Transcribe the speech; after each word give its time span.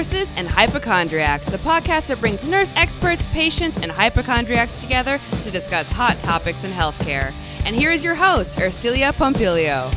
Nurses 0.00 0.32
and 0.36 0.48
Hypochondriacs, 0.48 1.46
the 1.50 1.58
podcast 1.58 2.06
that 2.06 2.20
brings 2.20 2.48
nurse 2.48 2.72
experts, 2.74 3.26
patients, 3.32 3.76
and 3.76 3.92
hypochondriacs 3.92 4.80
together 4.80 5.20
to 5.42 5.50
discuss 5.50 5.90
hot 5.90 6.18
topics 6.18 6.64
in 6.64 6.72
healthcare. 6.72 7.34
And 7.66 7.76
here 7.76 7.90
is 7.90 8.02
your 8.02 8.14
host, 8.14 8.54
Ercilia 8.54 9.12
Pompilio. 9.12 9.92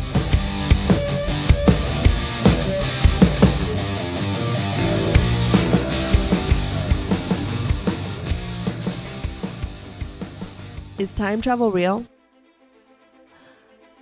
Is 11.00 11.14
time 11.14 11.42
travel 11.42 11.71
real? 11.71 12.06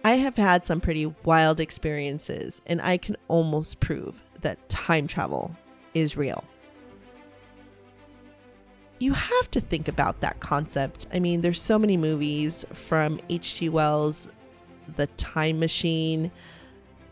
I 0.04 0.16
have 0.16 0.36
had 0.36 0.66
some 0.66 0.82
pretty 0.82 1.06
wild 1.06 1.60
experiences, 1.60 2.60
and 2.66 2.82
I 2.82 2.98
can 2.98 3.18
almost 3.28 3.80
prove 3.80 4.24
that 4.42 4.68
time 4.68 5.06
travel 5.06 5.56
is 5.94 6.18
real. 6.18 6.44
You 9.00 9.14
have 9.14 9.50
to 9.52 9.62
think 9.62 9.88
about 9.88 10.20
that 10.22 10.40
concept. 10.40 11.08
I 11.12 11.20
mean, 11.20 11.42
there's 11.42 11.62
so 11.62 11.80
many 11.80 11.98
movies 11.98 12.66
from 12.72 13.20
H.G. 13.30 13.70
Wells, 13.70 14.28
The 14.96 15.08
Time 15.18 15.60
Machine, 15.60 16.32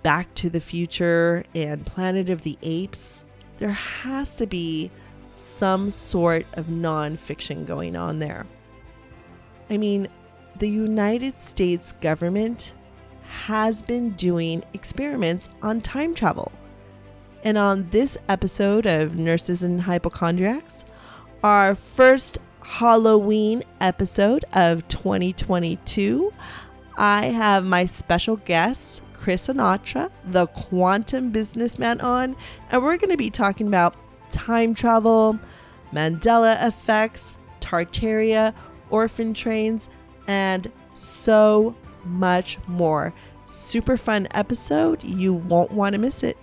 Back 0.04 0.34
to 0.36 0.50
the 0.50 0.62
Future, 0.62 1.44
and 1.56 1.86
Planet 1.86 2.30
of 2.30 2.44
the 2.44 2.58
Apes. 2.62 3.26
There 3.58 3.72
has 3.72 4.36
to 4.38 4.46
be 4.46 4.92
some 5.34 5.90
sort 5.90 6.46
of 6.54 6.68
nonfiction 6.68 7.66
going 7.66 7.96
on 7.96 8.20
there. 8.20 8.46
I 9.70 9.78
mean, 9.78 10.10
the 10.60 10.70
United 10.70 11.42
States 11.42 11.94
government 12.02 12.74
has 13.24 13.82
been 13.82 14.12
doing 14.12 14.64
experiments 14.74 15.50
on 15.62 15.82
time 15.82 16.14
travel. 16.14 16.52
And 17.44 17.58
on 17.58 17.90
this 17.92 18.18
episode 18.28 18.86
of 18.86 19.16
Nurses 19.16 19.64
and 19.64 19.82
Hypochondriacs, 19.82 20.84
our 21.42 21.74
first 21.74 22.38
Halloween 22.62 23.64
episode 23.80 24.44
of 24.52 24.86
2022, 24.90 26.34
I 26.98 27.28
have 27.28 27.66
my 27.66 27.86
special 27.86 28.36
guest, 28.38 29.02
Chris 29.14 29.48
Anatra, 29.48 30.12
the 30.26 30.48
quantum 30.48 31.32
businessman, 31.32 32.02
on, 32.02 32.36
and 32.72 32.84
we're 32.84 32.98
going 32.98 33.10
to 33.10 33.18
be 33.18 33.30
talking 33.30 33.68
about 33.68 33.96
time 34.32 34.76
travel, 34.76 35.40
Mandela 35.94 36.68
effects, 36.68 37.38
Tartaria, 37.62 38.54
orphan 38.90 39.34
trains, 39.34 39.88
and 40.28 40.70
so 40.94 41.74
much 42.04 42.58
more. 42.68 43.14
Super 43.46 43.96
fun 43.96 44.28
episode. 44.32 45.04
You 45.06 45.34
won't 45.34 45.72
want 45.72 45.94
to 45.94 46.00
miss 46.00 46.22
it. 46.22 46.38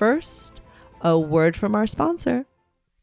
First, 0.00 0.62
a 1.02 1.18
word 1.18 1.54
from 1.54 1.74
our 1.74 1.86
sponsor. 1.86 2.46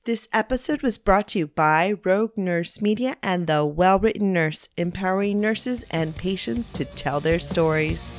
This 0.06 0.28
episode 0.34 0.82
was 0.82 0.98
brought 0.98 1.28
to 1.28 1.38
you 1.38 1.46
by 1.46 1.94
Rogue 2.04 2.36
Nurse 2.36 2.82
Media 2.82 3.14
and 3.22 3.46
the 3.46 3.64
Well 3.68 4.00
Written 4.00 4.34
Nurse, 4.34 4.68
empowering 4.78 5.40
nurses 5.40 5.86
and 5.92 6.18
patients 6.18 6.72
to 6.72 6.86
tell 6.86 7.20
their 7.20 7.38
stories. 7.38 8.10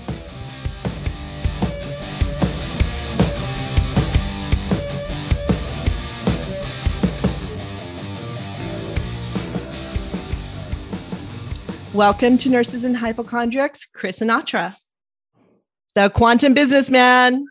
Welcome 11.92 12.38
to 12.38 12.48
Nurses 12.48 12.84
and 12.84 12.98
Hypochondriacs, 12.98 13.86
Chris 13.86 14.20
Anatra, 14.20 14.76
the 15.96 16.10
quantum 16.10 16.54
businessman. 16.54 17.44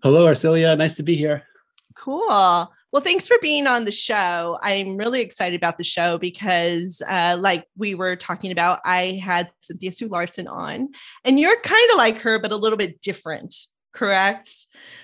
Hello, 0.00 0.26
Ercilia. 0.26 0.78
Nice 0.78 0.94
to 0.94 1.02
be 1.02 1.16
here. 1.16 1.42
Cool. 1.96 2.28
Well, 2.28 3.02
thanks 3.02 3.26
for 3.26 3.36
being 3.42 3.66
on 3.66 3.84
the 3.84 3.90
show. 3.90 4.56
I'm 4.62 4.96
really 4.96 5.20
excited 5.20 5.56
about 5.56 5.76
the 5.76 5.84
show 5.84 6.18
because, 6.18 7.02
uh, 7.08 7.36
like 7.38 7.66
we 7.76 7.96
were 7.96 8.14
talking 8.14 8.52
about, 8.52 8.80
I 8.84 9.20
had 9.22 9.50
Cynthia 9.60 9.90
Sue 9.90 10.06
Larson 10.06 10.46
on, 10.46 10.88
and 11.24 11.40
you're 11.40 11.60
kind 11.62 11.90
of 11.90 11.98
like 11.98 12.20
her, 12.20 12.38
but 12.38 12.52
a 12.52 12.56
little 12.56 12.78
bit 12.78 13.00
different, 13.00 13.54
correct? 13.92 14.48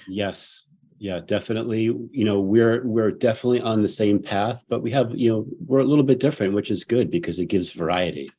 Yes. 0.07 0.65
Yeah, 0.99 1.19
definitely. 1.19 1.83
You 1.83 2.25
know, 2.25 2.41
we're 2.41 2.87
we're 2.87 3.11
definitely 3.11 3.61
on 3.61 3.83
the 3.83 3.89
same 3.89 4.23
path, 4.23 4.63
but 4.69 4.81
we 4.81 4.93
have, 4.93 5.11
you 5.15 5.29
know, 5.29 5.47
we're 5.67 5.81
a 5.81 5.85
little 5.85 6.05
bit 6.05 6.21
different, 6.21 6.55
which 6.55 6.71
is 6.71 6.85
good 6.85 7.11
because 7.11 7.41
it 7.41 7.47
gives 7.47 7.73
variety. 7.73 8.31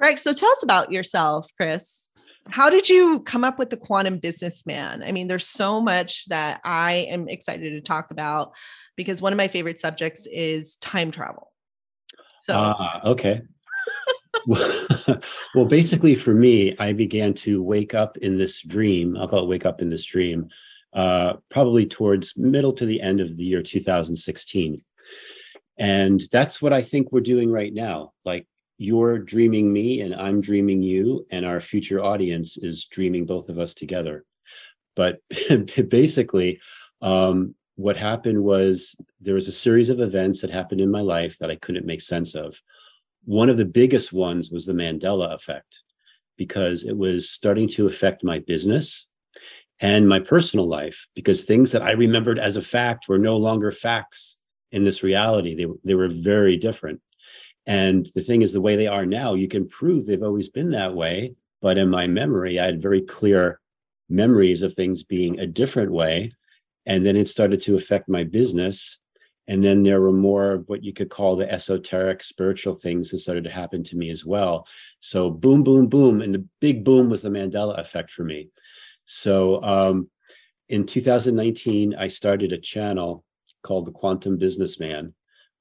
Right. 0.00 0.18
So 0.18 0.32
tell 0.32 0.50
us 0.50 0.62
about 0.64 0.90
yourself, 0.90 1.50
Chris. 1.56 2.10
How 2.48 2.70
did 2.70 2.88
you 2.88 3.20
come 3.20 3.44
up 3.44 3.58
with 3.58 3.70
the 3.70 3.76
quantum 3.76 4.18
businessman? 4.18 5.02
I 5.02 5.12
mean, 5.12 5.28
there's 5.28 5.46
so 5.46 5.80
much 5.80 6.26
that 6.26 6.60
I 6.64 7.06
am 7.10 7.28
excited 7.28 7.70
to 7.70 7.80
talk 7.80 8.10
about 8.10 8.52
because 8.96 9.22
one 9.22 9.32
of 9.32 9.36
my 9.36 9.48
favorite 9.48 9.80
subjects 9.80 10.26
is 10.30 10.76
time 10.76 11.10
travel. 11.10 11.52
So, 12.42 12.54
uh, 12.54 13.00
okay. 13.04 13.42
well, 14.46 15.64
basically, 15.68 16.14
for 16.14 16.34
me, 16.34 16.76
I 16.78 16.92
began 16.92 17.34
to 17.34 17.62
wake 17.62 17.94
up 17.94 18.16
in 18.18 18.38
this 18.38 18.60
dream. 18.60 19.16
I'll 19.16 19.28
call 19.28 19.44
it 19.44 19.48
wake 19.48 19.66
up 19.66 19.80
in 19.80 19.90
this 19.90 20.04
dream, 20.04 20.48
uh, 20.92 21.34
probably 21.48 21.86
towards 21.86 22.36
middle 22.36 22.72
to 22.72 22.86
the 22.86 23.00
end 23.00 23.20
of 23.20 23.36
the 23.36 23.44
year 23.44 23.62
2016. 23.62 24.82
And 25.78 26.22
that's 26.30 26.60
what 26.60 26.72
I 26.72 26.82
think 26.82 27.12
we're 27.12 27.20
doing 27.20 27.50
right 27.50 27.72
now. 27.72 28.12
Like 28.24 28.46
you're 28.82 29.18
dreaming 29.18 29.72
me 29.72 30.00
and 30.00 30.14
I'm 30.14 30.40
dreaming 30.40 30.82
you, 30.82 31.24
and 31.30 31.46
our 31.46 31.60
future 31.60 32.02
audience 32.02 32.58
is 32.58 32.86
dreaming 32.86 33.26
both 33.26 33.48
of 33.48 33.58
us 33.58 33.74
together. 33.74 34.24
But 34.96 35.20
basically, 35.88 36.60
um, 37.00 37.54
what 37.76 37.96
happened 37.96 38.42
was 38.42 38.96
there 39.20 39.34
was 39.34 39.48
a 39.48 39.52
series 39.52 39.88
of 39.88 40.00
events 40.00 40.40
that 40.40 40.50
happened 40.50 40.80
in 40.80 40.90
my 40.90 41.00
life 41.00 41.38
that 41.38 41.50
I 41.50 41.56
couldn't 41.56 41.86
make 41.86 42.00
sense 42.00 42.34
of. 42.34 42.60
One 43.24 43.48
of 43.48 43.56
the 43.56 43.64
biggest 43.64 44.12
ones 44.12 44.50
was 44.50 44.66
the 44.66 44.72
Mandela 44.72 45.32
effect, 45.32 45.82
because 46.36 46.84
it 46.84 46.96
was 46.96 47.30
starting 47.30 47.68
to 47.68 47.86
affect 47.86 48.24
my 48.24 48.40
business 48.40 49.06
and 49.80 50.08
my 50.08 50.18
personal 50.18 50.68
life, 50.68 51.06
because 51.14 51.44
things 51.44 51.70
that 51.70 51.82
I 51.82 51.92
remembered 51.92 52.38
as 52.40 52.56
a 52.56 52.62
fact 52.62 53.08
were 53.08 53.18
no 53.18 53.36
longer 53.36 53.70
facts 53.70 54.38
in 54.72 54.84
this 54.84 55.04
reality. 55.04 55.54
They, 55.54 55.66
they 55.84 55.94
were 55.94 56.08
very 56.08 56.56
different. 56.56 57.00
And 57.66 58.06
the 58.14 58.22
thing 58.22 58.42
is, 58.42 58.52
the 58.52 58.60
way 58.60 58.76
they 58.76 58.88
are 58.88 59.06
now, 59.06 59.34
you 59.34 59.48
can 59.48 59.68
prove 59.68 60.06
they've 60.06 60.22
always 60.22 60.48
been 60.48 60.70
that 60.72 60.94
way. 60.94 61.34
But 61.60 61.78
in 61.78 61.88
my 61.88 62.06
memory, 62.06 62.58
I 62.58 62.66
had 62.66 62.82
very 62.82 63.02
clear 63.02 63.60
memories 64.08 64.62
of 64.62 64.74
things 64.74 65.02
being 65.02 65.38
a 65.38 65.46
different 65.46 65.92
way. 65.92 66.32
And 66.86 67.06
then 67.06 67.16
it 67.16 67.28
started 67.28 67.60
to 67.62 67.76
affect 67.76 68.08
my 68.08 68.24
business. 68.24 68.98
And 69.46 69.62
then 69.62 69.82
there 69.82 70.00
were 70.00 70.12
more 70.12 70.64
what 70.66 70.82
you 70.82 70.92
could 70.92 71.10
call 71.10 71.36
the 71.36 71.50
esoteric 71.50 72.22
spiritual 72.22 72.74
things 72.74 73.10
that 73.10 73.20
started 73.20 73.44
to 73.44 73.50
happen 73.50 73.82
to 73.84 73.96
me 73.96 74.10
as 74.10 74.24
well. 74.24 74.66
So 75.00 75.30
boom, 75.30 75.62
boom, 75.62 75.88
boom. 75.88 76.20
And 76.20 76.34
the 76.34 76.44
big 76.60 76.84
boom 76.84 77.10
was 77.10 77.22
the 77.22 77.28
Mandela 77.28 77.78
effect 77.78 78.10
for 78.10 78.24
me. 78.24 78.50
So 79.04 79.62
um, 79.62 80.10
in 80.68 80.86
2019, 80.86 81.94
I 81.94 82.08
started 82.08 82.52
a 82.52 82.58
channel 82.58 83.24
called 83.62 83.86
The 83.86 83.92
Quantum 83.92 84.38
Businessman. 84.38 85.14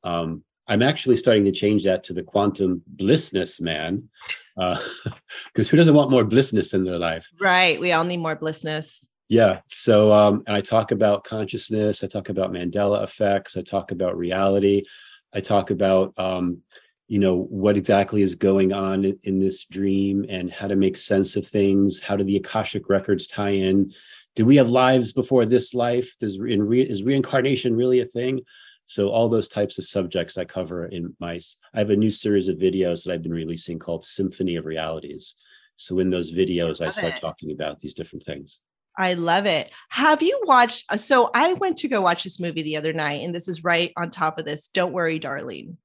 Um, 0.04 0.44
I'm 0.72 0.82
actually 0.82 1.18
starting 1.18 1.44
to 1.44 1.52
change 1.52 1.84
that 1.84 2.02
to 2.06 2.14
the 2.14 2.24
quantum 2.24 2.82
blissness 2.96 3.60
man, 3.60 4.08
because 4.56 4.80
uh, 5.18 5.64
who 5.70 5.76
doesn't 5.76 5.94
want 5.94 6.12
more 6.12 6.24
blissness 6.24 6.74
in 6.74 6.86
their 6.86 6.98
life? 6.98 7.28
Right. 7.42 7.78
We 7.78 7.92
all 7.92 8.06
need 8.06 8.22
more 8.22 8.38
blissness. 8.38 9.06
Yeah. 9.28 9.60
So, 9.68 10.14
um, 10.14 10.44
and 10.48 10.56
I 10.56 10.62
talk 10.62 10.94
about 10.94 11.26
consciousness. 11.26 12.06
I 12.06 12.08
talk 12.08 12.30
about 12.30 12.54
Mandela 12.54 13.04
effects. 13.04 13.58
I 13.58 13.64
talk 13.64 13.92
about 13.92 14.18
reality. 14.18 14.84
I 15.34 15.42
talk 15.42 15.72
about, 15.72 16.14
um, 16.18 16.62
you 17.10 17.20
know, 17.20 17.44
what 17.50 17.76
exactly 17.76 18.22
is 18.22 18.36
going 18.36 18.72
on 18.72 19.04
in, 19.04 19.20
in 19.24 19.40
this 19.40 19.66
dream 19.66 20.26
and 20.30 20.50
how 20.50 20.68
to 20.68 20.78
make 20.78 20.96
sense 20.96 21.36
of 21.36 21.46
things. 21.46 22.00
How 22.00 22.16
do 22.16 22.24
the 22.24 22.38
akashic 22.38 22.88
records 22.88 23.28
tie 23.28 23.50
in? 23.50 23.92
Do 24.38 24.46
we 24.46 24.56
have 24.56 24.70
lives 24.70 25.12
before 25.12 25.46
this 25.46 25.74
life? 25.74 26.16
Does 26.18 26.36
in 26.36 26.64
re, 26.64 26.82
is 26.82 27.04
reincarnation 27.04 27.76
really 27.76 28.00
a 28.00 28.06
thing? 28.06 28.40
So 28.92 29.08
all 29.08 29.30
those 29.30 29.48
types 29.48 29.78
of 29.78 29.86
subjects 29.86 30.38
I 30.38 30.44
cover 30.44 30.88
in 30.88 31.16
my, 31.18 31.40
I 31.74 31.80
have 31.80 31.92
a 31.92 31.96
new 31.96 32.12
series 32.12 32.50
of 32.50 32.58
videos 32.58 33.06
that 33.06 33.14
I've 33.14 33.24
been 33.24 33.32
releasing 33.32 33.80
called 33.80 34.04
Symphony 34.04 34.58
of 34.58 34.66
Realities. 34.66 35.36
So 35.78 36.00
in 36.00 36.10
those 36.10 36.34
videos, 36.34 36.84
I, 36.84 36.90
I 36.90 36.92
start 36.92 37.14
it. 37.14 37.22
talking 37.22 37.54
about 37.54 37.80
these 37.80 37.94
different 37.94 38.24
things. 38.24 38.60
I 38.98 39.14
love 39.14 39.46
it. 39.46 39.72
Have 39.88 40.22
you 40.22 40.42
watched? 40.44 40.92
Uh, 40.92 40.98
so 40.98 41.30
I 41.34 41.54
went 41.54 41.78
to 41.78 41.88
go 41.88 42.02
watch 42.02 42.26
this 42.26 42.38
movie 42.38 42.64
the 42.64 42.76
other 42.76 42.92
night, 42.92 43.24
and 43.24 43.34
this 43.34 43.48
is 43.48 43.64
right 43.64 43.94
on 43.96 44.12
top 44.12 44.38
of 44.38 44.44
this. 44.44 44.68
Don't 44.68 44.92
worry, 44.92 45.20
darling, 45.20 45.78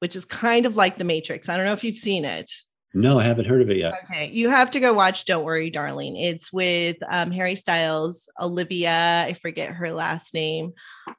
which 0.00 0.16
is 0.16 0.24
kind 0.24 0.66
of 0.66 0.74
like 0.74 0.98
The 0.98 1.04
Matrix. 1.04 1.48
I 1.48 1.56
don't 1.56 1.66
know 1.66 1.74
if 1.74 1.84
you've 1.84 1.96
seen 1.96 2.24
it. 2.24 2.50
No, 2.94 3.18
I 3.18 3.24
haven't 3.24 3.46
heard 3.46 3.62
of 3.62 3.70
it 3.70 3.78
yet. 3.78 3.94
Okay, 4.04 4.28
you 4.30 4.50
have 4.50 4.70
to 4.72 4.80
go 4.80 4.92
watch 4.92 5.24
Don't 5.24 5.44
Worry, 5.44 5.70
Darling. 5.70 6.16
It's 6.16 6.52
with 6.52 6.98
um, 7.08 7.30
Harry 7.30 7.56
Styles, 7.56 8.28
Olivia, 8.38 9.24
I 9.26 9.32
forget 9.40 9.70
her 9.70 9.92
last 9.92 10.34
name, 10.34 10.74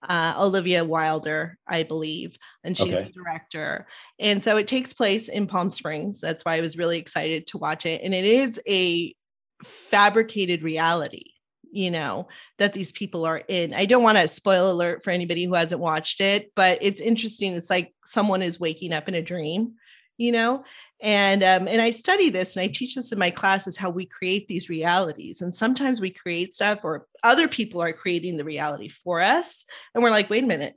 uh, 0.07 0.35
Olivia 0.37 0.85
Wilder, 0.85 1.57
I 1.67 1.81
believe, 1.81 2.37
and 2.63 2.77
she's 2.77 2.93
okay. 2.93 3.05
the 3.05 3.09
director. 3.11 3.87
And 4.19 4.43
so 4.43 4.57
it 4.57 4.67
takes 4.67 4.93
place 4.93 5.29
in 5.29 5.47
Palm 5.47 5.71
Springs. 5.71 6.21
That's 6.21 6.43
why 6.43 6.57
I 6.57 6.61
was 6.61 6.77
really 6.77 6.99
excited 6.99 7.47
to 7.47 7.57
watch 7.57 7.87
it. 7.87 8.01
And 8.03 8.13
it 8.13 8.25
is 8.25 8.61
a 8.67 9.15
fabricated 9.63 10.61
reality. 10.61 11.31
you 11.73 11.89
know, 11.89 12.27
that 12.59 12.73
these 12.73 12.91
people 12.91 13.25
are 13.25 13.41
in. 13.47 13.73
I 13.73 13.85
don't 13.85 14.03
want 14.03 14.17
to 14.19 14.27
spoil 14.27 14.71
alert 14.71 15.03
for 15.03 15.09
anybody 15.09 15.43
who 15.43 15.55
hasn't 15.55 15.81
watched 15.81 16.21
it, 16.21 16.51
but 16.55 16.77
it's 16.81 17.01
interesting. 17.01 17.53
It's 17.53 17.69
like 17.69 17.93
someone 18.05 18.43
is 18.43 18.59
waking 18.59 18.93
up 18.93 19.07
in 19.07 19.15
a 19.15 19.23
dream, 19.23 19.73
you 20.17 20.31
know, 20.31 20.63
and 21.01 21.43
um, 21.43 21.67
and 21.67 21.81
I 21.81 21.91
study 21.91 22.29
this 22.29 22.55
and 22.55 22.63
I 22.63 22.67
teach 22.67 22.95
this 22.95 23.11
in 23.11 23.19
my 23.19 23.29
classes 23.29 23.75
how 23.75 23.89
we 23.89 24.05
create 24.05 24.47
these 24.47 24.69
realities. 24.69 25.41
And 25.41 25.53
sometimes 25.53 25.99
we 25.99 26.11
create 26.11 26.55
stuff, 26.55 26.79
or 26.83 27.07
other 27.23 27.47
people 27.47 27.81
are 27.81 27.93
creating 27.93 28.37
the 28.37 28.43
reality 28.43 28.89
for 28.89 29.21
us, 29.21 29.65
and 29.93 30.03
we're 30.03 30.11
like, 30.11 30.29
wait 30.29 30.43
a 30.43 30.47
minute, 30.47 30.75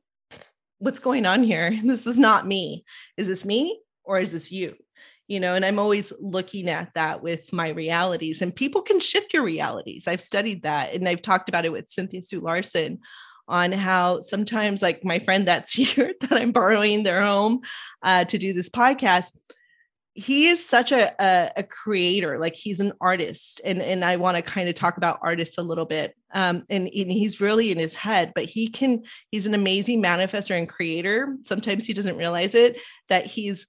what's 0.79 0.99
going 0.99 1.27
on 1.27 1.43
here? 1.43 1.71
This 1.85 2.07
is 2.07 2.19
not 2.19 2.47
me. 2.47 2.85
Is 3.17 3.27
this 3.29 3.45
me 3.45 3.81
or 4.05 4.21
is 4.21 4.33
this 4.33 4.51
you? 4.51 4.77
you 5.29 5.41
know 5.41 5.55
and 5.55 5.65
i'm 5.65 5.79
always 5.79 6.13
looking 6.21 6.69
at 6.69 6.93
that 6.95 7.23
with 7.23 7.53
my 7.53 7.71
realities 7.71 8.43
and 8.43 8.55
people 8.55 8.83
can 8.83 9.01
shift 9.01 9.33
your 9.33 9.43
realities 9.43 10.07
i've 10.07 10.21
studied 10.21 10.63
that 10.63 10.95
and 10.95 11.09
i've 11.09 11.23
talked 11.23 11.49
about 11.49 11.65
it 11.65 11.73
with 11.73 11.91
cynthia 11.91 12.23
sue 12.23 12.41
larson 12.41 12.99
on 13.49 13.73
how 13.73 14.21
sometimes 14.21 14.83
like 14.83 15.05
my 15.05 15.19
friend 15.19 15.47
that's 15.47 15.73
here 15.75 16.15
that 16.21 16.33
i'm 16.33 16.53
borrowing 16.53 17.03
their 17.03 17.25
home 17.25 17.61
uh, 18.03 18.25
to 18.25 18.39
do 18.39 18.53
this 18.53 18.69
podcast 18.69 19.33
he 20.19 20.47
is 20.47 20.67
such 20.67 20.93
a, 20.93 21.15
a, 21.23 21.53
a 21.59 21.63
creator 21.63 22.39
like 22.39 22.55
he's 22.55 22.81
an 22.81 22.93
artist 23.01 23.61
and 23.65 23.83
and 23.83 24.05
i 24.05 24.17
want 24.17 24.37
to 24.37 24.43
kind 24.43 24.69
of 24.69 24.75
talk 24.75 24.97
about 24.97 25.19
artists 25.23 25.59
a 25.59 25.63
little 25.63 25.85
bit 25.85 26.17
um, 26.33 26.65
and, 26.69 26.89
and 26.89 27.13
he's 27.13 27.41
really 27.41 27.71
in 27.71 27.79
his 27.79 27.95
head 27.95 28.33
but 28.35 28.45
he 28.45 28.69
can 28.69 29.03
he's 29.31 29.47
an 29.47 29.55
amazing 29.55 30.03
manifester 30.03 30.57
and 30.57 30.69
creator 30.69 31.37
sometimes 31.43 31.87
he 31.87 31.93
doesn't 31.93 32.17
realize 32.17 32.55
it 32.55 32.79
that 33.09 33.27
he's 33.27 33.67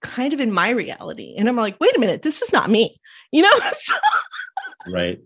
kind 0.00 0.32
of 0.32 0.40
in 0.40 0.52
my 0.52 0.70
reality. 0.70 1.34
And 1.36 1.48
I'm 1.48 1.56
like, 1.56 1.76
wait 1.80 1.96
a 1.96 2.00
minute, 2.00 2.22
this 2.22 2.42
is 2.42 2.52
not 2.52 2.70
me, 2.70 3.00
you 3.32 3.42
know? 3.42 3.52
right. 4.92 5.20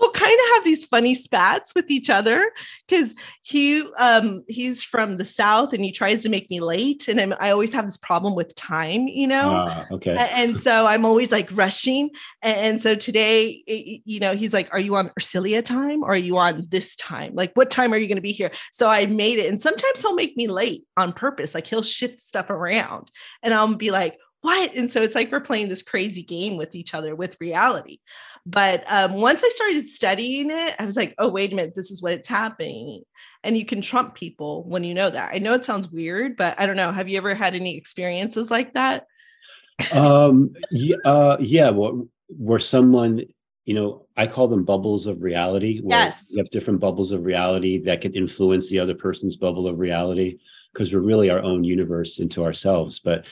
We'll 0.00 0.10
kind 0.10 0.32
of 0.32 0.54
have 0.54 0.64
these 0.64 0.84
funny 0.84 1.14
spats 1.14 1.72
with 1.74 1.90
each 1.90 2.10
other 2.10 2.50
because 2.86 3.14
he 3.42 3.84
um 3.98 4.44
he's 4.48 4.82
from 4.82 5.16
the 5.16 5.24
south 5.24 5.72
and 5.72 5.84
he 5.84 5.92
tries 5.92 6.22
to 6.22 6.28
make 6.28 6.50
me 6.50 6.60
late 6.60 7.08
and 7.08 7.20
I'm, 7.20 7.34
i 7.40 7.50
always 7.50 7.72
have 7.72 7.86
this 7.86 7.96
problem 7.96 8.34
with 8.34 8.54
time 8.54 9.08
you 9.08 9.26
know? 9.26 9.56
Uh, 9.56 9.84
okay. 9.92 10.16
And 10.16 10.56
so 10.56 10.86
i'm 10.86 11.04
always 11.04 11.32
like 11.32 11.48
rushing 11.52 12.10
and, 12.42 12.80
so 12.80 12.94
today 12.94 13.62
you 14.04 14.20
know 14.20 14.34
he's 14.34 14.52
like 14.52 14.68
are 14.72 14.78
you 14.78 14.96
on 14.96 15.10
Ercilia 15.18 15.64
time 15.64 16.02
or 16.02 16.10
are 16.10 16.16
you 16.16 16.36
on 16.36 16.66
this 16.68 16.94
time? 16.96 17.34
Like 17.34 17.52
what 17.54 17.70
time 17.70 17.92
are 17.92 17.96
you 17.96 18.06
going 18.06 18.16
to 18.16 18.22
be 18.22 18.32
here? 18.32 18.50
So 18.72 18.88
i 18.88 19.06
made 19.06 19.38
it 19.38 19.48
and 19.48 19.60
sometimes 19.60 20.02
he'll 20.02 20.14
make 20.14 20.36
me 20.36 20.46
late 20.46 20.84
on 20.96 21.12
purpose 21.12 21.54
like 21.54 21.66
he'll 21.66 21.82
shift 21.82 22.20
stuff 22.20 22.50
around 22.50 23.10
and 23.42 23.54
i'll 23.54 23.74
be 23.74 23.90
like 23.90 24.18
what? 24.46 24.76
And 24.76 24.88
so 24.88 25.02
it's 25.02 25.16
like 25.16 25.32
we're 25.32 25.40
playing 25.40 25.68
this 25.68 25.82
crazy 25.82 26.22
game 26.22 26.56
with 26.56 26.76
each 26.76 26.94
other 26.94 27.16
with 27.16 27.36
reality. 27.40 27.98
But 28.46 28.84
um, 28.86 29.14
once 29.14 29.42
I 29.44 29.48
started 29.48 29.88
studying 29.88 30.52
it, 30.52 30.76
I 30.78 30.86
was 30.86 30.96
like, 30.96 31.16
oh, 31.18 31.28
wait 31.28 31.52
a 31.52 31.56
minute, 31.56 31.74
this 31.74 31.90
is 31.90 32.00
what 32.00 32.12
it's 32.12 32.28
happening. 32.28 33.02
And 33.42 33.58
you 33.58 33.66
can 33.66 33.82
trump 33.82 34.14
people 34.14 34.62
when 34.62 34.84
you 34.84 34.94
know 34.94 35.10
that. 35.10 35.34
I 35.34 35.38
know 35.38 35.54
it 35.54 35.64
sounds 35.64 35.90
weird, 35.90 36.36
but 36.36 36.60
I 36.60 36.66
don't 36.66 36.76
know. 36.76 36.92
Have 36.92 37.08
you 37.08 37.16
ever 37.18 37.34
had 37.34 37.56
any 37.56 37.76
experiences 37.76 38.48
like 38.48 38.74
that? 38.74 39.08
um, 39.92 40.54
yeah, 40.70 40.96
uh, 41.04 41.38
yeah. 41.40 41.70
Well, 41.70 42.06
where 42.28 42.60
someone, 42.60 43.22
you 43.64 43.74
know, 43.74 44.06
I 44.16 44.28
call 44.28 44.46
them 44.46 44.64
bubbles 44.64 45.08
of 45.08 45.22
reality. 45.22 45.80
Where 45.80 45.98
yes. 45.98 46.28
You 46.30 46.38
have 46.38 46.50
different 46.50 46.78
bubbles 46.78 47.10
of 47.10 47.24
reality 47.24 47.82
that 47.82 48.00
can 48.00 48.14
influence 48.14 48.70
the 48.70 48.78
other 48.78 48.94
person's 48.94 49.36
bubble 49.36 49.66
of 49.66 49.80
reality 49.80 50.38
because 50.72 50.94
we're 50.94 51.00
really 51.00 51.30
our 51.30 51.42
own 51.42 51.64
universe 51.64 52.20
into 52.20 52.44
ourselves. 52.44 53.00
But 53.00 53.24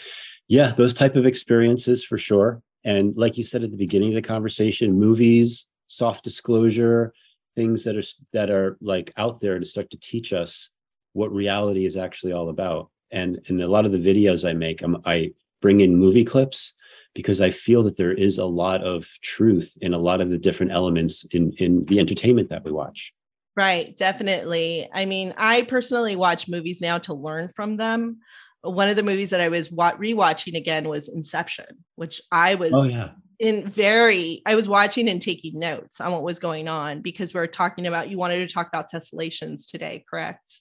yeah 0.49 0.73
those 0.73 0.95
type 0.95 1.17
of 1.17 1.27
experiences 1.27 2.05
for 2.05 2.19
sure. 2.19 2.63
And 2.87 3.17
like 3.17 3.39
you 3.39 3.45
said 3.45 3.65
at 3.65 3.71
the 3.71 3.79
beginning 3.79 4.11
of 4.11 4.15
the 4.15 4.29
conversation 4.29 4.99
movies 4.99 5.67
soft 5.87 6.25
disclosure 6.25 7.13
things 7.57 7.85
that 7.85 7.97
are 7.97 8.03
that 8.33 8.51
are 8.51 8.77
like 8.81 9.13
out 9.17 9.41
there 9.41 9.59
to 9.59 9.65
start 9.65 9.91
to 9.91 9.99
teach 9.99 10.33
us 10.33 10.71
what 11.13 11.33
reality 11.33 11.87
is 11.87 11.97
actually 11.97 12.33
all 12.33 12.49
about. 12.49 12.91
And 13.11 13.41
in 13.47 13.61
a 13.61 13.69
lot 13.69 13.87
of 13.87 13.93
the 13.93 13.99
videos 13.99 14.49
i 14.49 14.53
make 14.53 14.83
I'm, 14.83 14.97
i 15.05 15.33
bring 15.63 15.81
in 15.81 15.97
movie 15.97 16.25
clips 16.25 16.75
because 17.15 17.41
i 17.41 17.49
feel 17.49 17.83
that 17.85 17.97
there 17.97 18.13
is 18.13 18.39
a 18.39 18.45
lot 18.45 18.83
of 18.83 19.09
truth 19.23 19.79
in 19.81 19.95
a 19.95 19.99
lot 19.99 20.21
of 20.21 20.31
the 20.31 20.39
different 20.39 20.73
elements 20.73 21.25
in 21.31 21.53
in 21.59 21.85
the 21.85 21.99
entertainment 21.99 22.51
that 22.51 22.65
we 22.65 22.73
watch. 22.73 23.13
Right 23.57 23.97
definitely. 23.97 24.89
I 24.93 25.05
mean 25.05 25.33
i 25.39 25.63
personally 25.63 26.17
watch 26.17 26.49
movies 26.49 26.81
now 26.81 26.99
to 26.99 27.15
learn 27.15 27.49
from 27.49 27.77
them 27.77 28.19
one 28.65 28.89
of 28.89 28.97
the 28.97 29.03
movies 29.03 29.31
that 29.31 29.41
I 29.41 29.49
was 29.49 29.71
wa- 29.71 29.97
rewatching 29.97 30.57
again 30.57 30.89
was 30.89 31.09
Inception, 31.09 31.85
which 31.97 32.21
I 32.33 32.55
was 32.55 32.73
oh, 32.73 32.85
yeah. 32.85 33.11
in 33.39 33.69
very, 33.69 34.43
I 34.47 34.55
was 34.55 34.69
watching 34.69 35.09
and 35.09 35.21
taking 35.21 35.59
notes 35.59 36.01
on 36.01 36.13
what 36.13 36.23
was 36.23 36.39
going 36.39 36.67
on 36.69 37.03
because 37.03 37.35
we 37.35 37.41
are 37.41 37.47
talking 37.47 37.87
about, 37.87 38.11
you 38.11 38.19
wanted 38.19 38.47
to 38.47 38.53
talk 38.53 38.69
about 38.69 38.91
tessellations 38.91 39.71
today, 39.71 40.05
correct? 40.09 40.61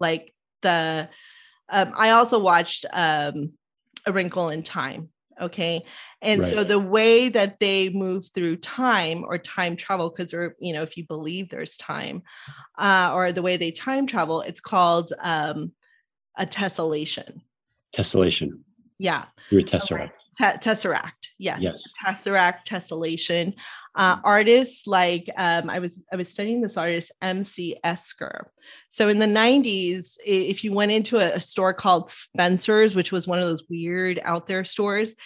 Like 0.00 0.34
the, 0.62 1.08
um, 1.68 1.92
I 1.96 2.10
also 2.10 2.38
watched 2.38 2.86
um, 2.92 3.52
A 4.06 4.12
Wrinkle 4.12 4.48
in 4.48 4.62
Time. 4.62 5.10
Okay. 5.40 5.84
And 6.20 6.40
right. 6.40 6.50
so 6.50 6.64
the 6.64 6.80
way 6.80 7.28
that 7.28 7.60
they 7.60 7.90
move 7.90 8.28
through 8.34 8.56
time 8.56 9.24
or 9.24 9.38
time 9.38 9.76
travel, 9.76 10.10
because 10.10 10.34
or 10.34 10.56
you 10.58 10.72
know, 10.72 10.82
if 10.82 10.96
you 10.96 11.06
believe 11.06 11.48
there's 11.48 11.76
time, 11.76 12.22
uh, 12.76 13.12
or 13.14 13.30
the 13.30 13.42
way 13.42 13.56
they 13.56 13.70
time 13.70 14.08
travel, 14.08 14.40
it's 14.40 14.60
called 14.60 15.12
um, 15.20 15.70
a 16.38 16.46
tessellation. 16.46 17.40
Tessellation. 17.94 18.52
Yeah. 18.98 19.26
You're 19.50 19.60
a 19.60 19.64
tesseract. 19.64 20.12
T- 20.36 20.44
tesseract. 20.44 21.30
Yes. 21.38 21.60
Yes. 21.60 21.82
Tesseract, 22.04 22.66
tessellation. 22.66 23.54
Uh, 23.94 24.18
artists 24.22 24.86
like 24.86 25.28
um, 25.36 25.68
I 25.68 25.78
was 25.78 26.04
I 26.12 26.16
was 26.16 26.28
studying 26.28 26.60
this 26.60 26.76
artist 26.76 27.10
M.C. 27.20 27.76
Escher. 27.84 28.46
So 28.90 29.08
in 29.08 29.18
the 29.18 29.26
90s, 29.26 30.16
if 30.24 30.62
you 30.62 30.72
went 30.72 30.92
into 30.92 31.18
a, 31.18 31.36
a 31.36 31.40
store 31.40 31.74
called 31.74 32.08
Spencer's, 32.08 32.94
which 32.94 33.10
was 33.10 33.26
one 33.26 33.38
of 33.38 33.44
those 33.44 33.64
weird 33.68 34.20
out 34.22 34.46
there 34.46 34.64
stores, 34.64 35.16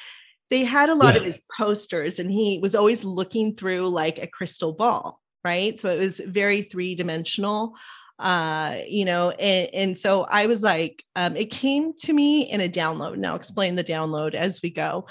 they 0.48 0.64
had 0.64 0.88
a 0.88 0.94
lot 0.94 1.14
yeah. 1.14 1.20
of 1.20 1.26
his 1.26 1.42
posters, 1.54 2.18
and 2.18 2.30
he 2.30 2.58
was 2.62 2.74
always 2.74 3.04
looking 3.04 3.56
through 3.56 3.88
like 3.88 4.18
a 4.18 4.26
crystal 4.26 4.72
ball, 4.72 5.20
right? 5.44 5.78
So 5.80 5.88
it 5.88 5.98
was 5.98 6.20
very 6.20 6.62
three 6.62 6.94
dimensional 6.94 7.74
uh 8.22 8.78
you 8.88 9.04
know 9.04 9.30
and, 9.30 9.74
and 9.74 9.98
so 9.98 10.22
i 10.22 10.46
was 10.46 10.62
like 10.62 11.04
um 11.16 11.36
it 11.36 11.50
came 11.50 11.92
to 11.94 12.12
me 12.12 12.50
in 12.50 12.60
a 12.60 12.68
download 12.68 13.18
now 13.18 13.34
explain 13.34 13.74
the 13.74 13.84
download 13.84 14.34
as 14.34 14.60
we 14.62 14.70
go 14.70 15.04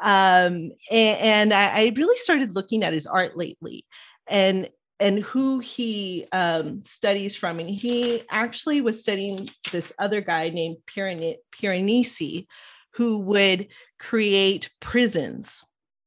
um 0.00 0.72
and, 0.90 1.18
and 1.50 1.54
I, 1.54 1.92
really 1.94 2.16
started 2.16 2.54
looking 2.54 2.82
at 2.82 2.92
his 2.92 3.06
art 3.06 3.36
lately 3.36 3.84
and 4.26 4.68
and 5.00 5.20
who 5.20 5.58
he 5.58 6.26
um, 6.32 6.82
studies 6.84 7.36
from. 7.36 7.58
And 7.58 7.68
he 7.68 8.22
actually 8.30 8.80
was 8.80 9.00
studying 9.00 9.48
this 9.72 9.92
other 9.98 10.20
guy 10.20 10.50
named 10.50 10.76
Piranesi, 10.86 12.46
who 12.92 13.18
would 13.18 13.68
create 13.98 14.70
prisons, 14.80 15.64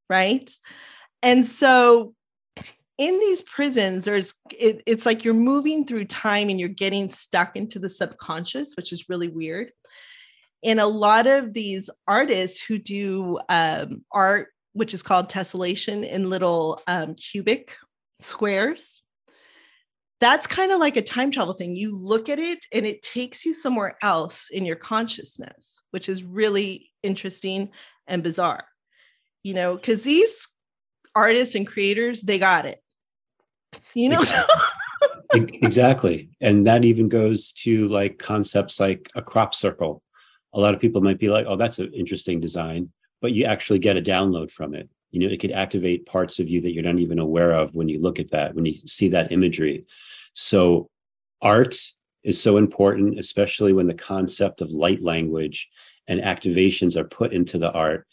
right? 0.10 0.50
And 1.22 1.46
so 1.46 2.14
in 2.98 3.20
these 3.20 3.42
prisons 3.44 4.06
there's 4.06 4.34
it, 4.52 4.82
it's 4.86 5.06
like 5.06 5.24
you're 5.24 5.34
moving 5.34 5.86
through 5.86 6.06
time 6.06 6.50
and 6.50 6.60
you're 6.60 6.70
getting 6.70 7.10
stuck 7.10 7.56
into 7.56 7.80
the 7.80 7.90
subconscious 7.90 8.76
which 8.76 8.92
is 8.92 9.10
really 9.10 9.28
weird. 9.28 9.72
And 10.64 10.80
a 10.80 10.88
lot 10.88 11.28
of 11.28 11.54
these 11.54 11.90
artists 12.08 12.60
who 12.62 12.80
do 12.80 13.40
um, 13.50 14.04
art 14.12 14.50
which 14.74 14.94
is 14.94 15.04
called 15.04 15.30
tessellation 15.30 16.08
in 16.08 16.30
little 16.30 16.82
um, 16.88 17.16
cubic 17.16 17.76
squares 18.20 19.04
that's 20.20 20.48
kind 20.48 20.72
of 20.72 20.80
like 20.80 20.98
a 20.98 21.02
time 21.04 21.30
travel 21.30 21.54
thing. 21.54 21.76
You 21.76 21.96
look 21.96 22.28
at 22.28 22.40
it 22.40 22.66
and 22.74 22.88
it 22.88 23.04
takes 23.04 23.46
you 23.46 23.54
somewhere 23.54 23.96
else 24.02 24.50
in 24.50 24.66
your 24.66 24.76
consciousness 24.76 25.82
which 25.92 26.10
is 26.10 26.24
really 26.24 26.92
interesting 27.04 27.70
and 28.08 28.24
bizarre. 28.24 28.66
You 29.44 29.54
know 29.54 29.76
because 29.76 30.02
these 30.02 30.48
artists 31.14 31.54
and 31.54 31.68
creators 31.68 32.22
they 32.22 32.40
got 32.40 32.66
it 32.66 32.82
you 33.94 34.10
know? 34.10 34.24
Exactly. 35.34 36.30
And 36.42 36.66
that 36.68 36.86
even 36.86 37.10
goes 37.10 37.52
to 37.64 37.88
like 37.90 38.18
concepts 38.18 38.80
like 38.80 39.10
a 39.16 39.22
crop 39.22 39.54
circle. 39.54 40.02
A 40.54 40.60
lot 40.60 40.74
of 40.74 40.80
people 40.80 41.02
might 41.02 41.20
be 41.20 41.30
like 41.30 41.46
oh 41.48 41.58
that's 41.58 41.80
an 41.80 41.94
interesting 41.94 42.40
design 42.40 42.92
but 43.22 43.34
you 43.34 43.46
actually 43.46 43.80
get 43.80 43.98
a 43.98 44.02
download 44.02 44.52
from 44.52 44.74
it. 44.74 44.90
You 45.12 45.20
know 45.20 45.28
it 45.28 45.40
could 45.40 45.52
activate 45.52 46.06
parts 46.06 46.40
of 46.40 46.48
you 46.50 46.62
that 46.62 46.72
you're 46.72 46.84
not 46.84 47.00
even 47.00 47.20
aware 47.20 47.52
of 47.52 47.74
when 47.74 47.90
you 47.90 48.00
look 48.00 48.20
at 48.20 48.32
that 48.32 48.56
when 48.56 48.66
you 48.66 48.76
see 48.86 49.10
that 49.10 49.32
imagery. 49.32 49.86
So 50.34 50.90
art 51.42 51.76
is 52.24 52.42
so 52.42 52.58
important 52.58 53.20
especially 53.20 53.74
when 53.74 53.88
the 53.88 53.94
concept 53.94 54.62
of 54.62 54.70
light 54.72 55.02
language 55.02 55.70
and 56.08 56.22
activations 56.22 56.96
are 56.96 57.04
put 57.04 57.34
into 57.34 57.58
the 57.58 57.72
art. 57.72 58.08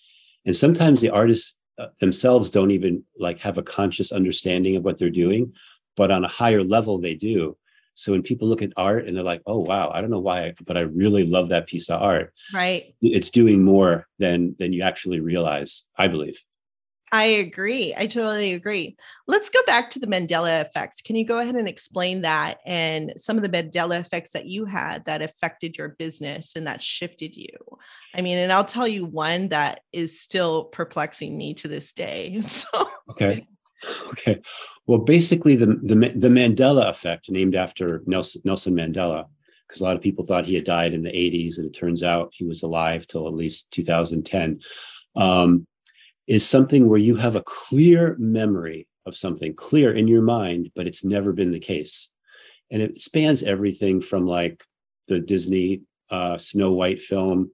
And 0.45 0.55
sometimes 0.55 1.01
the 1.01 1.11
artists 1.11 1.57
uh, 1.57 1.64
Uh, 1.77 1.87
themselves 1.99 2.51
don't 2.51 2.71
even 2.71 3.03
like 3.19 3.41
have 3.41 3.59
a 3.59 3.63
conscious 3.63 4.13
understanding 4.13 4.77
of 4.77 4.85
what 4.85 4.97
they're 4.97 5.11
doing 5.11 5.53
but 5.97 6.11
on 6.11 6.25
a 6.25 6.29
higher 6.29 6.63
level 6.63 6.99
they 6.99 7.15
do. 7.15 7.57
So 7.97 8.13
when 8.13 8.23
people 8.23 8.49
look 8.49 8.63
at 8.63 8.73
art 8.77 9.07
and 9.07 9.17
they're 9.17 9.23
like 9.23 9.43
oh 9.47 9.61
wow 9.61 9.91
i 9.95 10.01
don't 10.01 10.11
know 10.11 10.19
why 10.19 10.53
but 10.67 10.77
i 10.77 10.81
really 10.81 11.25
love 11.25 11.51
that 11.51 11.69
piece 11.69 11.89
of 11.89 12.03
art 12.03 12.35
right. 12.53 12.93
it's 13.01 13.31
doing 13.31 13.63
more 13.63 14.09
than 14.19 14.57
than 14.59 14.73
you 14.73 14.83
actually 14.83 15.21
realize 15.21 15.85
i 15.97 16.09
believe 16.09 16.43
I 17.13 17.25
agree. 17.25 17.95
I 17.97 18.07
totally 18.07 18.55
agree. 18.55 18.97
Let's 19.29 19.49
go 19.49 19.61
back 19.67 19.91
to 19.91 19.99
the 19.99 20.07
Mandela 20.07 20.61
effects. 20.61 21.01
Can 21.01 21.17
you 21.17 21.25
go 21.25 21.39
ahead 21.39 21.55
and 21.55 21.69
explain 21.69 22.23
that 22.23 22.59
and 22.67 23.13
some 23.17 23.37
of 23.37 23.43
the 23.43 23.49
Mandela 23.49 24.01
effects 24.01 24.33
that 24.33 24.47
you 24.47 24.65
had 24.65 25.05
that 25.05 25.23
affected 25.23 25.77
your 25.77 25.91
business 25.91 26.53
and 26.57 26.67
that 26.67 26.83
shifted 26.83 27.37
you? 27.37 27.57
I 28.15 28.21
mean, 28.21 28.39
and 28.39 28.53
I'll 28.53 28.65
tell 28.65 28.89
you 28.89 29.05
one 29.05 29.49
that 29.49 29.81
is 29.93 30.21
still 30.21 30.65
perplexing 30.65 31.37
me 31.37 31.55
to 31.55 31.69
this 31.69 31.93
day. 31.93 32.43
So 32.49 32.89
okay. 33.11 33.47
Okay. 34.13 34.41
Well, 34.87 34.99
basically 34.99 35.57
the 35.57 35.67
the, 35.67 35.95
the 36.15 36.29
Mandela 36.29 36.89
effect 36.89 37.31
named 37.31 37.55
after 37.55 38.03
Nelson, 38.07 38.43
Nelson 38.45 38.75
Mandela 38.75 39.27
because 39.69 39.81
a 39.81 39.85
lot 39.85 39.97
of 39.97 40.03
people 40.03 40.25
thought 40.25 40.47
he 40.47 40.55
had 40.55 40.65
died 40.65 40.95
in 40.95 41.03
the 41.03 41.11
80s 41.11 41.59
and 41.59 41.67
it 41.67 41.73
turns 41.73 42.03
out 42.03 42.33
he 42.33 42.45
was 42.45 42.63
alive 42.63 43.07
till 43.07 43.27
at 43.27 43.35
least 43.35 43.71
2010. 43.71 44.61
Um, 45.17 45.67
is 46.27 46.47
something 46.47 46.89
where 46.89 46.99
you 46.99 47.17
have 47.17 47.37
a 47.37 47.43
clear 47.43 48.17
memory 48.19 48.89
of 49.07 49.17
something 49.17 49.55
clear 49.55 49.95
in 49.95 50.09
your 50.09 50.23
mind, 50.23 50.71
but 50.75 50.87
it's 50.87 51.05
never 51.05 51.33
been 51.33 51.53
the 51.53 51.59
case. 51.59 52.11
And 52.71 52.81
it 52.81 53.01
spans 53.01 53.43
everything 53.43 54.01
from 54.01 54.27
like 54.27 54.65
the 55.09 55.21
Disney 55.21 55.83
uh, 56.11 56.39
Snow 56.39 56.73
White 56.73 57.01
film, 57.01 57.51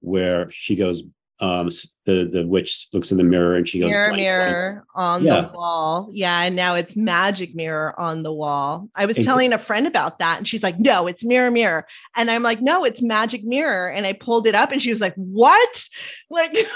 where 0.00 0.50
she 0.50 0.76
goes, 0.76 1.02
um, 1.40 1.70
the 2.04 2.28
the 2.30 2.46
witch 2.46 2.88
looks 2.92 3.10
in 3.10 3.18
the 3.18 3.24
mirror 3.24 3.56
and 3.56 3.68
she 3.68 3.80
goes, 3.80 3.90
mirror, 3.90 4.10
blank, 4.10 4.20
mirror 4.20 4.72
blank. 4.72 4.84
on 4.94 5.24
yeah. 5.24 5.40
the 5.40 5.48
wall. 5.52 6.08
Yeah, 6.12 6.42
and 6.42 6.54
now 6.54 6.76
it's 6.76 6.96
magic 6.96 7.52
mirror 7.52 7.98
on 7.98 8.22
the 8.22 8.32
wall. 8.32 8.88
I 8.94 9.06
was 9.06 9.16
telling 9.16 9.52
a 9.52 9.58
friend 9.58 9.88
about 9.88 10.20
that, 10.20 10.38
and 10.38 10.46
she's 10.46 10.62
like, 10.62 10.78
"No, 10.78 11.08
it's 11.08 11.24
mirror, 11.24 11.50
mirror," 11.50 11.84
and 12.14 12.30
I'm 12.30 12.44
like, 12.44 12.62
"No, 12.62 12.84
it's 12.84 13.02
magic 13.02 13.42
mirror." 13.42 13.90
And 13.90 14.06
I 14.06 14.12
pulled 14.12 14.46
it 14.46 14.54
up, 14.54 14.70
and 14.70 14.80
she 14.80 14.90
was 14.90 15.00
like, 15.00 15.14
"What?" 15.16 15.88
Like. 16.30 16.56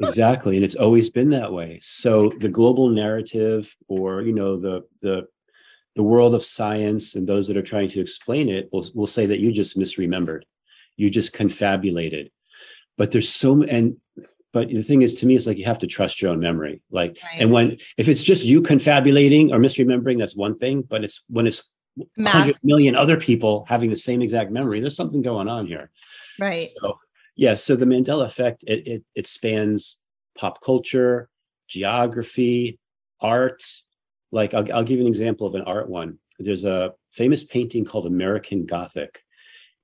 exactly 0.00 0.56
and 0.56 0.64
it's 0.64 0.74
always 0.74 1.10
been 1.10 1.30
that 1.30 1.52
way. 1.52 1.78
So 1.82 2.32
the 2.38 2.48
global 2.48 2.88
narrative 2.88 3.74
or 3.88 4.22
you 4.22 4.32
know 4.32 4.56
the 4.56 4.82
the 5.00 5.26
the 5.96 6.02
world 6.02 6.34
of 6.34 6.44
science 6.44 7.14
and 7.14 7.26
those 7.26 7.48
that 7.48 7.56
are 7.56 7.62
trying 7.62 7.88
to 7.90 8.00
explain 8.00 8.48
it 8.48 8.68
will, 8.72 8.86
will 8.94 9.06
say 9.06 9.26
that 9.26 9.40
you 9.40 9.52
just 9.52 9.78
misremembered. 9.78 10.42
You 10.96 11.10
just 11.10 11.32
confabulated. 11.32 12.30
But 12.96 13.10
there's 13.10 13.28
so 13.28 13.62
and 13.62 13.96
but 14.52 14.68
the 14.68 14.82
thing 14.82 15.02
is 15.02 15.14
to 15.16 15.26
me 15.26 15.34
it's 15.34 15.46
like 15.46 15.58
you 15.58 15.64
have 15.64 15.78
to 15.78 15.86
trust 15.86 16.20
your 16.20 16.30
own 16.30 16.40
memory. 16.40 16.82
Like 16.90 17.18
right. 17.22 17.40
and 17.40 17.50
when 17.50 17.78
if 17.96 18.08
it's 18.08 18.22
just 18.22 18.44
you 18.44 18.62
confabulating 18.62 19.52
or 19.52 19.58
misremembering 19.58 20.18
that's 20.18 20.36
one 20.36 20.58
thing 20.58 20.82
but 20.82 21.04
it's 21.04 21.22
when 21.28 21.46
it's 21.46 21.62
Mass. 22.16 22.34
100 22.34 22.56
million 22.62 22.94
other 22.94 23.16
people 23.16 23.66
having 23.68 23.90
the 23.90 23.96
same 23.96 24.22
exact 24.22 24.52
memory 24.52 24.80
there's 24.80 24.96
something 24.96 25.22
going 25.22 25.48
on 25.48 25.66
here. 25.66 25.90
Right. 26.38 26.68
So 26.76 26.98
yeah 27.36 27.54
so 27.54 27.76
the 27.76 27.84
mandela 27.84 28.24
effect 28.24 28.62
it, 28.66 28.86
it, 28.86 29.04
it 29.14 29.26
spans 29.26 29.98
pop 30.36 30.62
culture 30.62 31.28
geography 31.70 32.78
art. 33.20 33.62
Like 34.32 34.52
I'll, 34.52 34.70
I'll 34.72 34.84
give 34.84 34.98
you 34.98 35.04
an 35.04 35.08
example 35.08 35.46
of 35.46 35.54
an 35.54 35.62
art 35.62 35.88
one. 35.88 36.18
There's 36.38 36.64
a 36.64 36.92
famous 37.10 37.44
painting 37.44 37.84
called 37.84 38.06
american 38.06 38.66
gothic. 38.66 39.22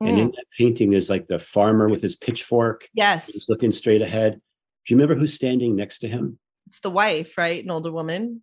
Mm. 0.03 0.09
and 0.11 0.19
in 0.19 0.29
mm. 0.29 0.35
that 0.35 0.45
painting 0.59 0.91
there's 0.91 1.09
like 1.09 1.26
the 1.26 1.38
farmer 1.38 1.88
with 1.88 2.03
his 2.03 2.17
pitchfork. 2.17 2.88
Yes. 2.93 3.26
He's 3.26 3.49
looking 3.49 3.73
straight 3.73 4.03
ahead. 4.03 4.35
Do 4.35 4.95
you 4.95 4.99
remember 4.99 5.15
who's 5.15 5.33
standing 5.33 5.75
next 5.75 6.00
to 6.00 6.09
him? 6.09 6.38
It's 6.67 6.81
the 6.81 6.91
wife 6.91 7.38
right? 7.38 7.65
An 7.65 7.71
older 7.71 7.93
woman. 7.93 8.43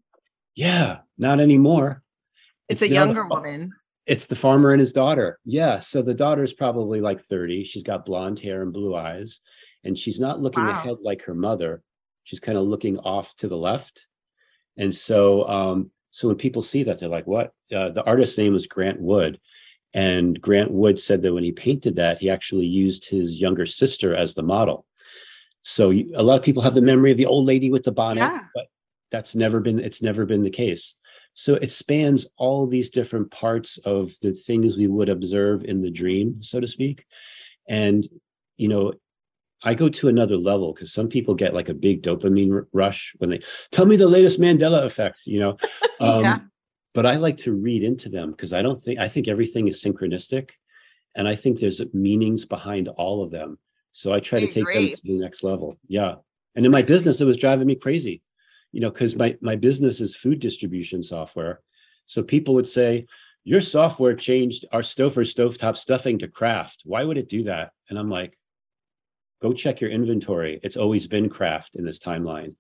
Yeah 0.56 1.00
not 1.18 1.40
anymore. 1.40 2.02
It's, 2.70 2.82
it's 2.82 2.92
a 2.92 2.94
younger 2.94 3.28
woman 3.28 3.74
it's 4.06 4.26
the 4.26 4.36
farmer 4.36 4.72
and 4.72 4.80
his 4.80 4.94
daughter. 4.94 5.40
Yeah. 5.46 5.80
So 5.80 6.02
the 6.02 6.14
daughter's 6.14 6.54
probably 6.54 7.02
like 7.02 7.22
30. 7.22 7.64
She's 7.64 7.84
got 7.84 8.06
blonde 8.06 8.40
hair 8.40 8.62
and 8.62 8.74
blue 8.74 8.96
eyes, 8.96 9.40
and 9.84 9.98
she's 9.98 10.20
not 10.20 10.42
looking 10.42 10.64
wow. 10.64 10.72
ahead 10.72 10.98
like 11.02 11.24
her 11.24 11.36
mother. 11.36 11.82
She's 12.24 12.40
kind 12.40 12.58
of 12.58 12.66
looking 12.66 13.00
off 13.00 13.36
to 13.38 13.48
the 13.48 13.58
left. 13.58 14.08
And 14.78 14.94
so, 14.94 15.48
um, 15.48 15.92
so 16.12 16.28
when 16.28 16.38
people 16.38 16.62
see 16.62 16.84
that, 16.84 17.00
they're 17.00 17.10
like, 17.10 17.28
what? 17.28 17.54
Uh, 17.74 17.90
the 17.90 18.04
artist's 18.04 18.38
name 18.38 18.54
was 18.54 18.68
Grant 18.68 19.00
Wood. 19.00 19.40
And 19.94 20.40
Grant 20.42 20.72
Wood 20.72 21.00
said 21.00 21.22
that 21.22 21.34
when 21.34 21.44
he 21.44 21.52
painted 21.52 21.98
that, 21.98 22.20
he 22.20 22.30
actually 22.30 22.66
used 22.66 23.08
his 23.08 23.40
younger 23.40 23.66
sister 23.66 24.16
as 24.16 24.34
the 24.34 24.44
model. 24.44 24.86
So 25.64 25.92
you, 25.92 26.12
a 26.16 26.24
lot 26.24 26.38
of 26.38 26.44
people 26.44 26.64
have 26.64 26.74
the 26.74 26.82
memory 26.82 27.12
of 27.12 27.18
the 27.18 27.26
old 27.26 27.46
lady 27.46 27.70
with 27.70 27.84
the 27.84 27.92
bonnet, 27.92 28.22
yeah. 28.22 28.42
but 28.56 28.66
that's 29.12 29.36
never 29.36 29.60
been, 29.60 29.80
it's 29.80 30.02
never 30.02 30.26
been 30.26 30.44
the 30.44 30.50
case. 30.50 30.96
So 31.34 31.56
it 31.56 31.72
spans 31.72 32.28
all 32.38 32.68
these 32.68 32.90
different 32.90 33.32
parts 33.32 33.78
of 33.80 34.14
the 34.22 34.34
things 34.34 34.78
we 34.78 34.88
would 34.88 35.10
observe 35.10 35.64
in 35.64 35.82
the 35.82 35.90
dream, 35.90 36.44
so 36.44 36.60
to 36.60 36.68
speak. 36.68 37.06
And, 37.68 38.08
you 38.58 38.68
know, 38.68 38.94
I 39.64 39.74
go 39.74 39.90
to 39.90 40.10
another 40.10 40.38
level 40.38 40.74
because 40.74 40.94
some 40.94 41.08
people 41.08 41.34
get 41.34 41.54
like 41.54 41.70
a 41.70 41.74
big 41.74 42.04
dopamine 42.04 42.54
r- 42.54 42.68
rush 42.74 43.14
when 43.18 43.30
they 43.30 43.42
tell 43.72 43.86
me 43.86 43.96
the 43.96 44.08
latest 44.08 44.40
Mandela 44.40 44.84
effect, 44.86 45.26
you 45.26 45.40
know. 45.40 45.58
Um, 46.00 46.24
yeah. 46.24 46.40
But 46.94 47.06
I 47.06 47.16
like 47.16 47.38
to 47.38 47.54
read 47.54 47.82
into 47.82 48.10
them 48.10 48.32
because 48.32 48.52
I 48.52 48.62
don't 48.62 48.82
think, 48.82 49.00
I 49.00 49.08
think 49.08 49.30
everything 49.30 49.70
is 49.70 49.82
synchronistic. 49.82 50.50
And 51.16 51.30
I 51.30 51.36
think 51.36 51.60
there's 51.60 51.82
meanings 51.94 52.44
behind 52.44 52.90
all 52.90 53.24
of 53.24 53.32
them. 53.32 53.58
So 53.94 54.12
I 54.12 54.20
try 54.20 54.40
I 54.40 54.46
to 54.46 54.48
take 54.48 54.66
them 54.66 54.88
to 54.88 55.02
the 55.04 55.20
next 55.20 55.44
level. 55.44 55.78
Yeah. 55.88 56.16
And 56.56 56.66
in 56.66 56.74
my 56.74 56.82
business, 56.82 57.22
it 57.22 57.26
was 57.26 57.38
driving 57.38 57.68
me 57.68 57.76
crazy 57.76 58.22
you 58.74 58.82
know, 58.82 58.90
because 58.92 59.16
my 59.16 59.38
my 59.40 59.56
business 59.56 60.02
is 60.02 60.16
food 60.16 60.40
distribution 60.42 61.02
software. 61.04 61.62
So 62.08 62.22
people 62.22 62.56
would 62.56 62.68
say, 62.68 63.06
your 63.46 63.62
software 63.62 64.16
changed 64.16 64.66
our 64.72 64.82
Stouffer 64.82 65.24
stovetop 65.24 65.78
stuffing 65.78 66.20
to 66.20 66.28
Kraft. 66.28 66.82
Why 66.84 67.04
would 67.04 67.18
it 67.18 67.30
do 67.30 67.44
that? 67.44 67.72
And 67.90 67.98
I'm 67.98 68.10
like, 68.10 68.38
go 69.42 69.54
check 69.54 69.80
your 69.80 69.92
inventory. 69.92 70.60
It's 70.64 70.76
always 70.76 71.08
been 71.08 71.30
Kraft 71.30 71.76
in 71.76 71.86
this 71.86 72.00
timeline. 72.00 72.56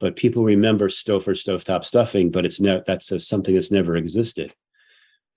But 0.00 0.16
people 0.16 0.44
remember 0.44 0.88
Stouffer 0.88 1.34
stovetop 1.34 1.84
stuffing, 1.84 2.30
but 2.30 2.46
it's 2.46 2.60
never 2.60 2.84
that's 2.86 3.10
a, 3.10 3.18
something 3.18 3.54
that's 3.54 3.72
never 3.72 3.96
existed. 3.96 4.54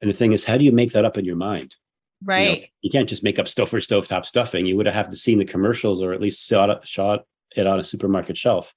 And 0.02 0.10
the 0.10 0.16
thing 0.16 0.34
is, 0.34 0.46
how 0.46 0.58
do 0.58 0.66
you 0.66 0.72
make 0.72 0.92
that 0.94 1.06
up 1.06 1.18
in 1.18 1.26
your 1.26 1.36
mind? 1.36 1.76
Right. 2.24 2.42
You, 2.42 2.62
know, 2.62 2.68
you 2.82 2.90
can't 2.92 3.10
just 3.10 3.24
make 3.24 3.40
up 3.40 3.48
Stouffer 3.48 3.82
stovetop 3.82 4.26
stuffing. 4.26 4.68
You 4.68 4.78
would 4.78 4.86
have 4.86 5.10
to 5.10 5.18
seen 5.18 5.40
the 5.40 5.46
commercials 5.46 6.04
or 6.04 6.14
at 6.14 6.22
least 6.22 6.46
saw 6.46 6.70
it, 6.70 6.88
saw 6.88 7.18
it 7.56 7.68
on 7.68 7.80
a 7.80 7.84
supermarket 7.84 8.38
shelf 8.38 8.74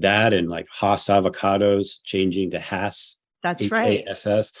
that 0.00 0.32
and 0.32 0.48
like 0.48 0.68
Haas 0.68 1.06
avocados 1.06 1.98
changing 2.04 2.52
to 2.52 2.58
Hass. 2.58 3.16
That's 3.42 3.64
H-A-S-S. 3.64 3.72
right. 3.72 4.04
SS. 4.08 4.52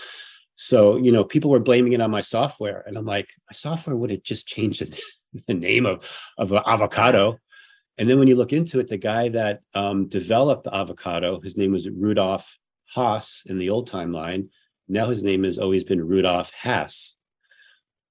So, 0.56 0.96
you 0.96 1.10
know, 1.10 1.24
people 1.24 1.50
were 1.50 1.58
blaming 1.58 1.94
it 1.94 2.00
on 2.00 2.10
my 2.10 2.20
software. 2.20 2.84
And 2.86 2.96
I'm 2.98 3.06
like, 3.06 3.28
my 3.50 3.54
software 3.54 3.96
would 3.96 4.10
have 4.10 4.22
just 4.22 4.46
changed 4.46 4.82
the, 5.46 5.54
name 5.54 5.86
of, 5.86 6.06
of 6.38 6.52
an 6.52 6.62
avocado. 6.66 7.38
And 7.96 8.08
then 8.08 8.18
when 8.18 8.28
you 8.28 8.36
look 8.36 8.52
into 8.52 8.78
it, 8.78 8.88
the 8.88 8.98
guy 8.98 9.28
that 9.30 9.60
um, 9.74 10.08
developed 10.08 10.64
the 10.64 10.74
avocado, 10.74 11.40
his 11.40 11.56
name 11.56 11.72
was 11.72 11.88
Rudolf 11.88 12.58
Haas 12.86 13.42
in 13.46 13.58
the 13.58 13.70
old 13.70 13.90
timeline. 13.90 14.48
Now 14.88 15.06
his 15.06 15.22
name 15.22 15.44
has 15.44 15.58
always 15.58 15.84
been 15.84 16.06
Rudolf 16.06 16.50
Hass. 16.50 17.16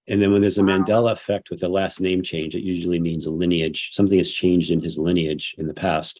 And 0.07 0.19
then 0.19 0.31
when 0.31 0.41
there's 0.41 0.57
a 0.57 0.63
wow. 0.63 0.79
Mandela 0.79 1.11
effect 1.11 1.51
with 1.51 1.61
a 1.63 1.67
last 1.67 2.01
name 2.01 2.23
change, 2.23 2.55
it 2.55 2.63
usually 2.63 2.99
means 2.99 3.27
a 3.27 3.31
lineage. 3.31 3.91
Something 3.93 4.17
has 4.17 4.31
changed 4.31 4.71
in 4.71 4.81
his 4.81 4.97
lineage 4.97 5.53
in 5.59 5.67
the 5.67 5.73
past. 5.73 6.19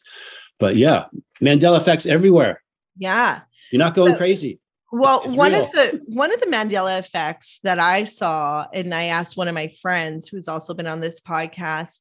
But 0.59 0.75
yeah, 0.75 1.05
Mandela 1.41 1.77
effects 1.77 2.05
everywhere. 2.05 2.61
Yeah. 2.97 3.41
You're 3.71 3.79
not 3.79 3.95
going 3.95 4.13
so, 4.13 4.17
crazy. 4.17 4.59
Well, 4.91 5.21
it's 5.23 5.33
one 5.33 5.53
real. 5.53 5.65
of 5.65 5.71
the 5.71 6.01
one 6.07 6.33
of 6.33 6.39
the 6.39 6.47
Mandela 6.47 6.99
effects 6.99 7.59
that 7.63 7.79
I 7.79 8.03
saw, 8.03 8.65
and 8.73 8.93
I 8.93 9.05
asked 9.05 9.37
one 9.37 9.47
of 9.47 9.53
my 9.53 9.67
friends 9.81 10.27
who's 10.27 10.47
also 10.47 10.73
been 10.73 10.87
on 10.87 10.99
this 10.99 11.21
podcast, 11.21 11.99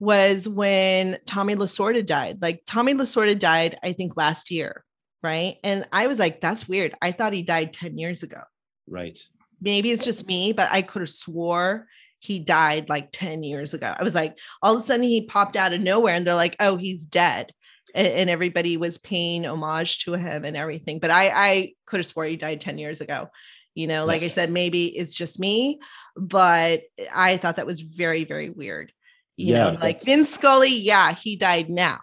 was 0.00 0.48
when 0.48 1.18
Tommy 1.24 1.54
Lasorda 1.54 2.04
died. 2.04 2.42
Like 2.42 2.62
Tommy 2.66 2.94
Lasorda 2.94 3.38
died, 3.38 3.78
I 3.82 3.92
think 3.92 4.16
last 4.16 4.50
year, 4.50 4.84
right? 5.22 5.56
And 5.62 5.86
I 5.92 6.08
was 6.08 6.18
like, 6.18 6.40
that's 6.40 6.68
weird. 6.68 6.94
I 7.00 7.12
thought 7.12 7.32
he 7.32 7.42
died 7.42 7.72
10 7.72 7.96
years 7.96 8.22
ago. 8.22 8.40
Right. 8.88 9.18
Maybe 9.60 9.90
it's 9.90 10.04
just 10.04 10.26
me, 10.26 10.52
but 10.52 10.68
I 10.70 10.82
could 10.82 11.02
have 11.02 11.10
swore 11.10 11.86
he 12.18 12.38
died 12.38 12.88
like 12.88 13.10
10 13.12 13.42
years 13.42 13.74
ago. 13.74 13.94
I 13.96 14.02
was 14.02 14.14
like, 14.14 14.36
all 14.62 14.76
of 14.76 14.82
a 14.82 14.86
sudden 14.86 15.04
he 15.04 15.26
popped 15.26 15.54
out 15.54 15.72
of 15.72 15.80
nowhere 15.80 16.14
and 16.14 16.26
they're 16.26 16.34
like, 16.34 16.56
oh, 16.60 16.76
he's 16.76 17.04
dead 17.04 17.52
and, 17.96 18.06
and 18.06 18.30
everybody 18.30 18.76
was 18.76 18.98
paying 18.98 19.46
homage 19.46 20.04
to 20.04 20.12
him 20.12 20.44
and 20.44 20.56
everything. 20.56 21.00
But 21.00 21.10
I, 21.10 21.28
I 21.30 21.72
could 21.86 21.98
have 21.98 22.06
swore 22.06 22.26
he 22.26 22.36
died 22.36 22.60
10 22.60 22.78
years 22.78 23.00
ago. 23.00 23.30
You 23.74 23.86
know, 23.86 24.06
like 24.06 24.22
yes. 24.22 24.32
I 24.32 24.34
said, 24.34 24.52
maybe 24.52 24.86
it's 24.86 25.14
just 25.14 25.40
me, 25.40 25.80
but 26.16 26.82
I 27.14 27.36
thought 27.36 27.56
that 27.56 27.66
was 27.66 27.80
very, 27.80 28.24
very 28.24 28.48
weird. 28.48 28.92
You 29.36 29.54
yeah, 29.54 29.72
know, 29.72 29.78
like 29.80 30.02
Vin 30.02 30.26
Scully, 30.26 30.74
yeah, 30.74 31.12
he 31.12 31.36
died 31.36 31.68
now. 31.68 32.00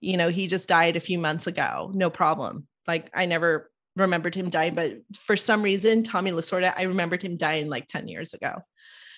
You 0.00 0.18
know, 0.18 0.28
he 0.28 0.46
just 0.46 0.68
died 0.68 0.94
a 0.94 1.00
few 1.00 1.18
months 1.18 1.48
ago. 1.48 1.90
No 1.94 2.10
problem. 2.10 2.68
Like 2.86 3.10
I 3.12 3.26
never 3.26 3.70
remembered 3.96 4.36
him 4.36 4.50
dying, 4.50 4.74
but 4.74 4.98
for 5.18 5.36
some 5.36 5.62
reason, 5.62 6.04
Tommy 6.04 6.30
Lasorda, 6.30 6.72
I 6.76 6.82
remembered 6.82 7.22
him 7.22 7.36
dying 7.36 7.68
like 7.68 7.88
10 7.88 8.06
years 8.06 8.34
ago. 8.34 8.58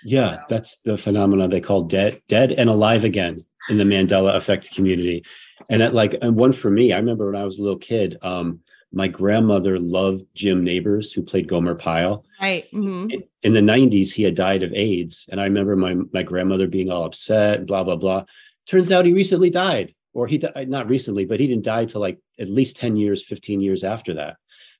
Yeah, 0.05 0.37
so. 0.37 0.40
that's 0.49 0.76
the 0.83 0.97
phenomenon 0.97 1.50
they 1.50 1.61
call 1.61 1.83
dead, 1.83 2.23
dead 2.28 2.52
and 2.52 2.71
alive 2.71 3.05
again 3.05 3.45
in 3.69 3.78
the 3.78 3.85
Mandela 3.85 4.37
effect 4.37 4.75
community. 4.75 5.25
And 5.69 5.83
at 5.83 5.95
like, 5.95 6.17
and 6.23 6.37
one 6.37 6.52
for 6.52 6.71
me, 6.71 6.93
I 6.93 6.99
remember 6.99 7.26
when 7.26 7.40
I 7.40 7.45
was 7.45 7.59
a 7.59 7.62
little 7.62 7.78
kid, 7.78 8.17
um, 8.23 8.61
my 8.93 9.09
grandmother 9.09 9.78
loved 9.78 10.25
Jim 10.35 10.64
Nabors, 10.64 11.12
who 11.12 11.23
played 11.23 11.49
Gomer 11.49 11.75
Pyle. 11.75 12.25
Right. 12.40 12.73
Mm-hmm. 12.73 13.11
In, 13.11 13.25
in, 13.43 13.52
the 13.52 13.61
90s, 13.61 14.12
he 14.12 14.23
had 14.23 14.35
died 14.35 14.62
of 14.62 14.73
AIDS. 14.73 15.28
And 15.31 15.40
I 15.40 15.45
remember 15.45 15.76
my, 15.76 15.95
my 16.12 16.23
grandmother 16.23 16.69
being 16.69 16.90
all 16.90 17.05
upset, 17.05 17.67
blah, 17.67 17.85
blah, 17.85 17.97
blah. 17.97 18.25
Turns 18.67 18.90
out 18.90 19.05
he 19.05 19.12
recently 19.12 19.50
died. 19.50 19.95
or 20.14 20.26
he 20.26 20.38
died 20.38 20.71
not 20.71 20.88
recently, 20.88 21.26
but 21.26 21.38
he 21.38 21.47
didn't 21.47 21.64
die 21.64 21.85
till 21.85 22.00
like 22.00 22.19
at 22.38 22.49
least 22.49 22.76
10 22.76 22.97
years, 22.97 23.23
15 23.23 23.61
years 23.61 23.85
after 23.85 24.14
that. 24.14 24.37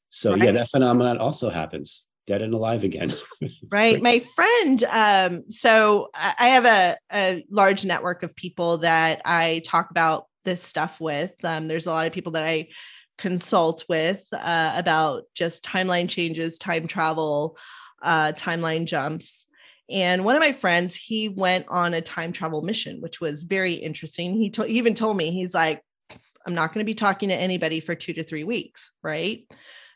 So 0.09 0.31
right. 0.31 0.45
yeah, 0.45 0.53
that 0.53 0.71
phenomenon 0.71 1.19
also 1.19 1.51
happens. 1.51 2.07
Dead 2.29 2.43
and 2.43 2.53
alive 2.53 2.85
again. 2.85 3.11
right. 3.73 4.01
Great. 4.01 4.03
My 4.03 4.19
friend, 4.19 4.85
um, 4.85 5.51
so 5.51 6.11
I 6.15 6.49
have 6.49 6.67
a, 6.67 6.99
a 7.11 7.43
large 7.51 7.87
network 7.87 8.23
of 8.23 8.37
people 8.37 8.79
that 8.79 9.23
I 9.25 9.63
talk 9.65 9.91
about 9.91 10.27
this 10.45 10.63
stuff 10.63 11.01
with. 11.01 11.33
Um, 11.43 11.69
there's 11.69 11.87
a 11.87 11.91
lot 11.91 12.07
of 12.07 12.13
people 12.13 12.33
that 12.33 12.45
I 12.45 12.69
consult 13.17 13.87
with 13.89 14.27
uh, 14.35 14.75
about 14.77 15.23
just 15.35 15.65
timeline 15.65 16.07
changes, 16.07 16.59
time 16.59 16.87
travel, 16.87 17.57
uh, 18.03 18.33
timeline 18.33 18.85
jumps. 18.85 19.47
And 19.89 20.23
one 20.23 20.37
of 20.37 20.41
my 20.41 20.53
friends, 20.53 20.95
he 20.95 21.31
went 21.31 21.65
on 21.69 21.95
a 21.95 22.03
time 22.03 22.35
travel 22.35 22.61
mission, 22.61 23.01
which 23.01 23.23
was 23.23 23.43
very 23.43 23.73
interesting. 23.73 24.35
He, 24.35 24.51
to- 24.51 24.65
he 24.65 24.77
even 24.77 24.95
told 24.95 25.17
me, 25.17 25.31
he's 25.31 25.55
like, 25.55 25.83
I'm 26.47 26.55
not 26.55 26.75
going 26.75 26.85
to 26.85 26.91
be 26.91 26.95
talking 26.95 27.31
to 27.31 27.35
anybody 27.35 27.81
for 27.81 27.95
two 27.95 28.13
to 28.13 28.23
three 28.23 28.45
weeks. 28.45 28.91
Right. 29.03 29.51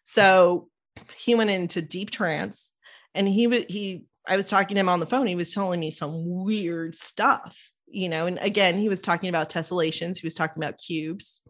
So 0.04 0.70
he 1.16 1.34
went 1.34 1.50
into 1.50 1.82
deep 1.82 2.10
trance 2.10 2.72
and 3.14 3.28
he 3.28 3.46
would, 3.46 3.70
he, 3.70 4.04
I 4.26 4.36
was 4.36 4.48
talking 4.48 4.74
to 4.74 4.80
him 4.80 4.88
on 4.88 5.00
the 5.00 5.06
phone. 5.06 5.26
He 5.26 5.36
was 5.36 5.52
telling 5.52 5.80
me 5.80 5.90
some 5.90 6.44
weird 6.44 6.94
stuff, 6.94 7.58
you 7.88 8.08
know, 8.08 8.26
and 8.26 8.38
again, 8.40 8.78
he 8.78 8.88
was 8.88 9.02
talking 9.02 9.28
about 9.28 9.50
tessellations. 9.50 10.18
He 10.18 10.26
was 10.26 10.34
talking 10.34 10.62
about 10.62 10.78
cubes. 10.78 11.40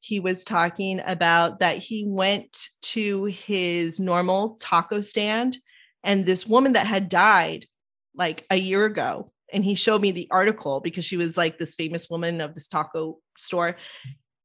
He 0.00 0.20
was 0.20 0.44
talking 0.44 1.00
about 1.04 1.60
that 1.60 1.78
he 1.78 2.04
went 2.06 2.68
to 2.82 3.24
his 3.24 3.98
normal 3.98 4.56
taco 4.60 5.00
stand 5.00 5.56
and 6.02 6.26
this 6.26 6.46
woman 6.46 6.74
that 6.74 6.86
had 6.86 7.08
died 7.08 7.66
like 8.14 8.44
a 8.50 8.56
year 8.56 8.84
ago 8.84 9.32
and 9.52 9.64
he 9.64 9.74
showed 9.74 10.02
me 10.02 10.10
the 10.10 10.28
article 10.30 10.80
because 10.80 11.04
she 11.04 11.16
was 11.16 11.36
like 11.36 11.58
this 11.58 11.74
famous 11.74 12.10
woman 12.10 12.40
of 12.40 12.54
this 12.54 12.68
taco 12.68 13.18
store 13.38 13.76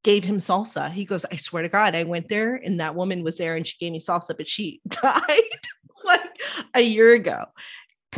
gave 0.04 0.24
him 0.24 0.38
salsa 0.38 0.92
he 0.92 1.06
goes 1.06 1.26
i 1.32 1.36
swear 1.36 1.64
to 1.64 1.70
god 1.70 1.96
i 1.96 2.04
went 2.04 2.30
there 2.30 2.56
and 2.56 2.80
that 2.80 2.96
woman 2.96 3.24
was 3.24 3.38
there 3.38 3.56
and 3.56 3.68
she 3.68 3.78
gave 3.80 3.92
me 3.92 4.00
salsa 4.00 4.36
but 4.36 4.48
she 4.48 4.82
died 4.88 5.40
like 6.06 6.22
a 6.74 6.82
year 6.82 7.14
ago 7.14 7.46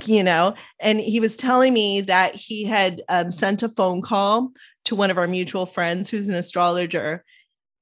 you 0.06 0.24
know 0.24 0.54
and 0.80 1.00
he 1.00 1.20
was 1.20 1.36
telling 1.36 1.74
me 1.74 2.02
that 2.02 2.34
he 2.36 2.64
had 2.64 3.02
um, 3.10 3.32
sent 3.32 3.64
a 3.64 3.70
phone 3.70 4.02
call 4.02 4.52
to 4.86 4.96
one 4.96 5.12
of 5.12 5.18
our 5.18 5.28
mutual 5.28 5.66
friends 5.66 6.10
who's 6.10 6.30
an 6.30 6.36
astrologer 6.36 7.24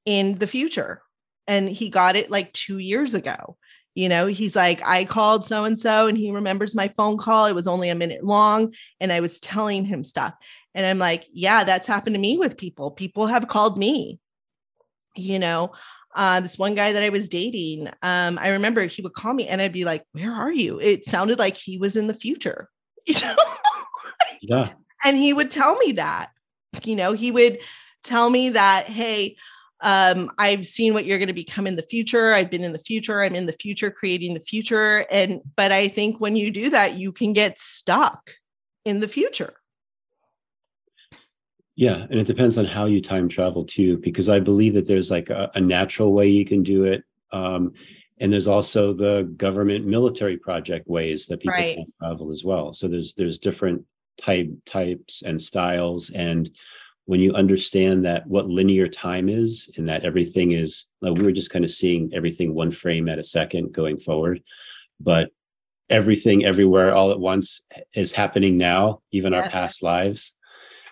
in 0.05 0.37
the 0.37 0.47
future 0.47 1.01
and 1.47 1.69
he 1.69 1.89
got 1.89 2.15
it 2.15 2.31
like 2.31 2.51
two 2.53 2.77
years 2.77 3.13
ago 3.13 3.57
you 3.99 4.07
know, 4.07 4.27
he's 4.27 4.55
like, 4.55 4.81
I 4.85 5.03
called 5.03 5.45
so 5.45 5.65
and 5.65 5.77
so, 5.77 6.07
and 6.07 6.17
he 6.17 6.31
remembers 6.31 6.73
my 6.73 6.87
phone 6.89 7.17
call. 7.17 7.47
It 7.47 7.55
was 7.55 7.67
only 7.67 7.89
a 7.89 7.95
minute 7.95 8.23
long, 8.23 8.73
and 9.01 9.11
I 9.11 9.19
was 9.19 9.41
telling 9.41 9.83
him 9.83 10.05
stuff. 10.05 10.35
And 10.75 10.85
I'm 10.85 10.99
like, 10.99 11.27
yeah, 11.31 11.63
that's 11.63 11.87
happened 11.87 12.13
to 12.15 12.19
me 12.19 12.37
with 12.37 12.57
people. 12.57 12.91
People 12.91 13.27
have 13.27 13.47
called 13.47 13.77
me. 13.77 14.19
You 15.15 15.39
know, 15.39 15.73
uh, 16.15 16.39
this 16.39 16.57
one 16.57 16.75
guy 16.75 16.93
that 16.93 17.03
I 17.03 17.09
was 17.09 17.29
dating, 17.29 17.87
um, 18.01 18.37
I 18.39 18.49
remember 18.49 18.85
he 18.85 19.01
would 19.01 19.13
call 19.13 19.33
me 19.33 19.47
and 19.47 19.61
I'd 19.61 19.73
be 19.73 19.85
like, 19.85 20.05
Where 20.11 20.33
are 20.33 20.51
you? 20.51 20.79
It 20.79 21.05
sounded 21.05 21.39
like 21.39 21.57
he 21.57 21.77
was 21.77 21.95
in 21.95 22.07
the 22.07 22.13
future. 22.13 22.69
You 23.05 23.15
know? 23.21 23.35
yeah. 24.41 24.69
And 25.03 25.17
he 25.17 25.33
would 25.33 25.49
tell 25.49 25.75
me 25.77 25.93
that, 25.93 26.29
you 26.83 26.95
know, 26.95 27.13
he 27.13 27.31
would 27.31 27.59
tell 28.03 28.29
me 28.29 28.49
that, 28.49 28.85
hey, 28.85 29.35
um, 29.81 30.29
I've 30.37 30.65
seen 30.65 30.93
what 30.93 31.05
you're 31.05 31.17
going 31.17 31.27
to 31.27 31.33
become 31.33 31.65
in 31.65 31.75
the 31.75 31.81
future. 31.81 32.33
I've 32.33 32.51
been 32.51 32.63
in 32.63 32.73
the 32.73 32.79
future. 32.79 33.21
I'm 33.21 33.35
in 33.35 33.45
the 33.45 33.53
future, 33.53 33.89
creating 33.89 34.33
the 34.33 34.39
future. 34.39 35.05
And, 35.09 35.41
but 35.55 35.71
I 35.71 35.87
think 35.87 36.19
when 36.19 36.35
you 36.35 36.51
do 36.51 36.69
that, 36.69 36.97
you 36.97 37.11
can 37.11 37.33
get 37.33 37.57
stuck 37.57 38.31
in 38.85 38.99
the 38.99 39.07
future. 39.07 39.53
Yeah. 41.79 42.05
And 42.09 42.19
it 42.19 42.27
depends 42.27 42.57
on 42.57 42.65
how 42.65 42.87
you 42.87 43.01
time 43.01 43.29
travel 43.29 43.63
too, 43.63 43.99
because 43.99 44.27
I 44.27 44.41
believe 44.41 44.73
that 44.73 44.85
there's 44.85 45.09
like 45.09 45.29
a, 45.29 45.49
a 45.55 45.61
natural 45.61 46.11
way 46.11 46.27
you 46.27 46.43
can 46.43 46.61
do 46.61 46.83
it. 46.83 47.05
Um, 47.31 47.71
and 48.19 48.33
there's 48.33 48.49
also 48.49 48.91
the 48.91 49.31
government 49.37 49.85
military 49.85 50.35
project 50.35 50.89
ways 50.89 51.25
that 51.27 51.39
people 51.39 51.53
right. 51.53 51.77
can 51.77 51.85
travel 51.97 52.31
as 52.31 52.43
well. 52.43 52.73
So 52.73 52.89
there's, 52.89 53.13
there's 53.13 53.39
different 53.39 53.85
type 54.17 54.49
types 54.65 55.21
and 55.21 55.41
styles 55.41 56.09
and 56.09 56.49
when 57.05 57.21
you 57.21 57.33
understand 57.33 58.03
that 58.03 58.27
what 58.27 58.49
linear 58.49 58.89
time 58.89 59.29
is 59.29 59.71
and 59.77 59.87
that 59.87 60.03
everything 60.03 60.51
is 60.51 60.87
like 60.99 61.15
we 61.15 61.23
were 61.23 61.31
just 61.31 61.49
kind 61.49 61.63
of 61.63 61.71
seeing 61.71 62.11
everything 62.13 62.53
one 62.53 62.69
frame 62.69 63.07
at 63.07 63.17
a 63.17 63.23
second 63.23 63.71
going 63.71 63.97
forward 63.97 64.43
but 64.99 65.29
everything 65.89 66.43
everywhere 66.43 66.93
all 66.93 67.11
at 67.11 67.19
once 67.19 67.61
is 67.93 68.11
happening 68.11 68.57
now 68.57 69.01
even 69.13 69.31
yes. 69.31 69.45
our 69.45 69.49
past 69.49 69.81
lives 69.81 70.35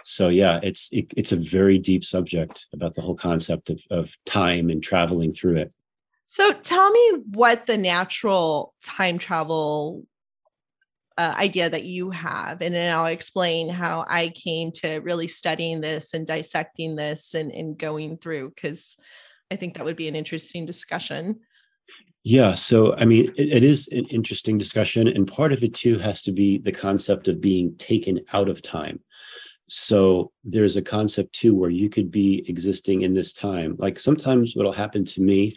so 0.10 0.30
yeah 0.30 0.58
it's 0.64 0.88
it, 0.94 1.14
it's 1.18 1.34
a 1.34 1.36
very 1.36 1.78
deep 1.78 2.06
subject 2.06 2.66
about 2.72 2.96
the 2.96 3.02
whole 3.02 3.16
concept 3.16 3.70
of, 3.70 3.82
of 3.92 4.16
time 4.26 4.70
and 4.70 4.82
traveling 4.82 5.32
through 5.32 5.58
it. 5.58 5.76
So 6.26 6.54
tell 6.54 6.90
me 6.92 7.12
what 7.32 7.66
the 7.66 7.78
natural 7.78 8.74
time 8.86 9.18
travel 9.18 10.06
uh, 11.18 11.34
idea 11.38 11.70
that 11.70 11.84
you 11.84 12.12
have 12.12 12.62
and 12.62 12.76
then 12.76 12.94
i'll 12.94 13.08
explain 13.08 13.70
how 13.70 14.06
i 14.08 14.30
came 14.30 14.72
to 14.72 14.98
really 15.00 15.28
studying 15.28 15.82
this 15.82 16.14
and 16.14 16.28
dissecting 16.28 16.96
this 16.96 17.34
and, 17.34 17.52
and 17.52 17.76
going 17.76 18.18
through 18.18 18.52
because 18.52 18.96
i 19.50 19.56
think 19.56 19.74
that 19.74 19.84
would 19.84 19.96
be 19.96 20.08
an 20.08 20.16
interesting 20.16 20.64
discussion. 20.66 21.40
Yeah 22.24 22.54
so 22.54 22.96
i 22.98 23.06
mean 23.06 23.34
it, 23.36 23.50
it 23.52 23.64
is 23.64 23.88
an 23.88 24.06
interesting 24.12 24.60
discussion 24.60 25.08
and 25.08 25.28
part 25.28 25.52
of 25.52 25.64
it 25.64 25.74
too 25.74 25.98
has 25.98 26.22
to 26.22 26.32
be 26.32 26.60
the 26.60 26.72
concept 26.72 27.28
of 27.28 27.42
being 27.42 27.76
taken 27.78 28.22
out 28.32 28.48
of 28.48 28.62
time 28.62 29.00
so 29.68 30.32
there's 30.44 30.78
a 30.78 30.82
concept 30.82 31.34
too 31.34 31.54
where 31.54 31.70
you 31.70 31.90
could 31.90 32.10
be 32.10 32.44
existing 32.50 33.02
in 33.02 33.14
this 33.14 33.34
time 33.34 33.76
like 33.80 34.00
sometimes 34.00 34.56
what'll 34.56 34.72
happen 34.72 35.04
to 35.04 35.22
me 35.22 35.56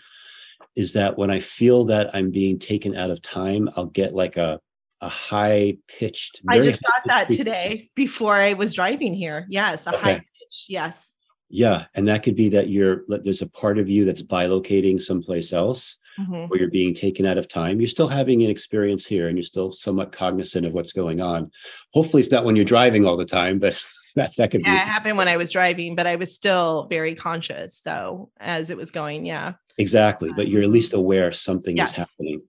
is 0.77 0.92
that 0.92 1.16
when 1.16 1.31
i 1.31 1.38
feel 1.38 1.85
that 1.85 2.14
i'm 2.14 2.31
being 2.31 2.59
taken 2.59 2.96
out 2.96 3.11
of 3.11 3.23
time 3.23 3.68
i'll 3.77 3.87
get 3.87 4.14
like 4.14 4.37
a 4.37 4.61
a 5.01 5.09
high 5.09 5.77
pitched. 5.88 6.40
I 6.49 6.61
just 6.61 6.83
got 6.83 7.03
that 7.07 7.31
today 7.31 7.90
before 7.94 8.35
I 8.35 8.53
was 8.53 8.75
driving 8.75 9.14
here. 9.14 9.46
Yes, 9.49 9.87
a 9.87 9.94
okay. 9.94 9.99
high 9.99 10.25
pitch. 10.38 10.66
Yes. 10.68 11.16
Yeah, 11.49 11.87
and 11.94 12.07
that 12.07 12.23
could 12.23 12.37
be 12.37 12.49
that 12.51 12.68
you're 12.68 13.03
there's 13.09 13.42
a 13.42 13.49
part 13.49 13.79
of 13.79 13.88
you 13.88 14.05
that's 14.05 14.23
bilocating 14.23 15.01
someplace 15.01 15.53
else, 15.53 15.99
mm-hmm. 16.18 16.46
where 16.46 16.61
you're 16.61 16.70
being 16.70 16.94
taken 16.94 17.27
out 17.27 17.38
of 17.38 17.49
time. 17.49 17.81
You're 17.81 17.88
still 17.88 18.07
having 18.07 18.42
an 18.44 18.51
experience 18.51 19.05
here, 19.05 19.29
and 19.29 19.37
you're 19.37 19.42
still 19.42 19.73
somewhat 19.73 20.12
cognizant 20.12 20.64
of 20.64 20.75
what's 20.75 20.92
going 20.92 21.20
on. 21.20 21.51
Hopefully, 21.92 22.23
it's 22.23 22.31
not 22.31 22.44
when 22.44 22.55
you're 22.55 22.64
driving 22.64 23.05
all 23.05 23.16
the 23.16 23.25
time, 23.25 23.59
but 23.59 23.83
that 24.16 24.35
that 24.37 24.51
could 24.51 24.62
yeah, 24.62 24.73
be. 24.73 24.77
it 24.77 24.87
happened 24.87 25.18
when 25.18 25.29
I 25.29 25.37
was 25.37 25.51
driving, 25.51 25.94
but 25.94 26.07
I 26.07 26.16
was 26.16 26.35
still 26.35 26.87
very 26.88 27.14
conscious 27.14 27.81
though 27.81 28.31
as 28.38 28.70
it 28.70 28.77
was 28.77 28.90
going. 28.90 29.27
Yeah. 29.27 29.55
Exactly, 29.79 30.31
but 30.37 30.49
you're 30.49 30.62
at 30.62 30.68
least 30.68 30.92
aware 30.92 31.33
something 31.33 31.77
yes. 31.77 31.90
is 31.90 31.96
happening. 31.96 32.42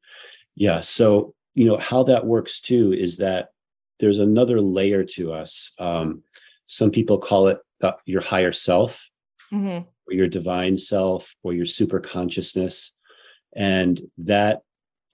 Yeah. 0.56 0.82
So 0.82 1.34
you 1.54 1.66
know 1.66 1.78
how 1.78 2.04
that 2.04 2.26
works 2.26 2.60
too 2.60 2.94
is 2.94 3.18
that 3.18 3.50
there's 4.00 4.20
another 4.20 4.62
layer 4.62 5.04
to 5.04 5.34
us 5.34 5.72
um, 5.80 6.24
some 6.68 6.92
people 6.92 7.18
call 7.18 7.48
it 7.48 7.60
uh, 7.82 7.94
your 8.06 8.22
higher 8.22 8.52
self 8.52 9.10
mm-hmm. 9.52 9.86
or 10.08 10.14
your 10.14 10.28
divine 10.28 10.78
self 10.78 11.36
or 11.44 11.54
your 11.54 11.66
super 11.66 12.00
consciousness 12.00 12.94
and 13.56 14.02
that 14.18 14.62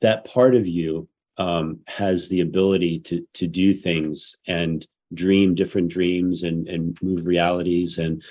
that 0.01 0.25
part 0.25 0.55
of 0.55 0.67
you 0.67 1.07
um, 1.37 1.79
has 1.87 2.29
the 2.29 2.41
ability 2.41 2.99
to 2.99 3.25
to 3.33 3.47
do 3.47 3.73
things 3.73 4.35
and 4.47 4.85
dream 5.13 5.55
different 5.55 5.89
dreams 5.89 6.43
and 6.43 6.67
and 6.67 6.97
move 7.01 7.25
realities 7.25 7.97
and 7.97 8.23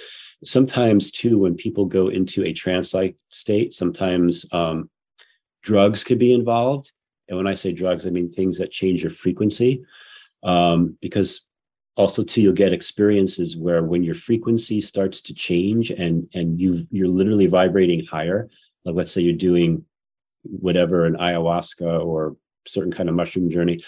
sometimes 0.45 1.11
too 1.11 1.39
when 1.39 1.55
people 1.55 1.87
go 1.87 2.09
into 2.09 2.45
a 2.45 2.53
trance 2.53 2.93
like 2.93 3.17
state 3.31 3.73
sometimes 3.73 4.45
um, 4.53 4.91
drugs 5.63 6.05
could 6.05 6.19
be 6.19 6.33
involved 6.33 6.93
and 7.29 7.37
when 7.37 7.47
I 7.47 7.55
say 7.55 7.73
drugs, 7.73 8.07
I 8.07 8.11
mean 8.11 8.31
things 8.31 8.59
that 8.59 8.71
change 8.71 9.03
your 9.03 9.11
frequency. 9.11 9.85
Um, 10.43 10.97
because 11.01 11.47
also 11.97 12.23
too, 12.23 12.41
you'll 12.41 12.53
get 12.53 12.73
experiences 12.73 13.57
where 13.57 13.83
when 13.83 14.03
your 14.03 14.15
frequency 14.15 14.81
starts 14.81 15.21
to 15.23 15.35
change 15.35 15.91
and 15.91 16.29
and 16.35 16.61
you 16.61 16.87
you're 16.91 17.09
literally 17.09 17.47
vibrating 17.47 18.05
higher, 18.05 18.49
like 18.85 18.95
let's 18.95 19.13
say 19.13 19.23
you're 19.23 19.35
doing 19.35 19.85
whatever 20.43 21.07
an 21.07 21.17
ayahuasca 21.17 22.05
or 22.05 22.37
certain 22.67 22.93
kind 22.93 23.09
of 23.09 23.15
mushroom 23.15 23.51
journey, 23.51 23.83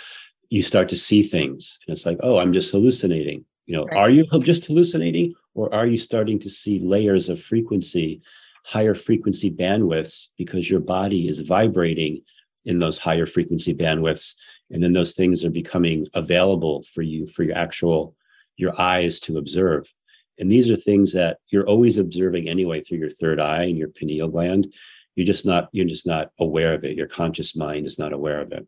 you 0.51 0.63
start 0.63 0.89
to 0.89 0.97
see 0.97 1.23
things. 1.23 1.79
And 1.87 1.95
it's 1.95 2.07
like, 2.07 2.19
oh, 2.23 2.39
I'm 2.39 2.53
just 2.53 2.73
hallucinating. 2.73 3.45
You 3.67 3.77
know, 3.77 3.85
right. 3.87 3.97
are 3.97 4.11
you 4.11 4.27
just 4.41 4.65
hallucinating 4.67 5.35
or 5.55 5.73
are 5.75 5.87
you 5.87 5.99
starting 5.99 6.39
to 6.41 6.51
see 6.51 6.79
layers 6.79 7.29
of 7.29 7.41
frequency, 7.41 8.23
higher 8.65 8.95
frequency 8.95 9.51
bandwidths 9.51 10.29
because 10.39 10.71
your 10.71 10.81
body 10.81 11.29
is 11.29 11.41
vibrating 11.41 12.23
in 12.65 12.79
those 12.79 12.99
higher 12.99 13.27
frequency 13.27 13.75
bandwidths 13.75 14.35
and 14.71 14.83
then 14.83 14.93
those 14.93 15.15
things 15.15 15.45
are 15.45 15.51
becoming 15.51 16.07
available 16.15 16.83
for 16.83 17.03
you 17.03 17.27
for 17.27 17.43
your 17.43 17.57
actual 17.57 18.15
your 18.57 18.79
eyes 18.81 19.21
to 19.21 19.39
observe 19.39 19.91
and 20.39 20.51
these 20.51 20.71
are 20.71 20.77
things 20.77 21.13
that 21.13 21.39
you're 21.49 21.67
always 21.67 21.99
observing 21.99 22.49
anyway 22.49 22.81
through 22.81 22.99
your 22.99 23.11
third 23.11 23.41
eye 23.41 23.63
and 23.63 23.79
your 23.79 23.89
pineal 23.89 24.29
gland 24.29 24.73
you're 25.15 25.27
just 25.27 25.47
not 25.47 25.69
you're 25.73 25.87
just 25.87 26.07
not 26.07 26.31
aware 26.39 26.75
of 26.75 26.85
it 26.85 26.97
your 26.97 27.09
conscious 27.09 27.57
mind 27.57 27.87
is 27.87 27.99
not 27.99 28.13
aware 28.13 28.41
of 28.41 28.53
it 28.53 28.67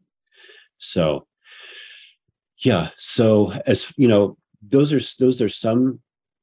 so 0.78 1.26
yeah 2.60 2.90
so 2.96 3.52
as 3.66 3.92
you 3.96 4.08
know 4.08 4.36
those 4.62 4.92
are 4.92 5.00
those 5.18 5.40
are 5.40 5.48
some 5.48 6.00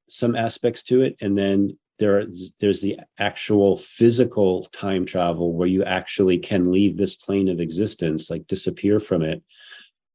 some 0.09 0.35
aspects 0.35 0.83
to 0.83 1.01
it, 1.01 1.17
and 1.21 1.37
then 1.37 1.77
there 1.99 2.25
there's 2.59 2.81
the 2.81 2.99
actual 3.17 3.77
physical 3.77 4.65
time 4.71 5.05
travel 5.05 5.53
where 5.53 5.67
you 5.67 5.83
actually 5.83 6.37
can 6.37 6.71
leave 6.71 6.97
this 6.97 7.15
plane 7.15 7.49
of 7.49 7.59
existence, 7.59 8.29
like 8.29 8.47
disappear 8.47 8.99
from 8.99 9.21
it. 9.21 9.43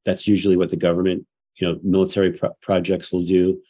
That's 0.04 0.26
usually 0.26 0.56
what 0.56 0.70
the 0.70 0.76
government, 0.76 1.26
you 1.56 1.68
know, 1.68 1.78
military 1.82 2.32
pro- 2.32 2.54
projects 2.60 3.12
will 3.12 3.24
do. 3.24 3.60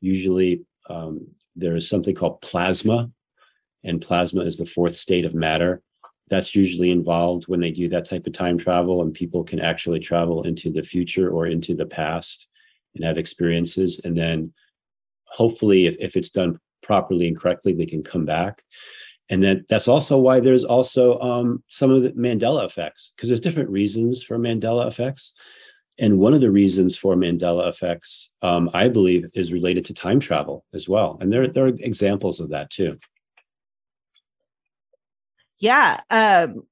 Usually, 0.00 0.62
um, 0.88 1.26
there 1.56 1.76
is 1.76 1.88
something 1.88 2.14
called 2.14 2.40
plasma, 2.40 3.10
and 3.84 4.00
plasma 4.00 4.42
is 4.42 4.56
the 4.56 4.66
fourth 4.66 4.96
state 4.96 5.24
of 5.24 5.34
matter. 5.34 5.82
That's 6.32 6.54
usually 6.54 6.90
involved 6.90 7.44
when 7.46 7.60
they 7.60 7.70
do 7.70 7.88
that 7.90 8.08
type 8.08 8.26
of 8.26 8.32
time 8.32 8.56
travel, 8.56 9.02
and 9.02 9.12
people 9.12 9.44
can 9.44 9.60
actually 9.60 10.00
travel 10.00 10.38
into 10.44 10.72
the 10.72 10.82
future 10.82 11.28
or 11.34 11.46
into 11.46 11.74
the 11.76 11.90
past 12.00 12.48
and 12.94 13.04
have 13.04 13.18
experiences. 13.18 14.00
And 14.04 14.16
then 14.16 14.52
hopefully, 15.24 15.80
if, 15.86 15.96
if 16.00 16.16
it's 16.16 16.30
done 16.30 16.58
properly 16.82 17.28
and 17.28 17.38
correctly, 17.38 17.74
they 17.74 17.86
can 17.86 18.02
come 18.02 18.24
back. 18.24 18.62
And 19.28 19.42
then 19.42 19.64
that's 19.68 19.88
also 19.88 20.18
why 20.18 20.40
there's 20.40 20.64
also 20.64 21.04
um, 21.20 21.62
some 21.68 21.90
of 21.90 22.02
the 22.02 22.12
Mandela 22.12 22.64
effects, 22.64 23.12
because 23.14 23.28
there's 23.28 23.46
different 23.46 23.70
reasons 23.70 24.22
for 24.22 24.38
Mandela 24.38 24.86
effects. 24.86 25.34
And 25.98 26.18
one 26.18 26.34
of 26.34 26.40
the 26.40 26.50
reasons 26.50 26.96
for 26.96 27.14
Mandela 27.14 27.68
effects, 27.68 28.32
um, 28.40 28.70
I 28.72 28.88
believe, 28.88 29.26
is 29.34 29.52
related 29.52 29.84
to 29.86 29.94
time 29.94 30.20
travel 30.20 30.64
as 30.72 30.88
well. 30.88 31.18
And 31.20 31.30
there, 31.30 31.46
there 31.48 31.66
are 31.66 31.78
examples 31.92 32.40
of 32.40 32.48
that 32.50 32.70
too. 32.70 32.98
Yeah, 35.62 36.00
um, 36.10 36.64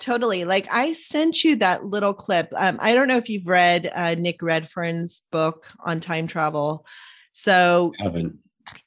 totally. 0.00 0.44
Like 0.44 0.66
I 0.72 0.94
sent 0.94 1.44
you 1.44 1.54
that 1.56 1.84
little 1.84 2.12
clip. 2.12 2.52
Um, 2.56 2.76
I 2.80 2.92
don't 2.92 3.06
know 3.06 3.18
if 3.18 3.28
you've 3.28 3.46
read 3.46 3.88
uh, 3.94 4.16
Nick 4.16 4.42
Redfern's 4.42 5.22
book 5.30 5.68
on 5.78 6.00
time 6.00 6.26
travel. 6.26 6.84
So, 7.30 7.92
Haven't. 8.00 8.36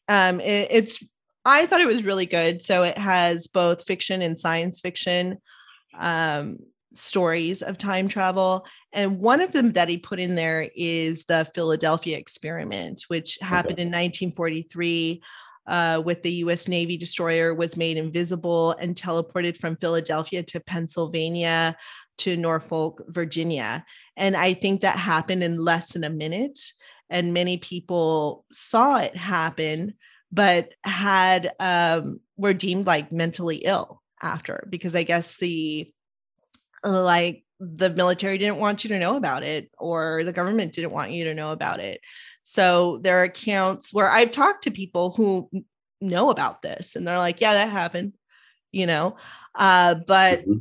um, 0.09 0.41
it, 0.41 0.67
it's 0.71 1.01
I 1.45 1.67
thought 1.67 1.79
it 1.79 1.87
was 1.87 2.03
really 2.03 2.25
good. 2.25 2.61
So 2.61 2.83
it 2.83 2.97
has 2.97 3.47
both 3.47 3.85
fiction 3.85 4.21
and 4.21 4.37
science 4.37 4.81
fiction 4.81 5.37
um, 5.97 6.57
stories 6.95 7.61
of 7.61 7.77
time 7.77 8.09
travel. 8.09 8.65
And 8.91 9.19
one 9.21 9.39
of 9.39 9.53
them 9.53 9.71
that 9.71 9.87
he 9.87 9.97
put 9.99 10.19
in 10.19 10.35
there 10.35 10.69
is 10.75 11.23
the 11.29 11.49
Philadelphia 11.55 12.17
experiment, 12.17 13.05
which 13.07 13.37
happened 13.41 13.75
okay. 13.75 13.83
in 13.83 13.87
1943 13.87 15.21
uh, 15.69 16.01
with 16.03 16.23
the 16.23 16.31
US 16.43 16.67
Navy 16.67 16.97
destroyer 16.97 17.53
was 17.53 17.77
made 17.77 17.97
invisible 17.97 18.71
and 18.73 18.95
teleported 18.95 19.57
from 19.57 19.77
Philadelphia 19.77 20.43
to 20.43 20.59
Pennsylvania 20.59 21.77
to 22.17 22.35
Norfolk, 22.35 23.03
Virginia. 23.07 23.85
And 24.17 24.35
I 24.35 24.53
think 24.53 24.81
that 24.81 24.97
happened 24.97 25.43
in 25.43 25.63
less 25.63 25.93
than 25.93 26.03
a 26.03 26.09
minute. 26.09 26.59
And 27.09 27.33
many 27.33 27.57
people 27.57 28.45
saw 28.51 28.97
it 28.97 29.15
happen, 29.15 29.93
but 30.31 30.73
had 30.83 31.53
um, 31.59 32.19
were 32.35 32.53
deemed 32.53 32.85
like 32.85 33.11
mentally 33.11 33.57
ill 33.57 34.01
after 34.21 34.67
because 34.69 34.95
I 34.95 35.03
guess 35.03 35.37
the 35.37 35.91
like 36.83 37.43
the 37.59 37.89
military 37.89 38.37
didn't 38.37 38.57
want 38.57 38.83
you 38.83 38.89
to 38.89 38.99
know 38.99 39.17
about 39.17 39.43
it 39.43 39.69
or 39.77 40.23
the 40.23 40.31
government 40.31 40.73
didn't 40.73 40.91
want 40.91 41.11
you 41.11 41.25
to 41.25 41.33
know 41.33 41.51
about 41.51 41.79
it. 41.79 42.01
So 42.41 42.99
there 43.03 43.19
are 43.19 43.23
accounts 43.23 43.93
where 43.93 44.09
i've 44.09 44.31
talked 44.31 44.63
to 44.63 44.71
people 44.71 45.11
who 45.11 45.49
know 46.01 46.29
about 46.29 46.61
this 46.61 46.95
and 46.95 47.05
they're 47.05 47.17
like 47.17 47.41
yeah 47.41 47.53
that 47.53 47.69
happened 47.69 48.13
you 48.71 48.85
know? 48.85 49.17
Uh, 49.55 49.95
but 50.07 50.41
mm-hmm. 50.41 50.57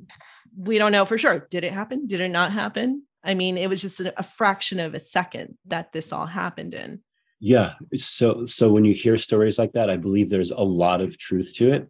we 0.57 0.79
don't 0.79 0.93
know 0.93 1.05
for 1.05 1.19
sure. 1.19 1.47
Did 1.51 1.65
it 1.65 1.73
happen? 1.73 2.07
Did 2.07 2.21
it 2.21 2.31
not 2.31 2.53
happen? 2.53 3.03
I 3.25 3.35
mean 3.35 3.59
it 3.59 3.69
was 3.69 3.83
just 3.83 4.01
a, 4.01 4.19
a 4.19 4.23
fraction 4.23 4.81
of 4.81 4.95
a 4.95 5.01
second 5.01 5.59
that 5.67 5.93
this 5.93 6.13
all 6.13 6.27
happened 6.27 6.75
in. 6.75 7.01
Yeah. 7.41 7.75
So 7.97 8.47
so 8.47 8.71
when 8.71 8.85
you 8.85 8.95
hear 8.95 9.17
stories 9.17 9.59
like 9.59 9.73
that 9.73 9.91
i 9.91 9.97
believe 9.97 10.29
there's 10.29 10.51
a 10.51 10.61
lot 10.61 11.01
of 11.01 11.19
truth 11.19 11.55
to 11.57 11.73
it. 11.73 11.89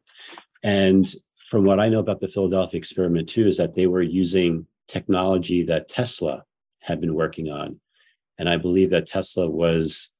And 0.63 1.11
from 1.49 1.65
what 1.65 1.81
I 1.81 1.89
know 1.89 2.01
about 2.01 2.21
the 2.21 2.29
Philadelphia 2.29 2.79
experiment 2.79 3.29
too, 3.29 3.47
is 3.47 3.57
that 3.57 3.75
they 3.75 3.87
were 3.87 4.03
using 4.03 4.67
technology 4.89 5.63
that 5.65 5.89
Tesla 5.89 6.45
had 6.81 7.01
been 7.01 7.15
working 7.15 7.51
on. 7.51 7.81
And 8.39 8.49
I 8.49 8.57
believe 8.57 8.91
that 8.91 9.07
Tesla 9.07 9.49
was 9.49 10.11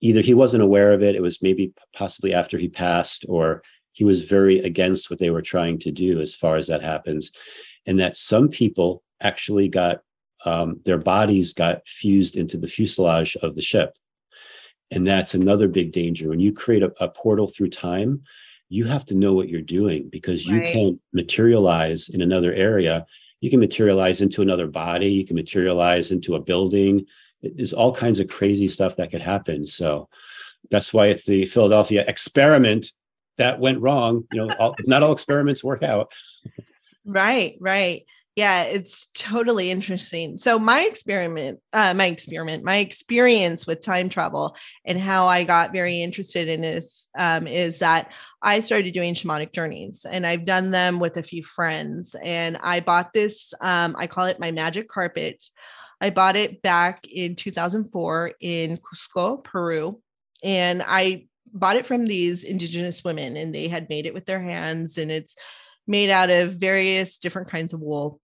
either 0.00 0.20
he 0.20 0.34
wasn't 0.34 0.62
aware 0.62 0.92
of 0.92 1.02
it, 1.02 1.14
it 1.14 1.22
was 1.22 1.42
maybe 1.42 1.72
possibly 1.94 2.32
after 2.32 2.58
he 2.58 2.68
passed, 2.68 3.26
or 3.28 3.62
he 3.92 4.04
was 4.04 4.22
very 4.22 4.60
against 4.60 5.10
what 5.10 5.18
they 5.18 5.30
were 5.30 5.42
trying 5.42 5.78
to 5.80 5.90
do 5.90 6.20
as 6.20 6.34
far 6.34 6.56
as 6.56 6.66
that 6.68 6.82
happens. 6.82 7.32
And 7.86 7.98
that 8.00 8.16
some 8.16 8.48
people 8.48 9.02
actually 9.20 9.68
got 9.68 10.00
um, 10.44 10.80
their 10.84 10.98
bodies 10.98 11.52
got 11.52 11.86
fused 11.86 12.36
into 12.36 12.56
the 12.56 12.66
fuselage 12.66 13.36
of 13.36 13.54
the 13.54 13.60
ship. 13.60 13.94
And 14.90 15.06
that's 15.06 15.34
another 15.34 15.68
big 15.68 15.92
danger. 15.92 16.28
When 16.28 16.40
you 16.40 16.52
create 16.52 16.82
a, 16.82 16.92
a 17.00 17.08
portal 17.08 17.46
through 17.46 17.70
time, 17.70 18.22
you 18.68 18.86
have 18.86 19.04
to 19.06 19.14
know 19.14 19.34
what 19.34 19.48
you're 19.48 19.60
doing 19.60 20.08
because 20.10 20.46
you 20.46 20.60
right. 20.60 20.72
can't 20.72 21.00
materialize 21.12 22.08
in 22.08 22.22
another 22.22 22.52
area. 22.54 23.04
You 23.40 23.50
can 23.50 23.60
materialize 23.60 24.20
into 24.20 24.42
another 24.42 24.66
body, 24.66 25.10
you 25.10 25.26
can 25.26 25.36
materialize 25.36 26.10
into 26.10 26.34
a 26.34 26.40
building. 26.40 27.06
There's 27.42 27.72
all 27.72 27.94
kinds 27.94 28.20
of 28.20 28.28
crazy 28.28 28.68
stuff 28.68 28.96
that 28.96 29.10
could 29.10 29.22
happen. 29.22 29.66
So 29.66 30.08
that's 30.70 30.92
why 30.92 31.06
it's 31.06 31.24
the 31.24 31.46
Philadelphia 31.46 32.04
experiment 32.06 32.92
that 33.38 33.58
went 33.58 33.80
wrong. 33.80 34.24
You 34.32 34.46
know, 34.46 34.54
all, 34.58 34.74
not 34.84 35.02
all 35.02 35.12
experiments 35.12 35.64
work 35.64 35.82
out. 35.82 36.12
right, 37.04 37.56
right 37.60 38.04
yeah 38.36 38.62
it's 38.62 39.08
totally 39.08 39.70
interesting. 39.70 40.38
So 40.38 40.58
my 40.58 40.82
experiment 40.82 41.60
uh, 41.72 41.94
my 41.94 42.06
experiment 42.06 42.64
my 42.64 42.76
experience 42.76 43.66
with 43.66 43.80
time 43.80 44.08
travel 44.08 44.56
and 44.84 44.98
how 44.98 45.26
i 45.26 45.44
got 45.44 45.72
very 45.72 46.02
interested 46.02 46.48
in 46.48 46.60
this 46.60 47.08
um, 47.18 47.46
is 47.46 47.78
that 47.80 48.12
i 48.42 48.60
started 48.60 48.94
doing 48.94 49.14
shamanic 49.14 49.52
journeys 49.52 50.06
and 50.08 50.26
i've 50.26 50.44
done 50.44 50.70
them 50.70 51.00
with 51.00 51.16
a 51.16 51.22
few 51.22 51.42
friends 51.42 52.14
and 52.22 52.56
i 52.58 52.80
bought 52.80 53.12
this 53.12 53.52
um, 53.60 53.94
i 53.98 54.06
call 54.06 54.26
it 54.26 54.40
my 54.40 54.50
magic 54.50 54.88
carpet. 54.88 55.42
I 56.02 56.08
bought 56.08 56.34
it 56.34 56.62
back 56.62 57.06
in 57.06 57.36
2004 57.36 58.32
in 58.40 58.78
cusco 58.78 59.44
peru 59.44 60.00
and 60.42 60.82
i 60.86 61.26
bought 61.52 61.76
it 61.76 61.86
from 61.86 62.06
these 62.06 62.44
indigenous 62.44 63.02
women 63.04 63.36
and 63.36 63.54
they 63.54 63.68
had 63.68 63.88
made 63.88 64.06
it 64.06 64.14
with 64.14 64.24
their 64.24 64.40
hands 64.40 64.98
and 64.98 65.10
it's 65.10 65.34
made 65.90 66.08
out 66.08 66.30
of 66.30 66.54
various 66.54 67.18
different 67.18 67.50
kinds 67.50 67.72
of 67.74 67.80
wool 67.80 68.20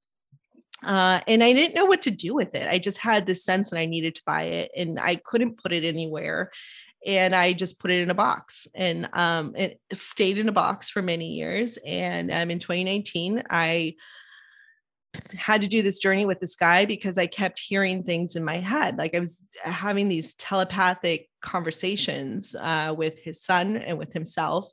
uh, 0.85 1.21
and 1.27 1.43
I 1.43 1.53
didn't 1.53 1.75
know 1.75 1.87
what 1.87 2.03
to 2.03 2.11
do 2.11 2.35
with 2.35 2.55
it. 2.55 2.69
I 2.69 2.79
just 2.79 2.99
had 2.99 3.27
this 3.27 3.45
sense 3.45 3.71
that 3.71 3.79
I 3.79 3.87
needed 3.87 4.15
to 4.17 4.23
buy 4.27 4.45
it, 4.45 4.71
and 4.77 5.01
I 5.01 5.17
couldn't 5.17 5.63
put 5.63 5.73
it 5.73 5.85
anywhere. 5.85 6.51
And 7.05 7.35
I 7.35 7.53
just 7.53 7.79
put 7.79 7.91
it 7.91 8.03
in 8.03 8.11
a 8.11 8.15
box, 8.15 8.67
and 8.75 9.09
um, 9.13 9.55
it 9.57 9.81
stayed 9.93 10.39
in 10.39 10.49
a 10.49 10.53
box 10.53 10.91
for 10.91 11.03
many 11.03 11.29
years. 11.35 11.79
And 11.87 12.33
um, 12.33 12.51
in 12.51 12.59
2019, 12.59 13.45
I 13.49 13.95
had 15.35 15.63
to 15.63 15.69
do 15.69 15.83
this 15.83 15.99
journey 15.99 16.27
with 16.27 16.41
this 16.41 16.57
guy 16.57 16.85
because 16.85 17.17
I 17.17 17.27
kept 17.27 17.59
hearing 17.59 18.03
things 18.03 18.37
in 18.37 18.45
my 18.45 18.59
head. 18.59 18.99
Like 18.99 19.15
I 19.15 19.21
was 19.21 19.43
having 19.63 20.09
these 20.09 20.35
telepathic 20.35 21.29
conversations 21.41 22.55
uh, 22.59 22.95
with 22.97 23.19
his 23.19 23.43
son 23.43 23.77
and 23.79 23.99
with 23.99 24.13
himself. 24.13 24.71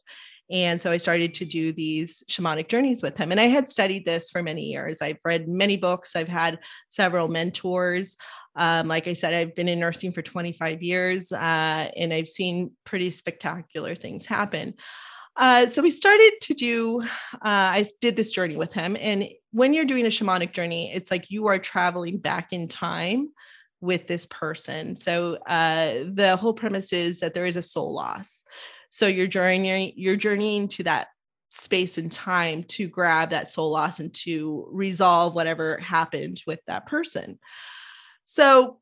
And 0.54 0.80
so 0.80 0.92
I 0.92 0.98
started 0.98 1.34
to 1.34 1.46
do 1.46 1.74
these 1.74 2.24
shamanic 2.30 2.70
journeys 2.70 3.02
with 3.02 3.18
him. 3.18 3.32
And 3.32 3.42
I 3.42 3.48
had 3.48 3.72
studied 3.72 4.06
this 4.06 4.30
for 4.30 4.44
many 4.44 4.66
years. 4.66 5.02
I've 5.02 5.18
read 5.26 5.50
many 5.50 5.78
books, 5.78 6.16
I've 6.16 6.28
had 6.28 6.60
several 6.89 7.28
mentors. 7.28 8.18
Um, 8.56 8.88
like 8.88 9.08
I 9.08 9.13
said, 9.13 9.34
I've 9.34 9.56
been 9.56 9.68
in 9.68 9.80
nursing 9.80 10.12
for 10.12 10.22
25 10.22 10.84
years 10.84 11.32
uh, 11.32 11.89
and 11.98 12.13
I've 12.13 12.28
seen 12.28 12.72
pretty 12.86 13.10
spectacular 13.10 13.96
things 13.96 14.28
happen. 14.28 14.76
Uh, 15.36 15.66
so 15.66 15.82
we 15.82 15.89
started 15.89 16.34
to 16.42 16.54
do, 16.54 17.02
uh, 17.02 17.08
I 17.42 17.86
did 18.00 18.16
this 18.16 18.32
journey 18.32 18.56
with 18.56 18.72
him. 18.72 18.96
And 19.00 19.28
when 19.50 19.74
you're 19.74 19.86
doing 19.86 20.06
a 20.06 20.10
shamanic 20.10 20.54
journey, 20.54 20.94
it's 20.94 21.10
like 21.10 21.32
you 21.32 21.48
are 21.48 21.58
traveling 21.58 22.20
back 22.20 22.54
in 22.54 22.68
time 22.68 23.32
with 23.82 24.06
this 24.06 24.28
person. 24.28 24.96
So 24.96 25.38
uh, 25.48 26.06
the 26.13 26.38
whole 26.39 26.54
premise 26.54 26.94
is 26.94 27.22
that 27.22 27.34
there 27.34 27.48
is 27.48 27.58
a 27.58 27.63
soul 27.63 27.96
loss. 27.96 28.46
So 28.94 29.08
you're 29.08 29.26
journeying, 29.26 29.94
you're 29.96 30.16
journeying 30.16 30.68
to 30.68 30.84
that 30.84 31.08
space 31.50 31.98
and 31.98 32.12
time 32.12 32.64
to 32.66 32.88
grab 32.88 33.32
that 33.32 33.50
soul 33.50 33.72
loss 33.72 34.00
and 34.00 34.14
to 34.14 34.68
resolve 34.72 35.34
whatever 35.34 35.78
happened 35.78 36.44
with 36.46 36.60
that 36.68 36.86
person. 36.86 37.40
So 38.26 38.78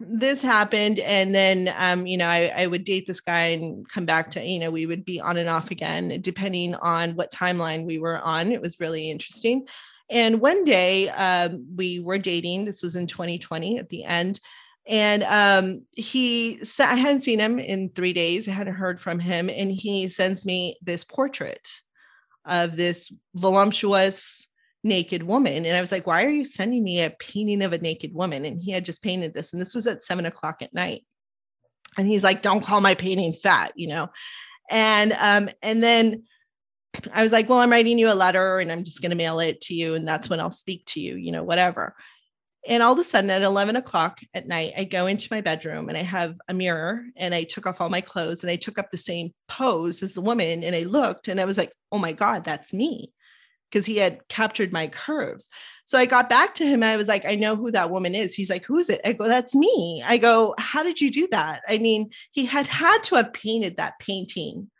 this 0.00 0.42
happened 0.42 0.98
and 0.98 1.32
then 1.32 1.72
um, 1.78 2.04
you 2.04 2.16
know 2.16 2.26
I, 2.26 2.52
I, 2.56 2.66
would 2.66 2.84
date 2.84 3.06
this 3.06 3.20
guy 3.20 3.46
and 3.46 3.88
come 3.88 4.06
back 4.06 4.30
to 4.32 4.44
you 4.44 4.60
know 4.60 4.70
we 4.70 4.86
would 4.86 5.04
be 5.04 5.20
on 5.20 5.36
and 5.36 5.48
off 5.48 5.72
again 5.72 6.20
depending 6.20 6.76
on 6.76 7.16
what 7.16 7.32
timeline 7.32 7.84
we 7.84 7.98
were 7.98 8.18
on. 8.18 8.50
It 8.50 8.60
was 8.60 8.80
really 8.80 9.08
interesting. 9.08 9.66
And 10.10 10.40
one 10.40 10.64
day 10.64 11.08
um, 11.10 11.66
we 11.76 12.00
were 12.00 12.18
dating. 12.18 12.64
This 12.64 12.82
was 12.82 12.96
in 12.96 13.06
2020 13.06 13.78
at 13.78 13.88
the 13.88 14.04
end 14.04 14.40
and 14.86 15.22
um, 15.24 15.82
he 15.92 16.60
I 16.78 16.94
hadn't 16.96 17.22
seen 17.22 17.38
him 17.38 17.58
in 17.58 17.90
three 17.90 18.12
days. 18.12 18.48
I 18.48 18.52
hadn't 18.52 18.74
heard 18.74 19.00
from 19.00 19.18
him. 19.18 19.48
And 19.48 19.72
he 19.72 20.08
sends 20.08 20.44
me 20.44 20.76
this 20.82 21.04
portrait 21.04 21.68
of 22.44 22.76
this 22.76 23.12
voluptuous 23.34 24.46
naked 24.82 25.22
woman. 25.22 25.64
And 25.64 25.76
I 25.76 25.80
was 25.80 25.90
like, 25.92 26.06
why 26.06 26.24
are 26.24 26.30
you 26.30 26.44
sending 26.44 26.84
me 26.84 27.02
a 27.02 27.10
painting 27.10 27.62
of 27.62 27.72
a 27.72 27.78
naked 27.78 28.12
woman? 28.14 28.44
And 28.44 28.60
he 28.60 28.72
had 28.72 28.84
just 28.84 29.02
painted 29.02 29.32
this. 29.32 29.52
And 29.52 29.60
this 29.62 29.74
was 29.74 29.86
at 29.86 30.02
seven 30.04 30.26
o'clock 30.26 30.60
at 30.60 30.74
night. 30.74 31.04
and 31.96 32.06
he's 32.06 32.24
like 32.24 32.42
don't 32.42 32.64
call 32.64 32.80
my 32.80 32.94
painting 32.94 33.32
fat 33.32 33.72
you 33.76 33.88
know 33.88 34.08
and 34.70 35.12
um 35.20 35.48
and 35.62 35.82
then 35.82 36.24
i 37.12 37.22
was 37.22 37.32
like 37.32 37.48
well 37.48 37.58
i'm 37.58 37.70
writing 37.70 37.98
you 37.98 38.10
a 38.10 38.14
letter 38.14 38.58
and 38.58 38.70
i'm 38.72 38.84
just 38.84 39.00
going 39.00 39.10
to 39.10 39.16
mail 39.16 39.40
it 39.40 39.60
to 39.60 39.74
you 39.74 39.94
and 39.94 40.06
that's 40.06 40.28
when 40.28 40.40
i'll 40.40 40.50
speak 40.50 40.84
to 40.86 41.00
you 41.00 41.16
you 41.16 41.32
know 41.32 41.42
whatever 41.44 41.94
and 42.66 42.82
all 42.82 42.92
of 42.92 42.98
a 42.98 43.04
sudden 43.04 43.30
at 43.30 43.42
11 43.42 43.76
o'clock 43.76 44.20
at 44.32 44.46
night 44.46 44.72
i 44.76 44.84
go 44.84 45.06
into 45.06 45.28
my 45.30 45.40
bedroom 45.40 45.88
and 45.88 45.98
i 45.98 46.02
have 46.02 46.36
a 46.48 46.54
mirror 46.54 47.04
and 47.16 47.34
i 47.34 47.42
took 47.44 47.66
off 47.66 47.80
all 47.80 47.88
my 47.88 48.00
clothes 48.00 48.42
and 48.42 48.50
i 48.50 48.56
took 48.56 48.78
up 48.78 48.90
the 48.90 48.96
same 48.96 49.32
pose 49.48 50.02
as 50.02 50.14
the 50.14 50.20
woman 50.20 50.64
and 50.64 50.74
i 50.74 50.80
looked 50.80 51.28
and 51.28 51.40
i 51.40 51.44
was 51.44 51.58
like 51.58 51.72
oh 51.92 51.98
my 51.98 52.12
god 52.12 52.44
that's 52.44 52.72
me 52.72 53.12
because 53.70 53.86
he 53.86 53.96
had 53.96 54.26
captured 54.28 54.72
my 54.72 54.86
curves 54.86 55.48
so 55.86 55.98
I 55.98 56.06
got 56.06 56.30
back 56.30 56.54
to 56.56 56.64
him. 56.64 56.82
and 56.82 56.86
I 56.86 56.96
was 56.96 57.08
like, 57.08 57.26
I 57.26 57.34
know 57.34 57.56
who 57.56 57.70
that 57.72 57.90
woman 57.90 58.14
is. 58.14 58.34
He's 58.34 58.50
like, 58.50 58.64
Who 58.64 58.78
is 58.78 58.88
it? 58.88 59.00
I 59.04 59.12
go, 59.12 59.28
That's 59.28 59.54
me. 59.54 60.02
I 60.04 60.16
go, 60.16 60.54
How 60.58 60.82
did 60.82 61.00
you 61.00 61.10
do 61.10 61.28
that? 61.30 61.62
I 61.68 61.78
mean, 61.78 62.10
he 62.32 62.46
had 62.46 62.66
had 62.66 63.02
to 63.04 63.16
have 63.16 63.32
painted 63.32 63.76
that 63.76 63.98
painting 63.98 64.70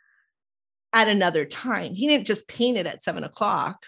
at 0.93 1.07
another 1.07 1.45
time. 1.45 1.93
He 1.93 2.07
didn't 2.07 2.27
just 2.27 2.47
paint 2.47 2.77
it 2.77 2.87
at 2.87 3.03
seven 3.03 3.23
o'clock 3.23 3.85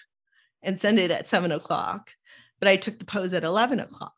and 0.61 0.79
send 0.79 0.99
it 0.99 1.09
at 1.09 1.27
seven 1.27 1.51
o'clock, 1.51 2.11
but 2.59 2.67
I 2.67 2.75
took 2.75 2.99
the 2.99 3.05
pose 3.05 3.33
at 3.33 3.43
11 3.43 3.79
o'clock, 3.79 4.15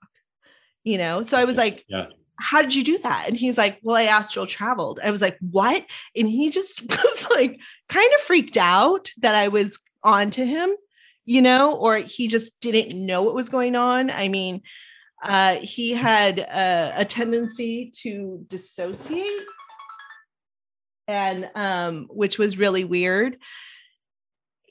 you 0.84 0.98
know? 0.98 1.24
So 1.24 1.38
I 1.38 1.46
was 1.46 1.58
like, 1.58 1.86
yeah. 1.88 2.08
How 2.42 2.62
did 2.62 2.74
you 2.74 2.86
do 2.86 2.98
that? 3.00 3.26
And 3.28 3.36
he's 3.36 3.58
like, 3.58 3.82
Well, 3.84 3.98
I 3.98 4.04
astral 4.04 4.48
traveled. 4.48 5.02
I 5.04 5.12
was 5.12 5.22
like, 5.22 5.38
What? 5.42 5.86
And 6.16 6.30
he 6.30 6.50
just 6.50 6.82
was 6.90 7.28
like, 7.30 7.60
kind 7.90 8.10
of 8.16 8.22
freaked 8.22 8.56
out 8.56 9.12
that 9.18 9.36
I 9.36 9.50
was 9.50 9.78
on 10.04 10.30
to 10.32 10.46
him 10.46 10.74
you 11.30 11.44
know, 11.44 11.76
or 11.76 11.98
he 11.98 12.28
just 12.28 12.60
didn't 12.60 13.06
know 13.06 13.22
what 13.22 13.36
was 13.36 13.50
going 13.50 13.76
on. 13.76 14.10
I 14.10 14.30
mean, 14.30 14.64
uh, 15.22 15.58
he 15.58 15.92
had 15.92 16.40
a, 16.40 16.94
a 16.98 17.06
tendency 17.06 17.92
to 18.02 18.44
dissociate, 18.48 19.44
and 21.08 21.48
um, 21.54 22.08
which 22.10 22.40
was 22.40 22.58
really 22.58 22.84
weird. 22.84 23.38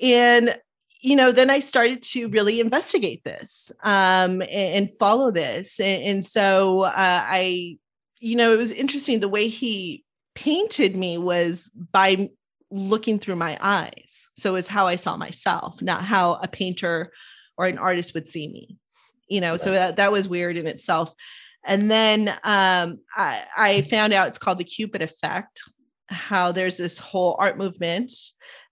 And 0.03 0.59
you 1.01 1.17
know, 1.17 1.33
then 1.33 1.51
I 1.51 1.61
started 1.61 2.03
to 2.03 2.29
really 2.29 2.61
investigate 2.61 3.23
this 3.25 3.71
um, 3.83 4.43
and, 4.43 4.51
and 4.51 4.99
follow 4.99 5.31
this, 5.31 5.81
and, 5.81 6.03
and 6.03 6.25
so 6.25 6.83
uh, 6.83 6.93
I, 6.97 7.79
you 8.21 8.37
know, 8.37 8.53
it 8.53 8.59
was 8.59 8.73
interesting 8.73 9.21
the 9.21 9.29
way 9.29 9.49
he 9.49 10.05
painted 10.35 10.97
me 10.97 11.19
was 11.19 11.71
by 11.93 12.29
looking 12.71 13.19
through 13.19 13.37
my 13.37 13.59
eyes. 13.61 14.29
So 14.37 14.55
it's 14.55 14.69
how 14.69 14.87
I 14.87 14.97
saw 14.97 15.17
myself, 15.17 15.83
not 15.83 16.05
how 16.05 16.35
a 16.35 16.47
painter 16.49 17.13
or 17.57 17.67
an 17.67 17.79
artist 17.79 18.15
would 18.15 18.29
see 18.29 18.47
me. 18.47 18.77
You 19.29 19.41
know, 19.41 19.53
right. 19.53 19.61
so 19.61 19.73
that, 19.73 19.97
that 19.97 20.13
was 20.13 20.29
weird 20.29 20.57
in 20.57 20.67
itself. 20.67 21.13
And 21.65 21.91
then 21.91 22.29
um, 22.45 23.01
I, 23.17 23.43
I 23.57 23.83
found 23.83 24.13
out 24.13 24.29
it's 24.29 24.39
called 24.39 24.59
the 24.59 24.65
Cupid 24.65 25.03
effect, 25.03 25.63
how 26.09 26.53
there's 26.53 26.77
this 26.77 26.99
whole 26.99 27.37
art 27.39 27.59
movement 27.59 28.13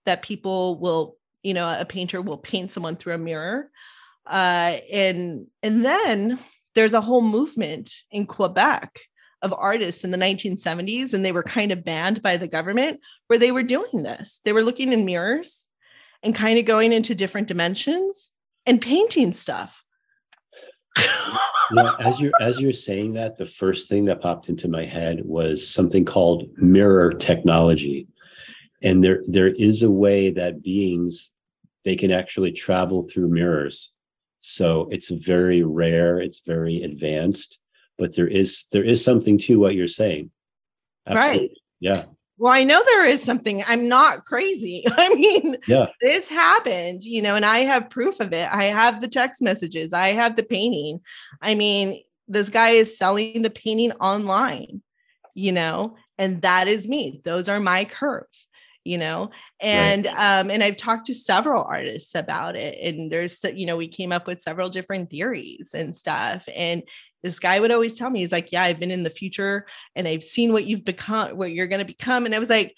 that 0.05 0.21
people 0.21 0.79
will, 0.79 1.16
you 1.43 1.53
know, 1.53 1.77
a 1.79 1.85
painter 1.85 2.21
will 2.21 2.37
paint 2.37 2.71
someone 2.71 2.95
through 2.95 3.15
a 3.15 3.19
mirror. 3.19 3.69
Uh, 4.25 4.79
and 4.91 5.47
and 5.63 5.85
then 5.85 6.39
there's 6.75 6.93
a 6.93 7.01
whole 7.01 7.21
movement 7.21 7.93
in 8.11 8.25
Quebec 8.25 8.99
of 9.41 9.53
artists 9.53 10.03
in 10.03 10.11
the 10.11 10.17
1970s 10.17 11.13
and 11.13 11.23
they 11.23 11.31
were 11.31 11.43
kind 11.43 11.71
of 11.71 11.83
banned 11.83 12.21
by 12.21 12.37
the 12.37 12.47
government 12.47 12.99
where 13.27 13.39
they 13.39 13.51
were 13.51 13.63
doing 13.63 14.03
this. 14.03 14.41
They 14.43 14.51
were 14.51 14.63
looking 14.63 14.91
in 14.91 15.05
mirrors 15.05 15.69
and 16.23 16.35
kind 16.35 16.57
of 16.57 16.65
going 16.65 16.91
into 16.91 17.15
different 17.15 17.47
dimensions 17.47 18.31
and 18.65 18.81
painting 18.81 19.33
stuff. 19.33 19.83
as 21.99 22.19
you're 22.19 22.31
as 22.41 22.59
you're 22.59 22.71
saying 22.71 23.13
that, 23.13 23.37
the 23.37 23.45
first 23.45 23.89
thing 23.89 24.05
that 24.05 24.21
popped 24.21 24.49
into 24.49 24.67
my 24.67 24.85
head 24.85 25.21
was 25.23 25.67
something 25.67 26.05
called 26.05 26.49
mirror 26.57 27.11
technology. 27.11 28.07
And 28.81 29.03
there 29.03 29.23
there 29.27 29.47
is 29.47 29.83
a 29.83 29.91
way 29.91 30.29
that 30.31 30.61
beings 30.61 31.31
they 31.83 31.95
can 31.95 32.11
actually 32.11 32.51
travel 32.51 33.03
through 33.03 33.29
mirrors. 33.29 33.93
So 34.39 34.87
it's 34.91 35.09
very 35.09 35.63
rare, 35.63 36.19
it's 36.19 36.41
very 36.41 36.83
advanced 36.83 37.59
but 37.97 38.15
there 38.15 38.27
is 38.27 38.65
there 38.71 38.83
is 38.83 39.03
something 39.03 39.37
to 39.39 39.59
what 39.59 39.75
you're 39.75 39.87
saying. 39.87 40.31
Absolutely. 41.05 41.39
right 41.39 41.51
yeah. 41.79 42.05
Well 42.37 42.53
i 42.53 42.63
know 42.63 42.83
there 42.85 43.05
is 43.05 43.23
something 43.23 43.63
i'm 43.67 43.87
not 43.87 44.25
crazy. 44.25 44.83
I 44.91 45.13
mean 45.15 45.57
yeah. 45.67 45.87
this 46.01 46.29
happened 46.29 47.03
you 47.03 47.21
know 47.21 47.35
and 47.35 47.45
i 47.45 47.59
have 47.59 47.89
proof 47.89 48.19
of 48.19 48.33
it. 48.33 48.51
I 48.51 48.65
have 48.65 49.01
the 49.01 49.07
text 49.07 49.41
messages 49.41 49.93
i 49.93 50.09
have 50.09 50.35
the 50.35 50.43
painting. 50.43 51.01
I 51.41 51.55
mean 51.55 52.01
this 52.27 52.49
guy 52.49 52.71
is 52.71 52.97
selling 52.97 53.41
the 53.41 53.49
painting 53.49 53.93
online 53.93 54.81
you 55.33 55.51
know 55.51 55.95
and 56.19 56.41
that 56.41 56.67
is 56.67 56.87
me. 56.87 57.21
Those 57.23 57.47
are 57.47 57.59
my 57.59 57.85
curves 57.85 58.46
you 58.87 58.97
know 58.97 59.29
and 59.59 60.05
right. 60.05 60.39
um 60.39 60.49
and 60.49 60.63
i've 60.63 60.77
talked 60.77 61.07
to 61.07 61.13
several 61.13 61.63
artists 61.63 62.15
about 62.15 62.55
it 62.55 62.77
and 62.81 63.11
there's 63.11 63.43
you 63.53 63.65
know 63.65 63.77
we 63.77 63.87
came 63.87 64.11
up 64.11 64.25
with 64.25 64.41
several 64.41 64.69
different 64.69 65.09
theories 65.09 65.71
and 65.73 65.95
stuff 65.95 66.47
and 66.55 66.83
this 67.23 67.39
guy 67.39 67.59
would 67.59 67.71
always 67.71 67.97
tell 67.97 68.11
me, 68.11 68.19
he's 68.19 68.31
like, 68.31 68.51
Yeah, 68.51 68.61
I've 68.61 68.79
been 68.79 68.91
in 68.91 69.01
the 69.01 69.09
future 69.09 69.65
and 69.95 70.07
I've 70.07 70.21
seen 70.21 70.53
what 70.53 70.65
you've 70.65 70.85
become, 70.85 71.35
what 71.35 71.51
you're 71.51 71.67
going 71.67 71.79
to 71.79 71.85
become. 71.85 72.25
And 72.25 72.35
I 72.35 72.39
was 72.39 72.49
like, 72.49 72.75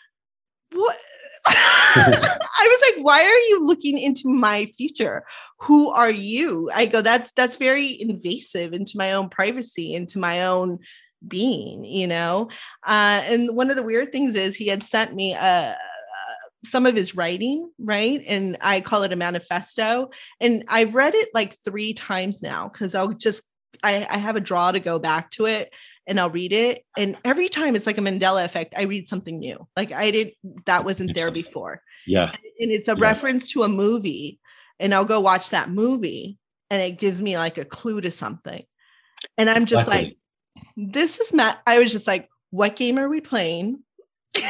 What? 0.71 0.97
I 1.95 2.67
was 2.67 2.81
like, 2.81 3.05
why 3.05 3.21
are 3.21 3.49
you 3.49 3.65
looking 3.65 3.97
into 3.97 4.29
my 4.29 4.71
future? 4.77 5.23
Who 5.61 5.89
are 5.89 6.11
you? 6.11 6.69
I 6.73 6.85
go, 6.85 7.01
that's 7.01 7.31
that's 7.31 7.57
very 7.57 7.99
invasive 7.99 8.73
into 8.73 8.97
my 8.97 9.13
own 9.13 9.29
privacy, 9.29 9.93
into 9.93 10.19
my 10.19 10.45
own 10.45 10.79
being, 11.27 11.83
you 11.83 12.05
know. 12.05 12.49
Uh, 12.85 13.23
and 13.25 13.55
one 13.55 13.69
of 13.69 13.75
the 13.75 13.83
weird 13.83 14.11
things 14.11 14.35
is 14.35 14.55
he 14.55 14.67
had 14.67 14.83
sent 14.83 15.15
me 15.15 15.33
a, 15.33 15.77
some 16.63 16.85
of 16.85 16.95
his 16.95 17.15
writing, 17.15 17.71
right? 17.79 18.21
And 18.27 18.57
I 18.61 18.81
call 18.81 19.03
it 19.03 19.13
a 19.13 19.15
manifesto. 19.15 20.09
And 20.39 20.65
I've 20.67 20.95
read 20.95 21.15
it 21.15 21.29
like 21.33 21.57
three 21.63 21.93
times 21.93 22.41
now 22.41 22.67
because 22.67 22.95
I'll 22.95 23.13
just 23.13 23.41
I, 23.83 24.05
I 24.09 24.17
have 24.17 24.35
a 24.35 24.41
draw 24.41 24.71
to 24.71 24.79
go 24.79 24.99
back 24.99 25.31
to 25.31 25.45
it 25.45 25.71
and 26.05 26.19
I'll 26.19 26.29
read 26.29 26.51
it. 26.51 26.83
And 26.97 27.17
every 27.23 27.49
time 27.49 27.75
it's 27.75 27.85
like 27.85 27.97
a 27.97 28.01
Mandela 28.01 28.43
effect, 28.43 28.73
I 28.75 28.83
read 28.83 29.07
something 29.07 29.39
new. 29.39 29.67
Like 29.77 29.91
I 29.91 30.11
did 30.11 30.33
that 30.65 30.83
wasn't 30.83 31.13
there 31.13 31.31
before. 31.31 31.81
Yeah. 32.05 32.31
And 32.59 32.71
it's 32.71 32.89
a 32.89 32.95
yeah. 32.95 33.01
reference 33.01 33.51
to 33.53 33.63
a 33.63 33.69
movie. 33.69 34.39
And 34.79 34.93
I'll 34.93 35.05
go 35.05 35.19
watch 35.19 35.51
that 35.51 35.69
movie 35.69 36.37
and 36.69 36.81
it 36.81 36.99
gives 36.99 37.21
me 37.21 37.37
like 37.37 37.57
a 37.57 37.65
clue 37.65 38.01
to 38.01 38.11
something. 38.11 38.63
And 39.37 39.49
I'm 39.49 39.65
just 39.65 39.87
exactly. 39.87 40.17
like, 40.75 40.93
this 40.93 41.19
is 41.19 41.33
Matt. 41.33 41.61
I 41.67 41.79
was 41.79 41.91
just 41.91 42.07
like, 42.07 42.27
what 42.49 42.75
game 42.75 42.97
are 42.97 43.09
we 43.09 43.21
playing? 43.21 43.83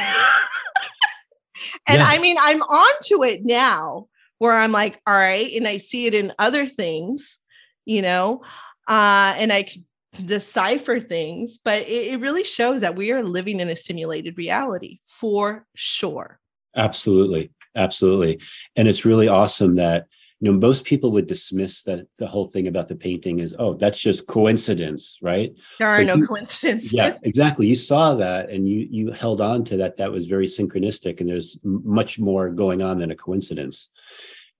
and 1.86 1.98
yeah. 1.98 2.06
I 2.06 2.18
mean, 2.18 2.36
I'm 2.40 2.62
on 2.62 2.92
to 3.04 3.22
it 3.22 3.44
now 3.44 4.06
where 4.38 4.56
I'm 4.56 4.72
like, 4.72 5.00
all 5.06 5.14
right. 5.14 5.50
And 5.54 5.68
I 5.68 5.78
see 5.78 6.06
it 6.06 6.14
in 6.14 6.32
other 6.38 6.66
things, 6.66 7.38
you 7.84 8.02
know 8.02 8.42
uh, 8.90 9.34
and 9.36 9.52
I 9.52 9.62
could 9.62 9.84
decipher 10.26 10.98
things, 10.98 11.58
but 11.64 11.82
it, 11.82 12.14
it 12.14 12.20
really 12.20 12.42
shows 12.42 12.80
that 12.80 12.96
we 12.96 13.12
are 13.12 13.22
living 13.22 13.60
in 13.60 13.68
a 13.68 13.76
simulated 13.76 14.36
reality 14.36 14.98
for 15.04 15.64
sure. 15.74 16.40
Absolutely. 16.74 17.52
Absolutely. 17.76 18.40
And 18.74 18.88
it's 18.88 19.04
really 19.04 19.28
awesome 19.28 19.76
that 19.76 20.06
you 20.40 20.50
know 20.50 20.58
most 20.58 20.84
people 20.84 21.12
would 21.12 21.26
dismiss 21.26 21.82
that 21.82 22.06
the 22.18 22.26
whole 22.26 22.48
thing 22.48 22.66
about 22.66 22.88
the 22.88 22.96
painting 22.96 23.40
is 23.40 23.54
oh 23.58 23.74
that's 23.74 23.98
just 23.98 24.26
coincidence 24.26 25.18
right? 25.22 25.52
There 25.78 25.88
are 25.88 25.98
but 25.98 26.06
no 26.06 26.16
you, 26.16 26.26
coincidences. 26.26 26.92
Yeah 26.92 27.18
exactly. 27.22 27.66
You 27.66 27.76
saw 27.76 28.14
that 28.14 28.50
and 28.50 28.68
you 28.68 28.88
you 28.90 29.12
held 29.12 29.40
on 29.40 29.64
to 29.66 29.76
that. 29.78 29.98
That 29.98 30.12
was 30.12 30.26
very 30.26 30.46
synchronistic 30.46 31.20
and 31.20 31.28
there's 31.28 31.58
much 31.62 32.18
more 32.18 32.48
going 32.48 32.82
on 32.82 32.98
than 32.98 33.10
a 33.10 33.16
coincidence. 33.16 33.90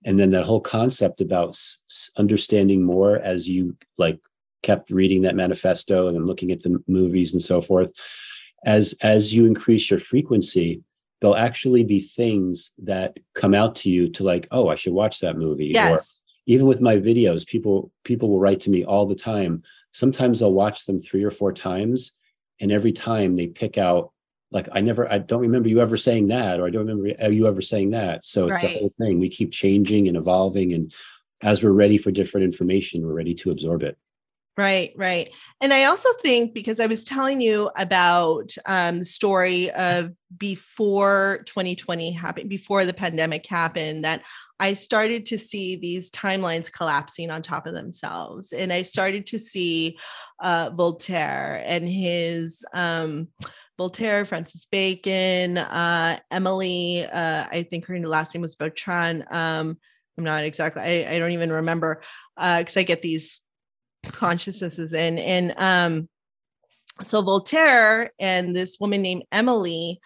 And 0.05 0.19
then 0.19 0.31
that 0.31 0.45
whole 0.45 0.61
concept 0.61 1.21
about 1.21 1.59
understanding 2.17 2.83
more 2.83 3.19
as 3.19 3.47
you 3.47 3.75
like 3.97 4.19
kept 4.63 4.91
reading 4.91 5.23
that 5.23 5.35
manifesto 5.35 6.07
and 6.07 6.15
then 6.15 6.25
looking 6.25 6.51
at 6.51 6.61
the 6.61 6.81
movies 6.87 7.33
and 7.33 7.41
so 7.41 7.61
forth 7.61 7.91
as 8.65 8.93
as 9.01 9.33
you 9.33 9.47
increase 9.47 9.89
your 9.89 9.99
frequency 9.99 10.83
there'll 11.21 11.37
actually 11.37 11.83
be 11.83 11.99
things 11.99 12.71
that 12.79 13.17
come 13.35 13.53
out 13.53 13.75
to 13.75 13.89
you 13.89 14.09
to 14.09 14.23
like 14.23 14.47
oh 14.51 14.67
i 14.67 14.75
should 14.75 14.93
watch 14.93 15.19
that 15.19 15.37
movie 15.37 15.71
yes. 15.73 15.91
or 15.91 16.01
even 16.47 16.65
with 16.65 16.81
my 16.81 16.97
videos 16.97 17.45
people 17.45 17.91
people 18.03 18.29
will 18.29 18.39
write 18.39 18.59
to 18.59 18.69
me 18.69 18.83
all 18.83 19.05
the 19.05 19.15
time 19.15 19.63
sometimes 19.91 20.41
i'll 20.41 20.51
watch 20.51 20.85
them 20.85 21.01
three 21.01 21.23
or 21.23 21.31
four 21.31 21.53
times 21.53 22.13
and 22.59 22.71
every 22.71 22.91
time 22.91 23.35
they 23.35 23.47
pick 23.47 23.77
out 23.77 24.11
like 24.51 24.67
I 24.73 24.81
never, 24.81 25.11
I 25.11 25.17
don't 25.17 25.41
remember 25.41 25.69
you 25.69 25.79
ever 25.79 25.95
saying 25.95 26.27
that, 26.27 26.59
or 26.59 26.67
I 26.67 26.69
don't 26.69 26.85
remember 26.85 27.11
uh, 27.23 27.29
you 27.29 27.47
ever 27.47 27.61
saying 27.61 27.91
that. 27.91 28.25
So 28.25 28.47
it's 28.47 28.55
right. 28.55 28.73
the 28.73 28.79
whole 28.79 28.93
thing. 28.99 29.17
We 29.17 29.29
keep 29.29 29.51
changing 29.51 30.07
and 30.07 30.17
evolving, 30.17 30.73
and 30.73 30.93
as 31.41 31.63
we're 31.63 31.71
ready 31.71 31.97
for 31.97 32.11
different 32.11 32.43
information, 32.43 33.05
we're 33.05 33.13
ready 33.13 33.33
to 33.35 33.51
absorb 33.51 33.83
it. 33.83 33.97
Right, 34.57 34.91
right. 34.97 35.29
And 35.61 35.73
I 35.73 35.85
also 35.85 36.09
think 36.21 36.53
because 36.53 36.79
I 36.81 36.85
was 36.85 37.05
telling 37.05 37.39
you 37.39 37.69
about 37.77 38.53
um, 38.65 38.99
the 38.99 39.05
story 39.05 39.71
of 39.71 40.11
before 40.37 41.43
2020 41.45 42.11
happened, 42.11 42.49
before 42.49 42.85
the 42.85 42.93
pandemic 42.93 43.47
happened, 43.47 44.03
that 44.03 44.23
I 44.59 44.73
started 44.73 45.25
to 45.27 45.39
see 45.39 45.77
these 45.77 46.11
timelines 46.11 46.71
collapsing 46.71 47.31
on 47.31 47.41
top 47.41 47.65
of 47.65 47.73
themselves. 47.73 48.51
And 48.51 48.73
I 48.73 48.83
started 48.83 49.25
to 49.27 49.39
see 49.39 49.97
uh, 50.39 50.69
Voltaire 50.73 51.63
and 51.65 51.87
his 51.87 52.63
um, 52.73 53.29
Voltaire, 53.77 54.25
Francis 54.25 54.67
Bacon, 54.67 55.57
uh, 55.57 56.19
Emily. 56.29 57.05
Uh, 57.05 57.47
I 57.49 57.65
think 57.69 57.85
her 57.85 57.97
last 57.99 58.35
name 58.35 58.41
was 58.41 58.55
Bertrand. 58.55 59.25
Um, 59.31 59.77
I'm 60.17 60.23
not 60.23 60.43
exactly. 60.43 60.81
I, 60.81 61.15
I 61.15 61.19
don't 61.19 61.31
even 61.31 61.51
remember 61.51 62.03
because 62.35 62.77
uh, 62.77 62.81
I 62.81 62.83
get 62.83 63.01
these 63.01 63.39
consciousnesses 64.03 64.93
in. 64.93 65.17
And 65.19 65.53
um, 65.57 66.09
so 67.03 67.21
Voltaire 67.21 68.09
and 68.19 68.55
this 68.55 68.77
woman 68.79 69.01
named 69.01 69.23
Emily 69.31 69.99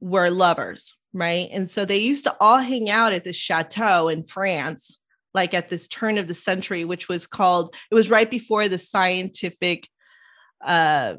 were 0.00 0.30
lovers, 0.30 0.94
right? 1.12 1.48
And 1.52 1.68
so 1.68 1.84
they 1.84 1.98
used 1.98 2.24
to 2.24 2.36
all 2.40 2.58
hang 2.58 2.90
out 2.90 3.12
at 3.12 3.24
this 3.24 3.36
chateau 3.36 4.08
in 4.08 4.24
France, 4.24 4.98
like 5.34 5.54
at 5.54 5.68
this 5.68 5.88
turn 5.88 6.18
of 6.18 6.28
the 6.28 6.34
century, 6.34 6.84
which 6.84 7.08
was 7.08 7.26
called. 7.26 7.74
It 7.90 7.94
was 7.94 8.10
right 8.10 8.30
before 8.30 8.68
the 8.68 8.78
scientific 8.78 9.88
uh, 10.64 11.14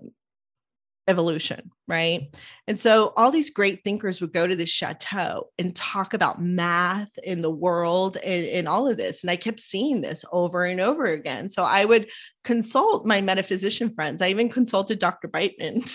evolution, 1.11 1.69
right? 1.87 2.35
And 2.67 2.79
so 2.79 3.13
all 3.15 3.29
these 3.29 3.51
great 3.51 3.83
thinkers 3.83 4.19
would 4.19 4.33
go 4.33 4.47
to 4.47 4.55
this 4.55 4.69
chateau 4.69 5.49
and 5.59 5.75
talk 5.75 6.15
about 6.15 6.41
math 6.41 7.11
in 7.23 7.41
the 7.41 7.51
world 7.51 8.17
and, 8.17 8.45
and, 8.47 8.67
all 8.67 8.87
of 8.87 8.97
this. 8.97 9.21
And 9.21 9.29
I 9.29 9.35
kept 9.35 9.59
seeing 9.59 10.01
this 10.01 10.25
over 10.31 10.65
and 10.65 10.79
over 10.79 11.05
again. 11.05 11.49
So 11.49 11.63
I 11.63 11.85
would 11.85 12.09
consult 12.43 13.05
my 13.05 13.21
metaphysician 13.21 13.93
friends. 13.93 14.21
I 14.21 14.29
even 14.29 14.49
consulted 14.49 14.97
Dr. 14.97 15.27
Beitman, 15.27 15.87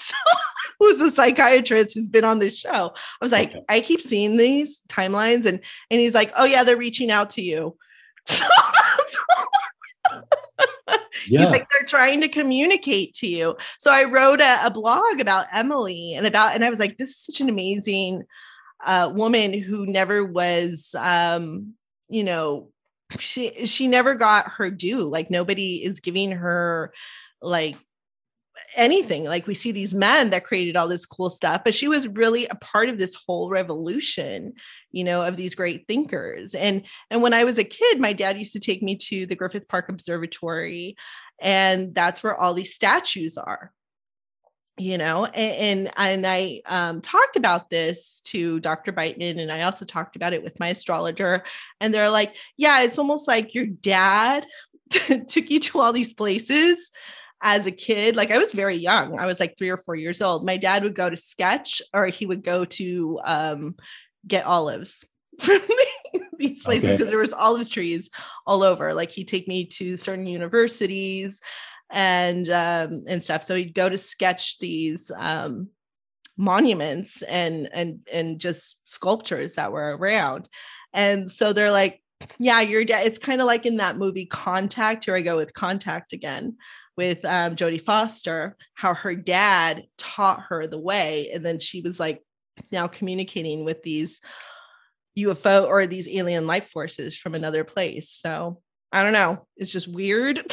who's 0.79 1.01
a 1.01 1.11
psychiatrist 1.11 1.95
who's 1.95 2.09
been 2.09 2.25
on 2.25 2.39
this 2.39 2.57
show. 2.57 2.93
I 2.95 3.25
was 3.25 3.33
like, 3.33 3.51
okay. 3.51 3.65
I 3.69 3.81
keep 3.81 4.01
seeing 4.01 4.37
these 4.37 4.83
timelines, 4.89 5.47
and 5.47 5.61
and 5.91 6.01
he's 6.01 6.15
like, 6.15 6.33
Oh 6.37 6.45
yeah, 6.45 6.63
they're 6.63 6.77
reaching 6.77 7.11
out 7.11 7.31
to 7.31 7.43
you. 7.43 7.77
Yeah. 11.29 11.41
He's 11.41 11.51
like, 11.51 11.67
they're 11.73 11.87
trying 11.87 12.21
to 12.21 12.29
communicate 12.29 13.15
to 13.15 13.27
you. 13.27 13.57
So 13.79 13.91
I 13.91 14.05
wrote 14.05 14.41
a, 14.41 14.67
a, 14.67 14.71
blog 14.71 15.19
about 15.19 15.47
Emily 15.51 16.15
and 16.15 16.27
about, 16.27 16.55
and 16.55 16.65
I 16.65 16.71
was 16.71 16.79
like, 16.79 16.99
this 16.99 17.11
is 17.11 17.17
such 17.17 17.41
an 17.41 17.49
amazing 17.49 18.25
uh, 18.85 19.11
woman 19.13 19.53
who 19.53 19.87
never 19.87 20.25
was, 20.25 20.95
um, 20.97 21.75
you 22.09 22.23
know, 22.23 22.71
she 23.19 23.67
she 23.67 23.89
never 23.89 24.15
got 24.15 24.49
her 24.53 24.71
due. 24.71 25.03
Like 25.03 25.31
nobody 25.31 25.85
is 25.85 26.01
giving 26.01 26.33
her 26.33 26.93
like 27.41 27.77
anything. 28.75 29.25
Like 29.25 29.47
we 29.47 29.55
see 29.55 29.73
these 29.73 29.95
men 29.95 30.31
that 30.31 30.45
created 30.45 30.77
all 30.77 30.89
this 30.89 31.07
cool 31.07 31.31
stuff, 31.31 31.63
but 31.65 31.75
she 31.75 31.89
was 31.89 32.09
really 32.09 32.47
a 32.47 32.55
part 32.57 32.89
of 32.89 32.99
this 32.99 33.15
whole 33.15 33.51
revolution, 33.51 34.55
you 34.93 35.05
know, 35.05 35.23
of 35.23 35.37
these 35.37 35.55
great 35.55 35.87
thinkers. 35.87 36.55
And 36.55 36.85
and 37.11 37.23
when 37.23 37.35
I 37.35 37.45
was 37.45 37.59
a 37.59 37.65
kid, 37.65 38.01
my 38.01 38.13
dad 38.13 38.39
used 38.39 38.53
to 38.53 38.61
take 38.61 38.83
me 38.83 38.97
to 38.97 39.27
the 39.27 39.37
Griffith 39.37 39.69
Park 39.69 39.89
Observatory, 39.89 40.97
and 41.41 41.95
that's 41.95 42.23
where 42.23 42.35
all 42.35 42.55
these 42.55 42.75
statues 42.75 43.39
are. 43.39 43.73
You 44.79 44.99
know, 44.99 45.25
and 45.25 45.89
and, 45.89 45.93
and 45.97 46.27
I 46.27 46.61
um, 46.67 47.01
talked 47.01 47.37
about 47.37 47.71
this 47.71 48.21
to 48.27 48.61
Dr. 48.61 48.93
Beitman, 48.93 49.41
and 49.41 49.51
I 49.51 49.63
also 49.63 49.87
talked 49.87 50.17
about 50.17 50.35
it 50.35 50.43
with 50.45 50.61
my 50.61 50.69
astrologer. 50.69 51.45
And 51.81 51.95
they're 51.95 52.11
like, 52.11 52.37
"Yeah, 52.59 52.83
it's 52.83 52.99
almost 52.99 53.27
like 53.27 53.55
your 53.55 53.65
dad 53.65 54.47
took 54.91 55.51
you 55.51 55.61
to 55.61 55.81
all 55.81 55.95
these 55.95 56.13
places, 56.13 56.91
as 57.43 57.67
a 57.67 57.71
kid, 57.71 58.17
like 58.17 58.31
I 58.31 58.39
was 58.39 58.53
very 58.53 58.77
young. 58.77 59.19
I 59.19 59.27
was 59.27 59.41
like 59.41 59.57
three 59.57 59.71
or 59.71 59.77
four 59.77 59.95
years 59.95 60.23
old. 60.23 60.45
My 60.45 60.57
dad 60.57 60.83
would 60.83 60.95
go 60.95 61.11
to 61.11 61.17
sketch 61.17 61.83
or 61.93 62.07
he 62.07 62.27
would 62.27 62.43
go 62.43 62.65
to 62.65 63.21
um, 63.25 63.75
get 64.27 64.47
olives 64.47 65.05
from 65.41 65.61
these 66.39 66.63
places 66.63 66.91
because 66.91 67.03
okay. 67.03 67.11
there 67.11 67.19
was 67.19 67.33
olive 67.33 67.71
trees 67.71 68.11
all 68.47 68.63
over. 68.63 68.95
Like 68.95 69.11
he'd 69.11 69.29
take 69.29 69.49
me 69.49 69.67
to 69.67 69.97
certain 69.97 70.27
universities 70.27 71.41
and 71.91 72.49
um, 72.49 73.05
and 73.07 73.23
stuff. 73.23 73.45
So 73.45 73.55
he'd 73.55 73.75
go 73.75 73.89
to 73.89 73.99
sketch 73.99 74.59
these 74.59 75.11
um, 75.15 75.69
monuments 76.37 77.23
and 77.23 77.69
and 77.73 78.01
and 78.11 78.39
just 78.39 78.79
sculptures 78.89 79.55
that 79.55 79.73
were 79.73 79.97
around. 79.97 80.49
And 80.93 81.31
so 81.31 81.53
they're 81.53 81.71
like, 81.71 82.03
yeah, 82.39 82.63
your 82.63 82.85
dad. 82.87 83.07
It's 83.07 83.19
kind 83.19 83.43
of 83.43 83.47
like 83.47 83.67
in 83.67 83.77
that 83.77 83.99
movie 83.99 84.27
Contact. 84.27 85.05
Here 85.05 85.17
I 85.17 85.21
go 85.21 85.37
with 85.37 85.53
Contact 85.53 86.15
again 86.15 86.57
with 86.97 87.25
um, 87.25 87.57
Jodie 87.57 87.81
Foster, 87.81 88.57
how 88.75 88.95
her 88.95 89.15
dad 89.15 89.85
taught 89.99 90.45
her 90.49 90.67
the 90.67 90.79
way. 90.79 91.31
And 91.33 91.45
then 91.45 91.59
she 91.59 91.81
was 91.81 92.01
like 92.01 92.23
now 92.73 92.87
communicating 92.87 93.65
with 93.65 93.83
these 93.83 94.21
UFO 95.19 95.67
or 95.67 95.87
these 95.87 96.09
alien 96.09 96.47
life 96.47 96.69
forces 96.69 97.17
from 97.17 97.35
another 97.35 97.65
place. 97.65 98.11
So 98.11 98.61
I 98.93 99.03
don't 99.03 99.13
know. 99.13 99.47
It's 99.57 99.73
just 99.73 99.89
weird. 99.89 100.41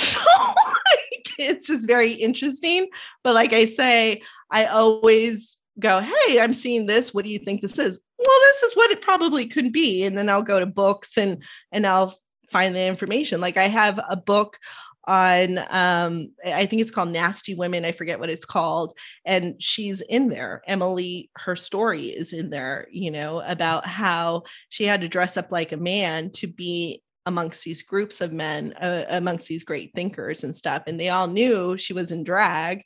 It's 1.38 1.68
just 1.68 1.88
very 1.88 2.12
interesting. 2.12 2.90
But 3.24 3.34
like 3.34 3.54
I 3.54 3.66
say, 3.66 4.22
I 4.52 4.66
always 4.66 5.58
go, 5.80 6.00
Hey, 6.00 6.40
I'm 6.40 6.54
seeing 6.54 6.86
this. 6.86 7.14
What 7.14 7.26
do 7.26 7.32
you 7.32 7.40
think 7.40 7.62
this 7.62 7.80
is? 7.80 8.00
Well, 8.18 8.40
this 8.48 8.64
is 8.64 8.76
what 8.76 8.92
it 8.92 9.02
probably 9.02 9.48
could 9.48 9.72
be. 9.72 10.04
And 10.04 10.18
then 10.18 10.30
I'll 10.30 10.44
go 10.44 10.60
to 10.60 10.66
books 10.66 11.18
and 11.18 11.44
and 11.72 11.86
I'll 11.86 12.16
find 12.52 12.76
the 12.76 12.86
information. 12.86 13.42
Like 13.42 13.58
I 13.58 13.68
have 13.68 14.00
a 14.08 14.16
book 14.16 14.58
on 15.06 15.60
um 15.70 16.30
i 16.46 16.66
think 16.66 16.82
it's 16.82 16.92
called 16.92 17.10
nasty 17.10 17.56
women 17.56 17.84
i 17.84 17.92
forget 17.92 18.20
what 18.20 18.30
it's 18.30 18.46
called 18.46 18.98
and 19.26 19.62
she's 19.62 20.02
in 20.02 20.30
there. 20.30 20.62
Emily 20.68 21.30
her 21.36 21.56
story 21.56 22.08
is 22.08 22.34
in 22.34 22.50
there 22.50 22.88
you 22.92 23.12
know 23.12 23.42
about 23.42 23.86
how 23.86 24.44
she 24.70 24.86
had 24.86 25.02
to 25.02 25.10
dress 25.10 25.36
up 25.38 25.52
like 25.52 25.72
a 25.72 25.78
man 25.78 26.32
to 26.32 26.48
be 26.48 27.02
amongst 27.26 27.64
these 27.64 27.84
groups 27.84 28.22
of 28.22 28.34
men 28.34 28.74
uh, 28.74 29.06
amongst 29.10 29.48
these 29.48 29.64
great 29.64 29.92
thinkers 29.96 30.44
and 30.44 30.56
stuff 30.56 30.84
and 30.88 31.00
they 31.00 31.10
all 31.10 31.28
knew 31.28 31.78
she 31.78 31.94
was 31.94 32.12
in 32.12 32.24
drag 32.24 32.84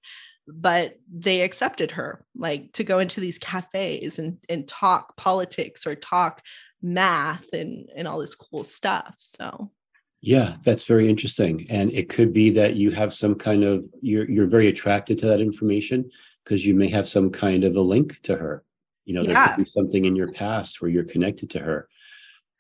but 0.48 0.96
they 1.14 1.42
accepted 1.42 1.92
her 1.92 2.26
like 2.36 2.72
to 2.74 2.84
go 2.84 3.00
into 3.00 3.20
these 3.20 3.38
cafes 3.38 4.18
and 4.18 4.38
and 4.50 4.68
talk 4.68 5.16
politics 5.18 5.86
or 5.86 5.96
talk 5.96 6.42
math 6.82 7.52
and 7.54 7.90
and 7.96 8.08
all 8.08 8.20
this 8.20 8.36
cool 8.36 8.64
stuff 8.64 9.16
so 9.20 9.72
yeah, 10.28 10.58
that's 10.62 10.84
very 10.84 11.10
interesting. 11.10 11.66
And 11.70 11.90
it 11.94 12.10
could 12.10 12.34
be 12.34 12.50
that 12.50 12.76
you 12.76 12.92
have 12.92 13.14
some 13.14 13.34
kind 13.34 13.64
of 13.64 13.86
you're 14.02 14.30
you're 14.30 14.46
very 14.46 14.68
attracted 14.68 15.18
to 15.20 15.28
that 15.28 15.40
information 15.40 16.12
because 16.44 16.66
you 16.66 16.76
may 16.76 16.90
have 16.90 17.08
some 17.08 17.30
kind 17.30 17.64
of 17.64 17.78
a 17.78 17.82
link 17.82 18.20
to 18.24 18.36
her. 18.36 18.66
You 19.06 19.14
know, 19.14 19.22
yeah. 19.22 19.34
there 19.34 19.56
could 19.56 19.64
be 19.64 19.70
something 19.70 20.04
in 20.04 20.18
your 20.18 20.30
past 20.34 20.82
where 20.82 20.92
you're 20.92 21.06
connected 21.06 21.50
to 21.52 21.60
her. 21.60 21.88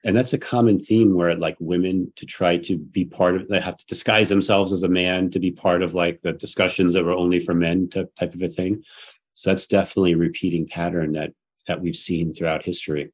And 0.05 0.15
that's 0.15 0.31
a 0.31 0.37
common 0.37 0.79
theme 0.79 1.13
where 1.13 1.35
like 1.35 1.57
women 1.59 2.13
to 2.15 2.25
try 2.25 2.55
to 2.55 2.77
be 2.77 3.03
part 3.03 3.35
of 3.35 3.49
they 3.49 3.59
have 3.59 3.75
to 3.75 3.85
disguise 3.85 4.29
themselves 4.29 4.71
as 4.71 4.83
a 4.83 4.87
man 4.87 5.29
to 5.31 5.39
be 5.41 5.51
part 5.51 5.83
of 5.83 5.93
like 5.93 6.21
the 6.21 6.31
discussions 6.31 6.93
that 6.93 7.03
were 7.03 7.11
only 7.11 7.41
for 7.41 7.53
men 7.53 7.89
to, 7.89 8.07
type 8.17 8.33
of 8.33 8.41
a 8.41 8.47
thing. 8.47 8.81
So 9.33 9.49
that's 9.49 9.67
definitely 9.67 10.13
a 10.13 10.17
repeating 10.17 10.69
pattern 10.69 11.11
that 11.13 11.33
that 11.67 11.81
we've 11.81 11.97
seen 11.97 12.31
throughout 12.31 12.63
history. 12.63 13.11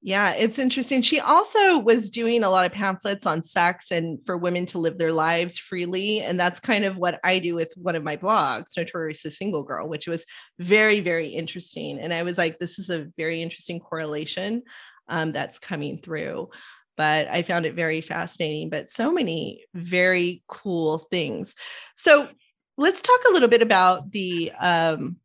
Yeah, 0.00 0.32
it's 0.34 0.60
interesting. 0.60 1.02
She 1.02 1.18
also 1.18 1.78
was 1.78 2.08
doing 2.08 2.44
a 2.44 2.50
lot 2.50 2.64
of 2.64 2.70
pamphlets 2.70 3.26
on 3.26 3.42
sex 3.42 3.90
and 3.90 4.24
for 4.24 4.36
women 4.36 4.64
to 4.66 4.78
live 4.78 4.96
their 4.96 5.12
lives 5.12 5.58
freely. 5.58 6.20
And 6.20 6.38
that's 6.38 6.60
kind 6.60 6.84
of 6.84 6.96
what 6.96 7.18
I 7.24 7.40
do 7.40 7.56
with 7.56 7.72
one 7.74 7.96
of 7.96 8.04
my 8.04 8.16
blogs, 8.16 8.76
Notorious 8.76 9.22
Single 9.22 9.64
Girl, 9.64 9.88
which 9.88 10.06
was 10.06 10.24
very, 10.60 11.00
very 11.00 11.26
interesting. 11.26 11.98
And 11.98 12.14
I 12.14 12.22
was 12.22 12.38
like, 12.38 12.58
this 12.58 12.78
is 12.78 12.90
a 12.90 13.08
very 13.16 13.42
interesting 13.42 13.80
correlation 13.80 14.62
um, 15.08 15.32
that's 15.32 15.58
coming 15.58 15.98
through. 15.98 16.50
But 16.96 17.26
I 17.28 17.42
found 17.42 17.66
it 17.66 17.74
very 17.74 18.00
fascinating, 18.00 18.70
but 18.70 18.88
so 18.90 19.12
many 19.12 19.64
very 19.74 20.44
cool 20.46 20.98
things. 21.10 21.54
So 21.96 22.28
let's 22.76 23.02
talk 23.02 23.20
a 23.28 23.32
little 23.32 23.48
bit 23.48 23.62
about 23.62 24.12
the 24.12 24.52
um, 24.60 25.16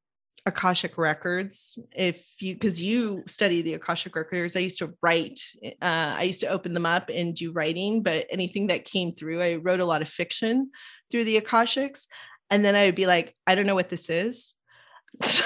Akashic 0.45 0.97
records. 0.97 1.77
If 1.95 2.21
you, 2.39 2.53
because 2.53 2.81
you 2.81 3.23
study 3.27 3.61
the 3.61 3.75
Akashic 3.75 4.15
records, 4.15 4.55
I 4.55 4.59
used 4.59 4.79
to 4.79 4.93
write, 5.01 5.39
uh, 5.63 6.15
I 6.17 6.23
used 6.23 6.41
to 6.41 6.47
open 6.47 6.73
them 6.73 6.85
up 6.85 7.09
and 7.09 7.35
do 7.35 7.51
writing, 7.51 8.03
but 8.03 8.27
anything 8.29 8.67
that 8.67 8.85
came 8.85 9.13
through, 9.13 9.41
I 9.41 9.55
wrote 9.55 9.79
a 9.79 9.85
lot 9.85 10.01
of 10.01 10.09
fiction 10.09 10.71
through 11.09 11.23
the 11.25 11.39
Akashics. 11.39 12.05
And 12.49 12.63
then 12.63 12.75
I 12.75 12.85
would 12.85 12.95
be 12.95 13.07
like, 13.07 13.35
I 13.47 13.55
don't 13.55 13.65
know 13.65 13.75
what 13.75 13.89
this 13.89 14.09
is. 14.09 14.53
So 15.23 15.43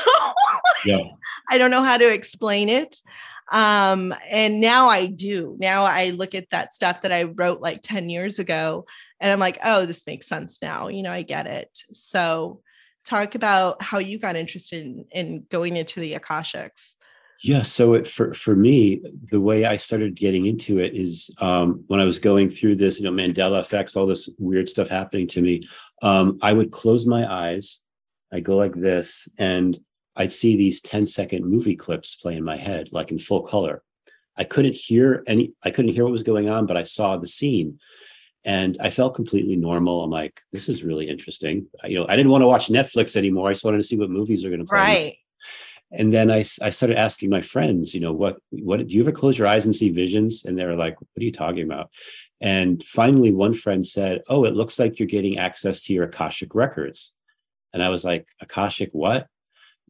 yeah. 0.86 1.04
I 1.50 1.58
don't 1.58 1.72
know 1.72 1.84
how 1.84 1.98
to 1.98 2.14
explain 2.14 2.70
it. 2.70 2.98
Um, 3.52 4.14
and 4.30 4.62
now 4.62 4.89
I 4.89 5.08
do. 5.08 5.56
Now 5.60 5.86
I 5.86 6.12
look 6.12 6.36
at 6.36 6.50
that 6.52 6.74
stuff 6.74 7.02
that 7.02 7.12
I 7.12 7.24
wrote 7.24 7.62
like 7.62 7.82
10 7.82 8.10
years 8.10 8.39
ago 8.39 8.86
and 9.20 9.32
I'm 9.32 9.39
like, 9.39 9.58
oh, 9.64 9.86
this 9.86 10.06
makes 10.06 10.28
sense 10.28 10.62
now. 10.62 10.89
You 10.89 11.04
know, 11.04 11.12
I 11.12 11.24
get 11.24 11.48
it. 11.48 11.70
So 11.93 12.62
talk 13.08 13.36
about 13.36 13.82
how 13.82 13.97
you 13.97 14.20
got 14.20 14.36
interested 14.36 14.86
in, 14.86 15.05
in 15.12 15.45
going 15.49 15.78
into 15.78 15.99
the 15.99 16.14
akashics? 16.14 16.93
Yeah 17.43 17.62
so 17.62 17.93
it, 17.93 18.08
for 18.08 18.34
for 18.34 18.55
me 18.55 19.01
the 19.30 19.39
way 19.39 19.66
i 19.66 19.78
started 19.78 20.16
getting 20.16 20.47
into 20.47 20.80
it 20.80 20.95
is 20.95 21.30
um, 21.39 21.84
when 21.88 21.99
i 21.99 22.05
was 22.05 22.18
going 22.18 22.49
through 22.49 22.78
this 22.78 22.99
you 22.99 23.05
know 23.05 23.12
mandela 23.12 23.60
effects 23.60 23.95
all 23.95 24.08
this 24.08 24.28
weird 24.39 24.68
stuff 24.68 24.88
happening 24.88 25.28
to 25.28 25.41
me 25.41 25.62
um, 26.01 26.39
i 26.41 26.51
would 26.51 26.72
close 26.72 27.05
my 27.05 27.32
eyes 27.32 27.80
i 28.34 28.39
go 28.39 28.55
like 28.55 28.74
this 28.74 29.28
and 29.38 29.80
i'd 30.16 30.32
see 30.32 30.58
these 30.58 30.82
10 30.82 31.05
second 31.05 31.45
movie 31.45 31.76
clips 31.76 32.16
play 32.16 32.36
in 32.36 32.43
my 32.43 32.58
head 32.58 32.89
like 32.91 33.12
in 33.12 33.20
full 33.20 33.43
color. 33.43 33.84
I 34.36 34.43
couldn't 34.43 34.76
hear 34.76 35.24
any 35.28 35.53
i 35.64 35.70
couldn't 35.70 35.93
hear 35.93 36.03
what 36.05 36.12
was 36.12 36.24
going 36.24 36.49
on 36.49 36.66
but 36.66 36.78
i 36.78 36.84
saw 36.84 37.18
the 37.18 37.28
scene 37.28 37.80
and 38.48 38.78
I 38.80 38.91
felt 38.91 39.14
completely 39.14 39.58
normal. 39.58 40.06
I'm 40.06 40.10
like, 40.10 40.39
this 40.54 40.70
is 40.70 40.82
really 40.82 41.10
interesting. 41.10 41.68
You 41.84 42.00
know, 42.00 42.06
I 42.08 42.16
didn't 42.16 42.32
want 42.32 42.43
to 42.43 42.48
watch 42.48 42.70
Netflix 42.70 43.18
anymore. 43.18 43.50
I 43.50 43.54
just 43.54 43.66
wanted 43.66 43.80
to 43.80 43.84
see 43.84 43.98
what 43.98 44.10
movies 44.10 44.45
are 44.45 44.50
going 44.50 44.62
to 44.62 44.66
play. 44.66 44.78
Right. 44.78 45.18
and 45.91 46.14
then 46.14 46.32
I, 46.32 46.45
I 46.62 46.70
started 46.70 46.98
asking 46.98 47.30
my 47.30 47.41
friends, 47.41 47.93
you 47.93 48.00
know, 48.00 48.14
what 48.14 48.38
what 48.52 48.88
do 48.88 48.93
you 48.93 49.02
ever 49.02 49.12
close 49.12 49.38
your 49.38 49.48
eyes 49.48 49.66
and 49.66 49.76
see 49.76 49.89
visions? 49.89 50.45
And 50.45 50.58
they 50.58 50.64
were 50.64 50.78
like, 50.78 51.00
what 51.00 51.22
are 51.22 51.26
you 51.26 51.32
talking 51.34 51.64
about? 51.64 51.91
And 52.39 52.82
finally, 52.84 53.34
one 53.34 53.54
friend 53.54 53.86
said, 53.86 54.22
Oh, 54.30 54.45
it 54.45 54.56
looks 54.56 54.80
like 54.80 54.98
you're 54.98 55.08
getting 55.08 55.38
access 55.38 55.82
to 55.82 55.93
your 55.93 56.06
Akashic 56.06 56.56
records. 56.56 57.12
And 57.74 57.84
I 57.84 57.89
was 57.89 58.06
like, 58.06 58.28
Akashic, 58.41 58.91
what? 58.93 59.28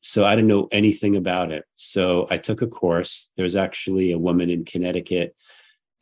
So 0.02 0.26
I 0.26 0.34
didn't 0.34 0.48
know 0.48 0.68
anything 0.72 1.16
about 1.16 1.52
it. 1.52 1.66
So 1.76 2.28
I 2.32 2.38
took 2.38 2.64
a 2.64 2.68
course. 2.68 3.30
There's 3.38 3.56
actually 3.56 4.14
a 4.14 4.20
woman 4.20 4.50
in 4.50 4.66
Connecticut 4.66 5.36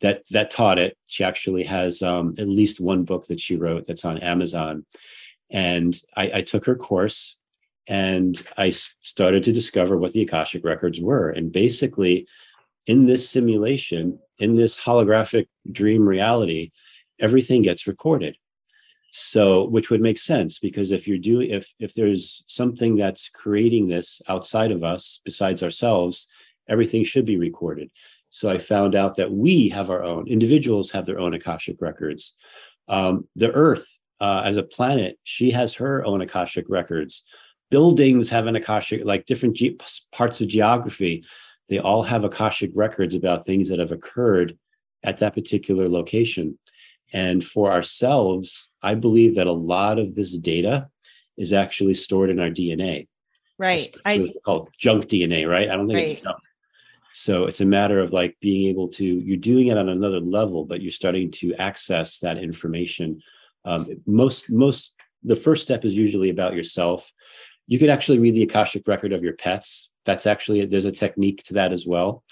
that 0.00 0.22
that 0.30 0.50
taught 0.50 0.78
it. 0.78 0.96
She 1.06 1.24
actually 1.24 1.64
has 1.64 2.02
um, 2.02 2.34
at 2.38 2.48
least 2.48 2.80
one 2.80 3.04
book 3.04 3.26
that 3.26 3.40
she 3.40 3.56
wrote 3.56 3.86
that's 3.86 4.04
on 4.04 4.18
Amazon. 4.18 4.84
And 5.50 5.98
I, 6.16 6.30
I 6.34 6.42
took 6.42 6.66
her 6.66 6.74
course 6.74 7.38
and 7.86 8.40
I 8.56 8.70
started 8.70 9.44
to 9.44 9.52
discover 9.52 9.96
what 9.96 10.12
the 10.12 10.22
Akashic 10.22 10.64
records 10.64 11.00
were. 11.00 11.30
And 11.30 11.52
basically, 11.52 12.26
in 12.86 13.06
this 13.06 13.28
simulation, 13.30 14.18
in 14.38 14.56
this 14.56 14.78
holographic 14.78 15.46
dream 15.70 16.06
reality, 16.06 16.72
everything 17.18 17.62
gets 17.62 17.86
recorded. 17.86 18.36
So, 19.10 19.64
which 19.64 19.88
would 19.88 20.02
make 20.02 20.18
sense 20.18 20.58
because 20.58 20.90
if 20.90 21.08
you're 21.08 21.16
doing, 21.16 21.50
if 21.50 21.72
if 21.78 21.94
there's 21.94 22.44
something 22.48 22.96
that's 22.96 23.30
creating 23.30 23.88
this 23.88 24.20
outside 24.28 24.72
of 24.72 24.84
us 24.84 25.20
besides 25.24 25.62
ourselves, 25.62 26.26
everything 26.68 27.04
should 27.04 27.24
be 27.24 27.38
recorded. 27.38 27.90
So 28.36 28.50
I 28.50 28.58
found 28.58 28.94
out 28.94 29.16
that 29.16 29.32
we 29.32 29.68
have 29.70 29.88
our 29.88 30.02
own 30.02 30.28
individuals 30.28 30.90
have 30.90 31.06
their 31.06 31.18
own 31.18 31.34
akashic 31.34 31.76
records. 31.80 32.34
Um, 32.86 33.26
the 33.34 33.50
Earth, 33.52 33.86
uh, 34.20 34.42
as 34.44 34.56
a 34.56 34.62
planet, 34.62 35.18
she 35.24 35.50
has 35.52 35.74
her 35.74 36.04
own 36.04 36.20
akashic 36.20 36.66
records. 36.68 37.24
Buildings 37.70 38.30
have 38.30 38.46
an 38.46 38.56
akashic, 38.56 39.04
like 39.04 39.26
different 39.26 39.56
ge- 39.56 39.76
parts 40.12 40.40
of 40.40 40.48
geography 40.48 41.24
they 41.68 41.78
all 41.78 42.02
have 42.02 42.24
Akashic 42.24 42.70
records 42.74 43.14
about 43.14 43.44
things 43.44 43.68
that 43.68 43.78
have 43.78 43.92
occurred 43.92 44.56
at 45.02 45.18
that 45.18 45.34
particular 45.34 45.88
location. 45.88 46.58
And 47.12 47.44
for 47.44 47.70
ourselves, 47.70 48.70
I 48.82 48.94
believe 48.94 49.36
that 49.36 49.46
a 49.46 49.52
lot 49.52 49.98
of 49.98 50.14
this 50.14 50.36
data 50.36 50.88
is 51.36 51.52
actually 51.52 51.94
stored 51.94 52.30
in 52.30 52.40
our 52.40 52.50
DNA. 52.50 53.08
Right. 53.58 53.94
I, 54.04 54.32
called 54.44 54.68
junk 54.78 55.06
DNA, 55.06 55.48
right? 55.48 55.70
I 55.70 55.76
don't 55.76 55.86
think 55.86 55.96
right. 55.96 56.08
it's 56.08 56.22
junk. 56.22 56.38
So 57.18 57.44
it's 57.44 57.60
a 57.60 57.66
matter 57.66 57.98
of 58.00 58.12
like 58.12 58.36
being 58.40 58.68
able 58.68 58.88
to, 58.88 59.04
you're 59.04 59.36
doing 59.38 59.68
it 59.68 59.78
on 59.78 59.88
another 59.88 60.20
level, 60.20 60.64
but 60.64 60.82
you're 60.82 60.90
starting 60.90 61.30
to 61.32 61.54
access 61.54 62.18
that 62.18 62.38
information. 62.38 63.22
Um, 63.64 63.88
most, 64.06 64.50
most, 64.50 64.94
the 65.22 65.36
first 65.36 65.62
step 65.62 65.84
is 65.84 65.94
usually 65.94 66.30
about 66.30 66.54
yourself. 66.54 67.10
You 67.66 67.78
could 67.78 67.90
actually 67.90 68.18
read 68.18 68.34
the 68.34 68.42
Akashic 68.42 68.86
record 68.86 69.12
of 69.12 69.22
your 69.22 69.32
pets 69.32 69.90
that's 70.06 70.26
actually 70.26 70.64
there's 70.64 70.86
a 70.86 70.92
technique 70.92 71.42
to 71.42 71.54
that 71.54 71.72
as 71.72 71.84
well 71.84 72.24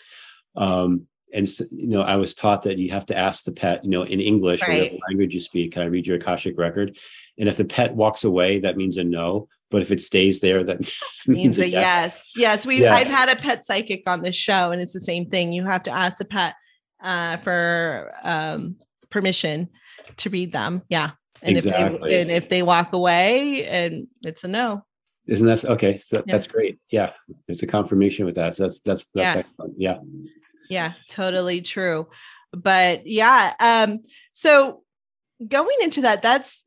um, 0.57 1.07
and 1.35 1.47
you 1.72 1.89
know 1.89 2.01
i 2.01 2.16
was 2.16 2.32
taught 2.32 2.62
that 2.62 2.78
you 2.78 2.91
have 2.91 3.05
to 3.05 3.18
ask 3.18 3.45
the 3.45 3.53
pet 3.53 3.85
you 3.85 3.91
know 3.91 4.05
in 4.05 4.20
english 4.20 4.62
right. 4.62 4.78
whatever 4.78 4.97
language 5.09 5.35
you 5.35 5.41
speak 5.41 5.72
can 5.72 5.82
i 5.82 5.87
read 5.87 6.07
your 6.07 6.16
akashic 6.16 6.57
record 6.57 6.97
and 7.39 7.49
if 7.49 7.57
the 7.57 7.64
pet 7.64 7.95
walks 7.95 8.24
away 8.24 8.61
that 8.61 8.76
means 8.76 8.97
a 8.97 9.05
no 9.05 9.49
but 9.75 9.83
if 9.83 9.91
it 9.91 10.01
stays 10.01 10.39
there 10.39 10.62
that 10.62 10.79
means, 11.27 11.59
means 11.59 11.59
a 11.59 11.68
yes 11.68 11.83
yes, 11.83 12.33
yes 12.37 12.66
we 12.66 12.83
yeah. 12.83 12.95
i've 12.95 13.09
had 13.09 13.29
a 13.29 13.35
pet 13.35 13.66
psychic 13.66 14.09
on 14.09 14.22
the 14.22 14.31
show 14.31 14.70
and 14.70 14.81
it's 14.81 14.93
the 14.93 15.01
same 15.01 15.29
thing 15.29 15.53
you 15.53 15.64
have 15.64 15.83
to 15.83 15.91
ask 15.91 16.18
the 16.18 16.25
pet 16.25 16.55
uh, 17.03 17.37
for 17.39 18.12
um, 18.22 18.77
permission 19.11 19.68
to 20.16 20.31
read 20.31 20.53
them 20.53 20.81
yeah 20.89 21.11
and 21.43 21.57
exactly. 21.57 21.95
if 21.95 22.01
they 22.01 22.22
and 22.22 22.31
if 22.31 22.49
they 22.49 22.62
walk 22.62 22.93
away 22.93 23.66
and 23.66 24.07
it's 24.25 24.45
a 24.45 24.49
no 24.49 24.85
isn't 25.27 25.47
that 25.47 25.64
okay? 25.64 25.97
So 25.97 26.22
yeah. 26.27 26.35
that's 26.35 26.47
great. 26.47 26.79
Yeah, 26.91 27.12
there's 27.47 27.62
a 27.62 27.66
confirmation 27.66 28.27
with 28.27 28.35
that. 28.35 28.57
So 28.57 28.64
that's 28.64 28.81
that's 28.81 29.07
that's 29.14 29.35
yeah. 29.35 29.39
excellent. 29.39 29.75
Yeah. 29.79 29.99
Yeah, 30.68 30.93
totally 31.09 31.62
true. 31.62 32.09
But 32.53 33.07
yeah, 33.07 33.55
um, 33.59 34.01
so 34.33 34.83
going 35.47 35.77
into 35.83 36.03
that, 36.03 36.22
that's 36.22 36.62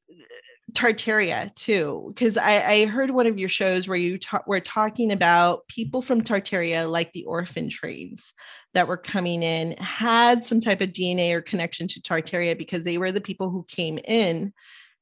Tartaria 0.74 1.54
too, 1.56 2.12
because 2.14 2.38
I, 2.38 2.62
I 2.62 2.86
heard 2.86 3.12
one 3.12 3.26
of 3.26 3.40
your 3.40 3.50
shows 3.50 3.88
where 3.88 3.98
you 3.98 4.18
ta- 4.18 4.44
were 4.46 4.60
talking 4.60 5.12
about 5.12 5.68
people 5.68 6.02
from 6.02 6.22
Tartaria, 6.22 6.90
like 6.90 7.14
the 7.14 7.24
orphan 7.24 7.70
trains 7.70 8.34
that 8.74 8.88
were 8.88 8.98
coming 8.98 9.44
in, 9.44 9.78
had 9.78 10.44
some 10.44 10.60
type 10.60 10.82
of 10.82 10.90
DNA 10.90 11.32
or 11.34 11.42
connection 11.42 11.88
to 11.88 12.02
Tartaria 12.02 12.58
because 12.58 12.84
they 12.84 12.98
were 12.98 13.12
the 13.12 13.22
people 13.22 13.50
who 13.50 13.66
came 13.70 13.98
in 13.98 14.54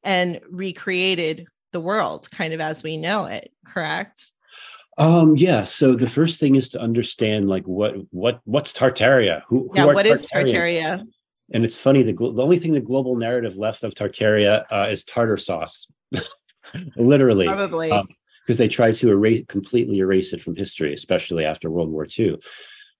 and 0.04 0.40
recreated 0.50 1.48
the 1.74 1.80
world 1.82 2.32
kind 2.32 2.54
of 2.54 2.62
as 2.62 2.84
we 2.84 2.96
know 2.96 3.26
it 3.26 3.52
correct? 3.66 4.32
Um 4.98 5.36
yeah 5.36 5.66
so 5.66 5.94
the 5.94 6.08
first 6.08 6.40
thing 6.40 6.56
is 6.56 6.70
to 6.70 6.80
understand 6.80 7.50
like 7.50 7.66
what 7.66 7.96
what 8.12 8.40
what's 8.46 8.72
tartaria? 8.72 9.42
Who, 9.50 9.68
who 9.70 9.72
yeah 9.76 9.86
what 9.86 10.06
is 10.06 10.26
tartaria 10.26 11.06
and 11.54 11.64
it's 11.64 11.78
funny 11.78 12.04
the, 12.04 12.14
the 12.14 12.42
only 12.42 12.60
thing 12.60 12.74
the 12.74 12.82
global 12.82 13.16
narrative 13.16 13.58
left 13.58 13.84
of 13.84 13.94
tartaria 13.94 14.66
uh, 14.72 14.88
is 14.90 15.04
tartar 15.04 15.38
sauce. 15.38 15.88
Literally. 16.98 17.46
Probably. 17.46 17.90
Because 17.90 18.60
um, 18.60 18.64
they 18.64 18.68
tried 18.68 18.96
to 18.98 19.10
erase 19.10 19.46
completely 19.48 20.00
erase 20.00 20.34
it 20.34 20.42
from 20.42 20.56
history 20.56 20.94
especially 20.94 21.46
after 21.46 21.70
world 21.70 21.90
war 21.90 22.08
ii 22.20 22.38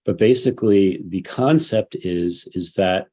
but 0.04 0.16
basically 0.16 1.02
the 1.08 1.22
concept 1.22 1.96
is 2.00 2.48
is 2.54 2.74
that 2.74 3.08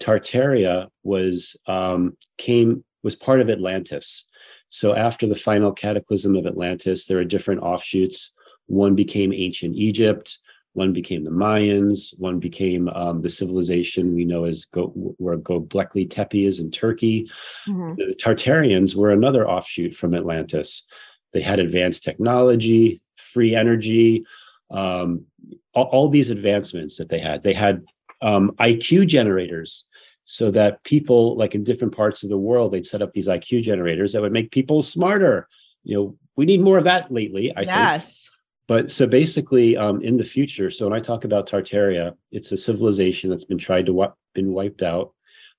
tartaria 0.00 0.88
was 1.02 1.56
um, 1.66 2.16
came 2.38 2.84
was 3.02 3.16
part 3.16 3.40
of 3.40 3.48
atlantis. 3.48 4.26
So 4.68 4.94
after 4.94 5.26
the 5.26 5.34
final 5.34 5.72
cataclysm 5.72 6.34
of 6.36 6.46
Atlantis, 6.46 7.06
there 7.06 7.18
are 7.18 7.24
different 7.24 7.62
offshoots. 7.62 8.32
One 8.66 8.94
became 8.94 9.32
ancient 9.32 9.76
Egypt, 9.76 10.38
one 10.76 10.92
became 10.92 11.24
the 11.24 11.30
Mayans, 11.30 12.18
one 12.18 12.38
became 12.38 12.88
um, 12.90 13.22
the 13.22 13.30
civilization 13.30 14.14
we 14.14 14.26
know 14.26 14.44
as 14.44 14.66
Go, 14.66 14.88
where 15.16 15.38
Göbekli 15.38 16.08
Tepe 16.08 16.46
is 16.46 16.60
in 16.60 16.70
Turkey. 16.70 17.30
Mm-hmm. 17.66 17.94
The 17.94 18.14
Tartarians 18.14 18.94
were 18.94 19.10
another 19.10 19.48
offshoot 19.48 19.96
from 19.96 20.14
Atlantis. 20.14 20.86
They 21.32 21.40
had 21.40 21.60
advanced 21.60 22.04
technology, 22.04 23.00
free 23.16 23.54
energy, 23.54 24.26
um, 24.70 25.24
all, 25.72 25.84
all, 25.84 26.08
these 26.10 26.28
advancements 26.28 26.98
that 26.98 27.08
they 27.08 27.20
had. 27.20 27.42
They 27.42 27.54
had 27.54 27.82
um, 28.20 28.52
IQ 28.58 29.06
generators 29.06 29.86
so 30.24 30.50
that 30.50 30.84
people 30.84 31.36
like 31.36 31.54
in 31.54 31.64
different 31.64 31.96
parts 31.96 32.22
of 32.22 32.28
the 32.28 32.36
world 32.36 32.72
they'd 32.72 32.84
set 32.84 33.00
up 33.00 33.12
these 33.12 33.28
iq 33.28 33.62
generators 33.62 34.12
that 34.12 34.20
would 34.20 34.32
make 34.32 34.50
people 34.50 34.82
smarter 34.82 35.46
you 35.84 35.96
know 35.96 36.16
we 36.34 36.44
need 36.44 36.60
more 36.60 36.78
of 36.78 36.82
that 36.82 37.12
lately 37.12 37.54
i 37.56 37.60
yes 37.60 38.24
think. 38.24 38.35
But 38.68 38.90
so 38.90 39.06
basically 39.06 39.76
um, 39.76 40.00
in 40.02 40.16
the 40.16 40.24
future 40.24 40.70
so 40.70 40.88
when 40.88 40.98
i 40.98 41.02
talk 41.02 41.24
about 41.24 41.48
tartaria 41.48 42.14
it's 42.32 42.52
a 42.52 42.56
civilization 42.56 43.30
that's 43.30 43.44
been 43.44 43.58
tried 43.58 43.86
to 43.86 43.92
w- 43.92 44.12
been 44.34 44.52
wiped 44.52 44.82
out 44.82 45.12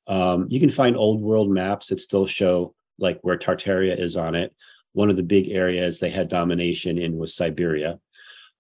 um, 0.08 0.48
you 0.50 0.60
can 0.60 0.70
find 0.70 0.96
old 0.96 1.22
world 1.22 1.50
maps 1.50 1.88
that 1.88 2.00
still 2.00 2.26
show 2.26 2.74
like 3.00 3.20
where 3.22 3.38
tartaria 3.38 4.00
is 4.00 4.16
on 4.16 4.36
it 4.36 4.56
one 4.94 5.10
of 5.10 5.16
the 5.16 5.24
big 5.24 5.50
areas 5.50 6.00
they 6.00 6.10
had 6.10 6.28
domination 6.28 6.98
in 6.98 7.18
was 7.18 7.36
siberia 7.36 8.00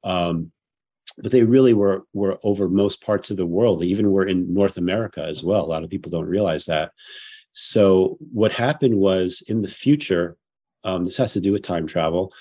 um, 0.03 0.51
but 1.17 1.31
they 1.31 1.43
really 1.43 1.73
were 1.73 2.03
were 2.13 2.39
over 2.43 2.69
most 2.69 3.01
parts 3.01 3.31
of 3.31 3.37
the 3.37 3.45
world. 3.45 3.81
They 3.81 3.87
even 3.87 4.11
were 4.11 4.25
in 4.25 4.53
North 4.53 4.77
America 4.77 5.23
as 5.23 5.43
well. 5.43 5.65
A 5.65 5.67
lot 5.67 5.83
of 5.83 5.89
people 5.89 6.11
don't 6.11 6.25
realize 6.25 6.65
that. 6.65 6.91
So 7.53 8.17
what 8.31 8.51
happened 8.51 8.95
was 8.95 9.41
in 9.47 9.61
the 9.61 9.67
future, 9.67 10.37
um, 10.83 11.05
this 11.05 11.17
has 11.17 11.33
to 11.33 11.41
do 11.41 11.51
with 11.51 11.63
time 11.63 11.87
travel. 11.87 12.31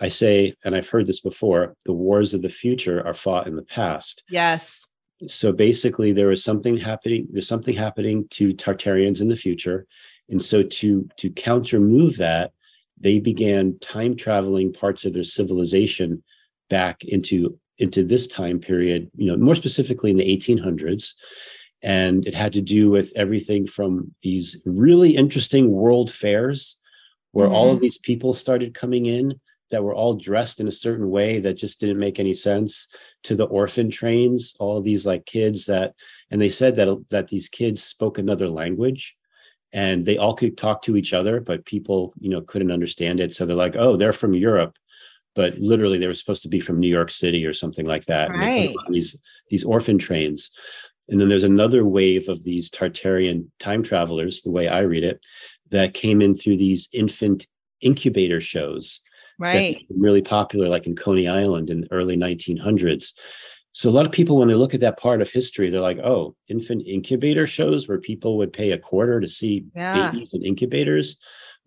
I 0.00 0.08
say, 0.08 0.54
and 0.64 0.74
I've 0.74 0.88
heard 0.88 1.06
this 1.06 1.20
before: 1.20 1.74
the 1.84 1.92
wars 1.92 2.34
of 2.34 2.42
the 2.42 2.48
future 2.48 3.04
are 3.06 3.14
fought 3.14 3.46
in 3.46 3.56
the 3.56 3.62
past. 3.62 4.24
Yes. 4.28 4.84
So 5.28 5.52
basically, 5.52 6.12
there 6.12 6.30
is 6.30 6.44
something 6.44 6.76
happening. 6.76 7.28
There's 7.30 7.48
something 7.48 7.74
happening 7.74 8.28
to 8.32 8.52
Tartarians 8.54 9.20
in 9.20 9.28
the 9.28 9.36
future, 9.36 9.86
and 10.28 10.42
so 10.42 10.62
to 10.62 11.08
to 11.16 11.30
counter 11.30 11.80
move 11.80 12.16
that, 12.18 12.52
they 12.98 13.18
began 13.18 13.78
time 13.80 14.16
traveling 14.16 14.72
parts 14.72 15.04
of 15.04 15.14
their 15.14 15.24
civilization 15.24 16.22
back 16.68 17.04
into 17.04 17.58
into 17.78 18.02
this 18.02 18.26
time 18.26 18.58
period, 18.58 19.10
you 19.16 19.26
know, 19.26 19.36
more 19.36 19.54
specifically 19.54 20.10
in 20.10 20.16
the 20.16 20.36
1800s. 20.36 21.12
And 21.82 22.26
it 22.26 22.34
had 22.34 22.54
to 22.54 22.62
do 22.62 22.90
with 22.90 23.12
everything 23.14 23.66
from 23.66 24.14
these 24.22 24.62
really 24.64 25.14
interesting 25.14 25.70
world 25.70 26.10
fairs 26.10 26.76
where 27.32 27.46
mm-hmm. 27.46 27.54
all 27.54 27.68
of 27.68 27.76
mm-hmm. 27.76 27.82
these 27.82 27.98
people 27.98 28.32
started 28.32 28.72
coming 28.72 29.06
in 29.06 29.38
that 29.70 29.82
were 29.82 29.94
all 29.94 30.14
dressed 30.14 30.60
in 30.60 30.68
a 30.68 30.72
certain 30.72 31.10
way 31.10 31.40
that 31.40 31.54
just 31.54 31.80
didn't 31.80 31.98
make 31.98 32.18
any 32.18 32.34
sense 32.34 32.88
to 33.24 33.34
the 33.34 33.46
orphan 33.46 33.90
trains 33.90 34.54
all 34.58 34.78
of 34.78 34.84
these 34.84 35.06
like 35.06 35.26
kids 35.26 35.66
that 35.66 35.94
and 36.30 36.40
they 36.40 36.50
said 36.50 36.76
that 36.76 37.04
that 37.10 37.28
these 37.28 37.48
kids 37.48 37.82
spoke 37.82 38.18
another 38.18 38.48
language 38.48 39.16
and 39.72 40.04
they 40.04 40.16
all 40.16 40.34
could 40.34 40.56
talk 40.56 40.82
to 40.82 40.96
each 40.96 41.12
other 41.12 41.40
but 41.40 41.64
people 41.64 42.14
you 42.18 42.30
know 42.30 42.40
couldn't 42.40 42.72
understand 42.72 43.20
it 43.20 43.34
so 43.34 43.44
they're 43.44 43.56
like 43.56 43.76
oh 43.76 43.96
they're 43.96 44.12
from 44.12 44.34
europe 44.34 44.76
but 45.36 45.58
literally 45.58 45.98
they 45.98 46.06
were 46.08 46.14
supposed 46.14 46.42
to 46.42 46.48
be 46.48 46.58
from 46.58 46.80
New 46.80 46.88
York 46.88 47.10
City 47.10 47.44
or 47.44 47.52
something 47.52 47.86
like 47.86 48.06
that. 48.06 48.30
Right. 48.30 48.74
these 48.88 49.16
these 49.50 49.64
orphan 49.64 49.98
trains. 49.98 50.50
And 51.08 51.20
then 51.20 51.28
there's 51.28 51.44
another 51.44 51.84
wave 51.84 52.28
of 52.28 52.42
these 52.42 52.68
Tartarian 52.68 53.46
time 53.60 53.84
travelers, 53.84 54.42
the 54.42 54.50
way 54.50 54.66
I 54.66 54.80
read 54.80 55.04
it, 55.04 55.24
that 55.70 55.94
came 55.94 56.20
in 56.20 56.34
through 56.34 56.56
these 56.56 56.88
infant 56.92 57.46
incubator 57.80 58.40
shows. 58.40 59.02
Right. 59.38 59.84
really 59.90 60.22
popular 60.22 60.68
like 60.68 60.86
in 60.86 60.96
coney 60.96 61.28
island 61.28 61.70
in 61.70 61.82
the 61.82 61.92
early 61.92 62.16
1900s 62.16 63.12
so 63.72 63.90
a 63.90 63.92
lot 63.92 64.06
of 64.06 64.12
people 64.12 64.38
when 64.38 64.48
they 64.48 64.54
look 64.54 64.72
at 64.72 64.80
that 64.80 64.98
part 64.98 65.20
of 65.20 65.30
history 65.30 65.68
they're 65.68 65.80
like 65.80 65.98
oh 65.98 66.34
infant 66.48 66.82
incubator 66.86 67.46
shows 67.46 67.86
where 67.86 67.98
people 67.98 68.38
would 68.38 68.52
pay 68.52 68.70
a 68.72 68.78
quarter 68.78 69.20
to 69.20 69.28
see 69.28 69.66
Yeah. 69.74 70.10
babies 70.10 70.32
in 70.32 70.42
incubators. 70.42 71.18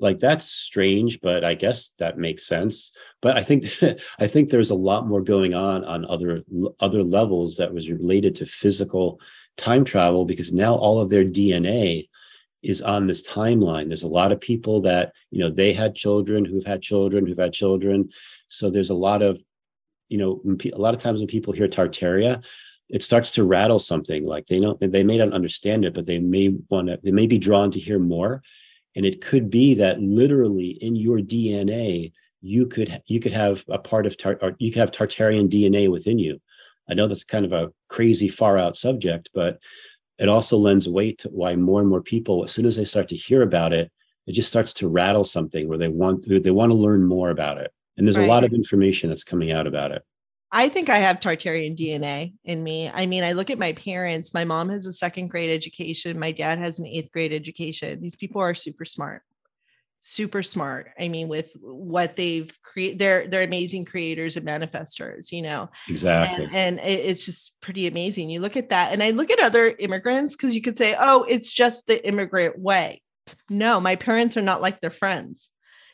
Like 0.01 0.17
that's 0.17 0.45
strange 0.45 1.20
but 1.22 1.43
i 1.43 1.53
guess 1.53 1.89
that 1.99 2.17
makes 2.17 2.47
sense. 2.47 2.91
But 3.22 3.38
i 3.38 3.43
think 3.43 3.65
i 4.20 4.26
think 4.28 4.49
there's 4.49 4.72
a 4.72 4.76
lot 4.76 5.07
more 5.07 5.22
going 5.22 5.53
on 5.53 5.86
on 5.86 6.05
other 6.05 6.41
other 6.80 7.03
levels 7.03 7.57
that 7.57 7.74
was 7.74 7.91
related 7.91 8.34
to 8.38 8.45
physical 8.47 9.20
time 9.57 9.84
travel 9.84 10.26
because 10.26 10.51
now 10.51 10.74
all 10.74 10.99
of 11.01 11.09
their 11.11 11.26
dna 11.26 12.09
is 12.62 12.82
on 12.82 13.07
this 13.07 13.28
timeline. 13.28 13.88
There's 13.88 14.03
a 14.03 14.07
lot 14.07 14.32
of 14.32 14.41
people 14.41 14.82
that 14.82 15.14
you 15.32 15.39
know 15.39 15.49
they 15.49 15.74
had 15.74 15.95
children 15.95 16.45
who've 16.45 16.66
had 16.66 16.82
children 16.82 17.26
who've 17.26 17.38
had 17.38 17.53
children. 17.53 18.10
So 18.49 18.70
there's 18.70 18.89
a 18.89 18.95
lot 18.95 19.22
of 19.22 19.41
you 20.10 20.18
know 20.18 20.41
a 20.74 20.78
lot 20.78 20.93
of 20.93 21.01
times 21.01 21.20
when 21.20 21.28
people 21.28 21.53
hear 21.53 21.68
tartaria 21.68 22.43
it 22.89 23.03
starts 23.03 23.32
to 23.32 23.43
rattle 23.43 23.80
something. 23.80 24.26
Like 24.26 24.47
they 24.47 24.60
know 24.60 24.78
they 24.80 25.03
may 25.03 25.18
not 25.18 25.34
understand 25.34 25.86
it 25.86 25.93
but 25.93 26.05
they 26.05 26.20
may 26.20 26.55
want 26.70 26.88
to 26.88 26.99
they 27.03 27.12
may 27.12 27.28
be 27.28 27.38
drawn 27.38 27.72
to 27.72 27.80
hear 27.80 27.99
more. 27.99 28.41
And 28.95 29.05
it 29.05 29.22
could 29.22 29.49
be 29.49 29.76
that 29.76 30.01
literally 30.01 30.78
in 30.82 30.95
your 30.95 31.20
dna 31.20 32.12
you 32.41 32.66
could 32.66 33.01
you 33.05 33.20
could 33.20 33.34
have 33.34 33.64
a 33.70 33.78
part 33.78 34.05
of 34.05 34.18
tar- 34.18 34.39
or 34.41 34.55
you 34.60 34.72
could 34.72 34.80
have 34.80 34.91
tartarian 34.91 35.49
dna 35.49 35.89
within 35.89 36.20
you. 36.20 36.41
I 36.89 36.95
know 36.95 37.07
that's 37.07 37.24
kind 37.24 37.45
of 37.45 37.53
a 37.53 37.72
crazy 37.88 38.28
far 38.28 38.57
out 38.57 38.76
subject 38.76 39.30
but 39.34 39.60
it 40.20 40.30
also 40.30 40.57
lends 40.57 40.88
weight 40.88 41.20
to 41.20 41.30
why 41.30 41.55
more 41.55 41.80
and 41.80 41.89
more 41.89 42.01
people 42.01 42.43
as 42.43 42.51
soon 42.51 42.65
as 42.65 42.76
they 42.76 42.86
start 42.86 43.07
to 43.09 43.15
hear 43.15 43.41
about 43.41 43.74
it 43.74 43.91
it 44.28 44.34
just 44.34 44.49
starts 44.49 44.74
to 44.74 44.88
rattle 44.88 45.24
something 45.24 45.67
where 45.67 45.78
they 45.78 45.88
want 45.88 46.28
they 46.28 46.51
want 46.51 46.72
to 46.72 46.78
learn 46.78 47.05
more 47.05 47.30
about 47.30 47.57
it 47.57 47.72
and 47.97 48.05
there's 48.05 48.17
a 48.17 48.28
lot 48.28 48.43
of 48.43 48.53
information 48.53 49.09
that's 49.09 49.24
coming 49.24 49.51
out 49.51 49.65
about 49.65 49.91
it 49.91 50.03
I 50.51 50.67
think 50.67 50.89
I 50.89 50.97
have 50.97 51.20
Tartarian 51.20 51.78
DNA 51.78 52.34
in 52.43 52.63
me. 52.63 52.89
I 52.91 53.05
mean, 53.05 53.24
I 53.24 53.34
look 53.34 53.51
at 53.51 53.59
my 53.59 53.74
parents. 53.74 54.34
My 54.34 54.45
mom 54.45 54.70
has 54.70 54.88
a 54.88 54.93
second 54.93 55.28
grade 55.28 55.51
education. 55.51 56.17
My 56.17 56.32
dad 56.32 56.57
has 56.57 56.80
an 56.80 56.88
eighth 56.88 57.11
grade 57.11 57.32
education. 57.32 58.01
These 58.01 58.15
people 58.15 58.41
are 58.41 58.55
super 58.55 58.84
smart, 58.84 59.22
super 59.99 60.43
smart. 60.43 60.91
I 60.99 61.07
mean, 61.07 61.27
with 61.27 61.51
what 61.61 62.15
they've 62.15 62.51
created, 62.63 62.99
they're 62.99 63.27
they're 63.27 63.43
amazing 63.43 63.85
creators 63.85 64.37
and 64.37 64.45
manifestors. 64.45 65.31
You 65.31 65.43
know, 65.43 65.69
exactly 65.87 66.45
and, 66.45 66.79
and 66.79 66.79
it's 66.79 67.25
just 67.25 67.53
pretty 67.61 67.87
amazing. 67.87 68.29
You 68.29 68.39
look 68.39 68.57
at 68.57 68.69
that, 68.69 68.93
and 68.93 69.03
I 69.03 69.11
look 69.11 69.29
at 69.29 69.39
other 69.39 69.73
immigrants 69.79 70.35
because 70.35 70.55
you 70.55 70.61
could 70.61 70.77
say, 70.77 70.95
"Oh, 70.97 71.23
it's 71.23 71.51
just 71.51 71.85
the 71.87 72.05
immigrant 72.07 72.57
way." 72.59 73.01
No, 73.49 73.79
my 73.79 73.95
parents 73.95 74.37
are 74.37 74.41
not 74.41 74.61
like 74.61 74.81
their 74.81 74.89
friends. 74.89 75.49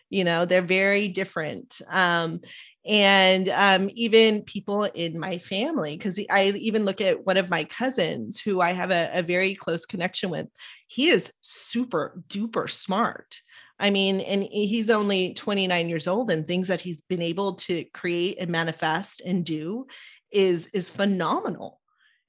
You 0.10 0.24
know, 0.24 0.46
they're 0.46 0.62
very 0.62 1.08
different. 1.08 1.82
Um, 1.90 2.42
and 2.86 3.50
um, 3.50 3.90
even 3.96 4.44
people 4.44 4.84
in 4.84 5.20
my 5.20 5.40
family, 5.40 5.98
because 5.98 6.20
I 6.30 6.50
even 6.52 6.86
look 6.86 7.02
at 7.02 7.26
one 7.26 7.38
of 7.38 7.50
my 7.50 7.64
cousins 7.64 8.40
who 8.40 8.62
I 8.62 8.74
have 8.74 8.92
a, 8.92 9.10
a 9.12 9.24
very 9.24 9.56
close 9.56 9.86
connection 9.88 10.30
with. 10.30 10.48
He 10.88 11.10
is 11.10 11.32
super 11.42 12.22
duper 12.30 12.70
smart. 12.70 13.42
I 13.80 13.90
mean, 13.90 14.22
and 14.22 14.44
he's 14.44 14.90
only 14.90 15.34
29 15.34 15.90
years 15.90 16.08
old, 16.08 16.32
and 16.32 16.48
things 16.48 16.70
that 16.70 16.82
he's 16.82 17.02
been 17.02 17.22
able 17.22 17.56
to 17.56 17.84
create 17.94 18.38
and 18.40 18.50
manifest 18.50 19.22
and 19.26 19.46
do 19.46 19.88
is 20.32 20.68
is 20.68 20.90
phenomenal 20.90 21.80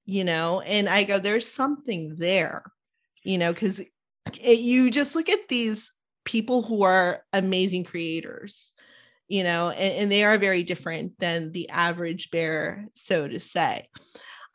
you 0.07 0.25
know? 0.25 0.61
And 0.61 0.89
i 0.89 1.05
go 1.05 1.19
there's 1.19 1.53
something 1.53 2.17
there 2.17 2.63
you 3.23 3.37
know 3.37 3.53
because 3.53 3.83
you 4.35 4.91
just 4.91 5.15
look 5.15 5.29
at 5.29 5.49
these 5.49 5.93
people 6.25 6.63
who 6.63 6.83
are 6.83 7.23
amazing 7.33 7.85
creators 7.85 8.73
you 9.29 9.45
know 9.45 9.71
and, 9.71 9.95
and 9.95 10.13
they 10.13 10.25
are 10.25 10.39
very 10.39 10.63
different 10.63 11.19
than 11.19 11.53
the 11.53 11.69
average 11.69 12.31
bear 12.31 12.87
so 12.95 13.29
to 13.29 13.39
say 13.39 13.89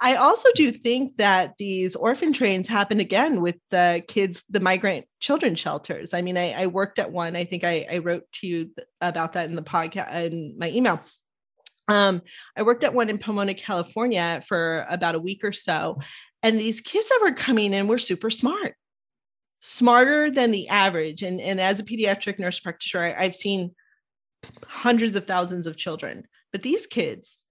i 0.01 0.15
also 0.15 0.49
do 0.55 0.71
think 0.71 1.15
that 1.17 1.53
these 1.57 1.95
orphan 1.95 2.33
trains 2.33 2.67
happen 2.67 2.99
again 2.99 3.41
with 3.41 3.55
the 3.69 4.03
kids 4.07 4.43
the 4.49 4.59
migrant 4.59 5.05
children 5.19 5.55
shelters 5.55 6.13
i 6.13 6.21
mean 6.21 6.37
i, 6.37 6.51
I 6.51 6.67
worked 6.67 6.99
at 6.99 7.11
one 7.11 7.35
i 7.35 7.45
think 7.45 7.63
I, 7.63 7.87
I 7.89 7.97
wrote 7.99 8.23
to 8.33 8.47
you 8.47 8.71
about 8.99 9.33
that 9.33 9.49
in 9.49 9.55
the 9.55 9.61
podcast 9.61 10.13
in 10.25 10.55
my 10.57 10.69
email 10.69 11.01
um, 11.87 12.21
I 12.55 12.63
worked 12.63 12.83
at 12.83 12.93
one 12.93 13.09
in 13.09 13.17
Pomona, 13.17 13.53
California 13.53 14.41
for 14.47 14.85
about 14.89 15.15
a 15.15 15.19
week 15.19 15.43
or 15.43 15.51
so. 15.51 15.99
And 16.43 16.59
these 16.59 16.81
kids 16.81 17.09
that 17.09 17.19
were 17.21 17.33
coming 17.33 17.73
in 17.73 17.87
were 17.87 17.97
super 17.97 18.29
smart, 18.29 18.75
smarter 19.59 20.31
than 20.31 20.51
the 20.51 20.69
average. 20.69 21.21
And, 21.21 21.41
and 21.41 21.59
as 21.59 21.79
a 21.79 21.83
pediatric 21.83 22.39
nurse 22.39 22.59
practitioner, 22.59 23.03
I, 23.03 23.25
I've 23.25 23.35
seen 23.35 23.75
hundreds 24.65 25.15
of 25.15 25.27
thousands 25.27 25.67
of 25.67 25.77
children. 25.77 26.27
But 26.51 26.63
these 26.63 26.87
kids, 26.87 27.43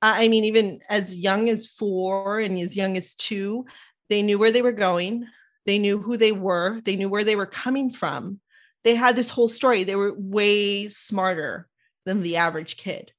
I 0.00 0.28
mean, 0.28 0.44
even 0.44 0.80
as 0.88 1.14
young 1.14 1.48
as 1.48 1.66
four 1.66 2.38
and 2.40 2.58
as 2.58 2.76
young 2.76 2.96
as 2.96 3.14
two, 3.14 3.66
they 4.08 4.22
knew 4.22 4.38
where 4.38 4.52
they 4.52 4.62
were 4.62 4.72
going. 4.72 5.26
They 5.66 5.78
knew 5.78 5.98
who 5.98 6.16
they 6.16 6.32
were. 6.32 6.80
They 6.84 6.96
knew 6.96 7.08
where 7.08 7.24
they 7.24 7.36
were 7.36 7.46
coming 7.46 7.90
from. 7.90 8.40
They 8.84 8.94
had 8.94 9.16
this 9.16 9.28
whole 9.30 9.48
story. 9.48 9.84
They 9.84 9.96
were 9.96 10.14
way 10.16 10.88
smarter 10.88 11.68
than 12.06 12.22
the 12.22 12.36
average 12.36 12.76
kid 12.76 13.12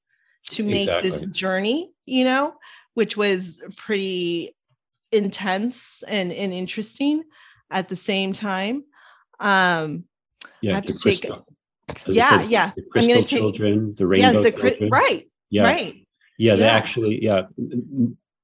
to 0.51 0.63
make 0.63 0.87
this 1.03 1.21
journey, 1.25 1.91
you 2.05 2.23
know, 2.23 2.55
which 2.93 3.15
was 3.17 3.61
pretty 3.77 4.55
intense 5.11 6.03
and, 6.07 6.31
and 6.31 6.53
interesting 6.53 7.23
at 7.69 7.89
the 7.89 7.95
same 7.95 8.33
time. 8.33 8.83
Um, 9.39 10.05
yeah 10.61 10.75
have 10.75 10.85
the 10.85 10.93
to 10.93 10.99
take- 10.99 11.21
crystal- 11.21 11.45
as 12.07 12.15
yeah, 12.15 12.41
said, 12.41 12.49
yeah. 12.49 12.71
the 12.75 12.81
I'm 12.83 12.89
crystal 12.91 13.13
gonna 13.15 13.27
take- 13.27 13.39
children 13.39 13.93
the 13.97 14.09
yeah, 14.15 14.31
the 14.31 14.51
children. 14.51 14.89
right, 14.89 15.29
yeah 15.49 15.63
right. 15.63 16.07
Yeah, 16.39 16.55
they 16.55 16.63
Yeah. 16.63 16.71
actually, 16.71 17.23
yeah. 17.23 17.43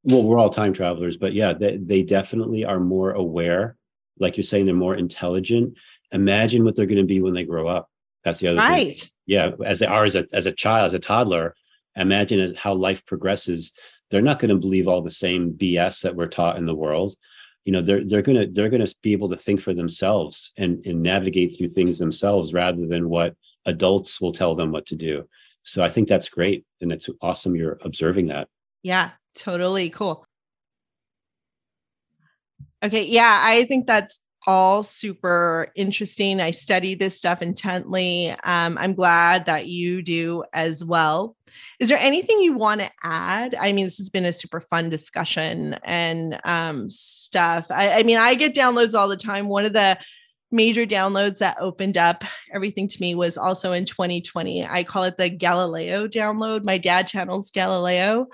Well, 0.04 0.22
we're 0.24 0.38
all 0.38 0.50
time 0.52 0.74
travelers, 0.74 1.18
but 1.18 1.34
yeah, 1.34 1.54
they, 1.54 1.78
they 1.78 2.04
definitely 2.04 2.64
are 2.64 2.80
more 2.80 3.12
aware. 3.14 3.78
Like 4.20 4.38
you're 4.38 4.43
saying, 4.43 4.66
they're 4.66 4.76
more 4.76 4.96
intelligent. 4.96 5.76
Imagine 6.12 6.64
what 6.64 6.76
they're 6.76 6.86
going 6.86 7.00
to 7.00 7.04
be 7.06 7.22
when 7.22 7.34
they 7.34 7.46
grow 7.46 7.68
up. 7.68 7.89
That's 8.24 8.39
the 8.39 8.50
other 8.50 8.60
thing. 8.60 8.70
Right. 8.70 9.12
Yeah, 9.26 9.52
as 9.66 9.80
they 9.80 9.88
are 9.88 10.06
as 10.06 10.16
a 10.16 10.28
as 10.34 10.46
a 10.46 10.52
child, 10.52 10.86
as 10.88 10.93
a 10.93 11.00
toddler. 11.00 11.56
Imagine 11.96 12.39
as 12.39 12.54
how 12.56 12.74
life 12.74 13.06
progresses. 13.06 13.72
They're 14.12 14.22
not 14.22 14.39
going 14.39 14.50
to 14.50 14.58
believe 14.58 14.88
all 14.88 15.02
the 15.02 15.10
same 15.10 15.54
BS 15.54 16.02
that 16.02 16.16
we're 16.16 16.28
taught 16.28 16.58
in 16.58 16.66
the 16.66 16.76
world. 16.76 17.16
You 17.64 17.72
know, 17.72 17.82
they're 17.82 18.04
they're 18.06 18.22
gonna 18.22 18.46
they're 18.52 18.70
gonna 18.70 18.88
be 19.02 19.14
able 19.14 19.30
to 19.30 19.38
think 19.38 19.62
for 19.62 19.74
themselves 19.74 20.52
and 20.58 20.86
and 20.86 21.02
navigate 21.02 21.58
through 21.58 21.70
things 21.70 21.98
themselves 21.98 22.54
rather 22.54 22.86
than 22.86 23.10
what 23.10 23.36
adults 23.66 24.22
will 24.22 24.34
tell 24.34 24.54
them 24.54 24.72
what 24.72 24.86
to 24.88 24.96
do. 24.96 25.28
So 25.66 25.84
I 25.84 25.89
think 25.89 26.07
that's 26.07 26.30
great, 26.30 26.63
and 26.80 26.91
it's 26.91 27.09
awesome 27.22 27.55
you're 27.55 27.80
observing 27.84 28.28
that. 28.28 28.47
Yeah, 28.84 29.11
totally 29.36 29.89
cool. 29.89 30.26
Okay, 32.84 33.03
yeah, 33.03 33.41
I 33.43 33.66
think 33.66 33.88
that's 33.88 34.22
all 34.45 34.84
super 34.84 35.72
interesting. 35.76 36.39
I 36.39 36.51
study 36.51 36.93
this 36.93 37.18
stuff 37.18 37.41
intently. 37.41 38.30
Um, 38.43 38.78
I'm 38.78 38.93
glad 38.93 39.47
that 39.47 39.66
you 39.66 40.03
do 40.03 40.43
as 40.53 40.84
well. 40.84 41.36
Is 41.80 41.89
there 41.89 41.97
anything 41.97 42.41
you 42.41 42.53
want 42.53 42.82
to 42.82 42.91
add? 43.03 43.55
I 43.55 43.72
mean, 43.72 43.88
this 43.88 43.97
has 43.97 44.11
been 44.11 44.26
a 44.26 44.34
super 44.34 44.61
fun 44.61 44.91
discussion 44.91 45.80
and 45.84 46.39
um, 46.43 46.91
stuff. 46.91 47.72
I, 47.72 47.99
I 47.99 48.03
mean, 48.03 48.18
I 48.18 48.36
get 48.36 48.53
downloads 48.53 48.93
all 48.93 49.07
the 49.07 49.18
time. 49.18 49.47
One 49.47 49.66
of 49.66 49.74
the 49.74 49.97
major 50.56 50.86
downloads 50.86 51.39
that 51.39 51.58
opened 51.60 51.97
up 51.97 52.24
everything 52.53 52.88
to 52.88 53.01
me 53.01 53.14
was 53.14 53.38
also 53.38 53.74
in 53.74 53.86
2020. 53.86 54.66
I 54.66 54.84
call 54.84 55.03
it 55.03 55.18
the 55.18 55.30
Galileo 55.30 56.08
download. 56.08 56.66
My 56.66 56.78
dad 56.78 57.08
channels 57.08 57.51
Galileo. 57.51 58.28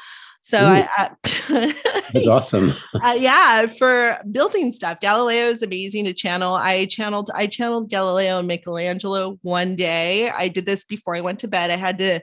So 0.43 0.57
I, 0.57 0.89
I 0.97 1.11
That's 2.13 2.27
awesome. 2.27 2.73
uh, 2.95 3.15
yeah, 3.17 3.67
for 3.67 4.17
building 4.31 4.71
stuff. 4.71 4.99
Galileo 4.99 5.47
is 5.49 5.61
amazing 5.61 6.05
to 6.05 6.13
channel. 6.13 6.55
I 6.55 6.85
channeled 6.85 7.29
I 7.33 7.47
channeled 7.47 7.89
Galileo 7.89 8.39
and 8.39 8.47
Michelangelo 8.47 9.37
one 9.43 9.75
day. 9.75 10.29
I 10.29 10.47
did 10.47 10.65
this 10.65 10.83
before 10.83 11.15
I 11.15 11.21
went 11.21 11.39
to 11.39 11.47
bed. 11.47 11.69
I 11.69 11.75
had 11.75 11.99
to 11.99 12.21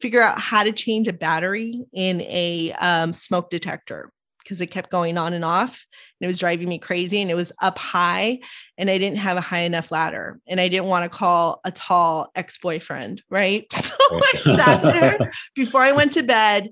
figure 0.00 0.22
out 0.22 0.38
how 0.38 0.62
to 0.62 0.72
change 0.72 1.06
a 1.08 1.12
battery 1.12 1.80
in 1.92 2.22
a 2.22 2.72
um, 2.78 3.12
smoke 3.12 3.50
detector 3.50 4.12
because 4.42 4.60
it 4.60 4.68
kept 4.68 4.90
going 4.90 5.18
on 5.18 5.32
and 5.32 5.44
off 5.44 5.84
and 6.20 6.26
it 6.26 6.28
was 6.28 6.38
driving 6.38 6.68
me 6.68 6.78
crazy 6.78 7.20
and 7.20 7.30
it 7.30 7.34
was 7.34 7.52
up 7.60 7.78
high 7.78 8.40
and 8.76 8.90
I 8.90 8.98
didn't 8.98 9.18
have 9.18 9.36
a 9.36 9.42
high 9.42 9.60
enough 9.60 9.90
ladder 9.90 10.40
and 10.46 10.60
I 10.60 10.68
didn't 10.68 10.86
want 10.86 11.10
to 11.10 11.16
call 11.16 11.60
a 11.64 11.70
tall 11.70 12.30
ex-boyfriend, 12.34 13.22
right? 13.30 13.66
So 14.10 14.20
I 14.24 14.56
sat 14.56 14.82
there 14.82 15.32
before 15.54 15.82
I 15.82 15.92
went 15.92 16.12
to 16.12 16.22
bed 16.22 16.70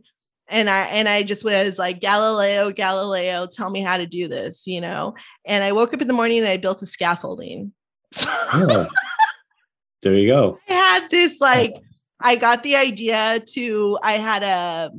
and 0.49 0.69
I 0.69 0.87
and 0.87 1.09
I 1.09 1.23
just 1.23 1.45
was 1.45 1.79
like 1.79 2.01
Galileo 2.01 2.73
Galileo 2.73 3.47
tell 3.47 3.71
me 3.71 3.81
how 3.81 3.97
to 3.97 4.07
do 4.07 4.27
this 4.27 4.67
you 4.67 4.81
know 4.81 5.15
and 5.45 5.63
I 5.63 5.71
woke 5.71 5.95
up 5.95 6.03
in 6.03 6.09
the 6.09 6.15
morning 6.15 6.39
and 6.39 6.49
I 6.49 6.57
built 6.57 6.83
a 6.83 6.87
scaffolding. 6.87 7.73
There 10.03 10.15
you 10.15 10.29
go. 10.29 10.59
I 10.69 10.73
had 10.73 11.11
this 11.11 11.41
like 11.41 11.75
I 12.21 12.37
got 12.37 12.63
the 12.63 12.77
idea 12.77 13.43
to 13.55 13.99
I 14.03 14.13
had 14.19 14.43
a 14.43 14.93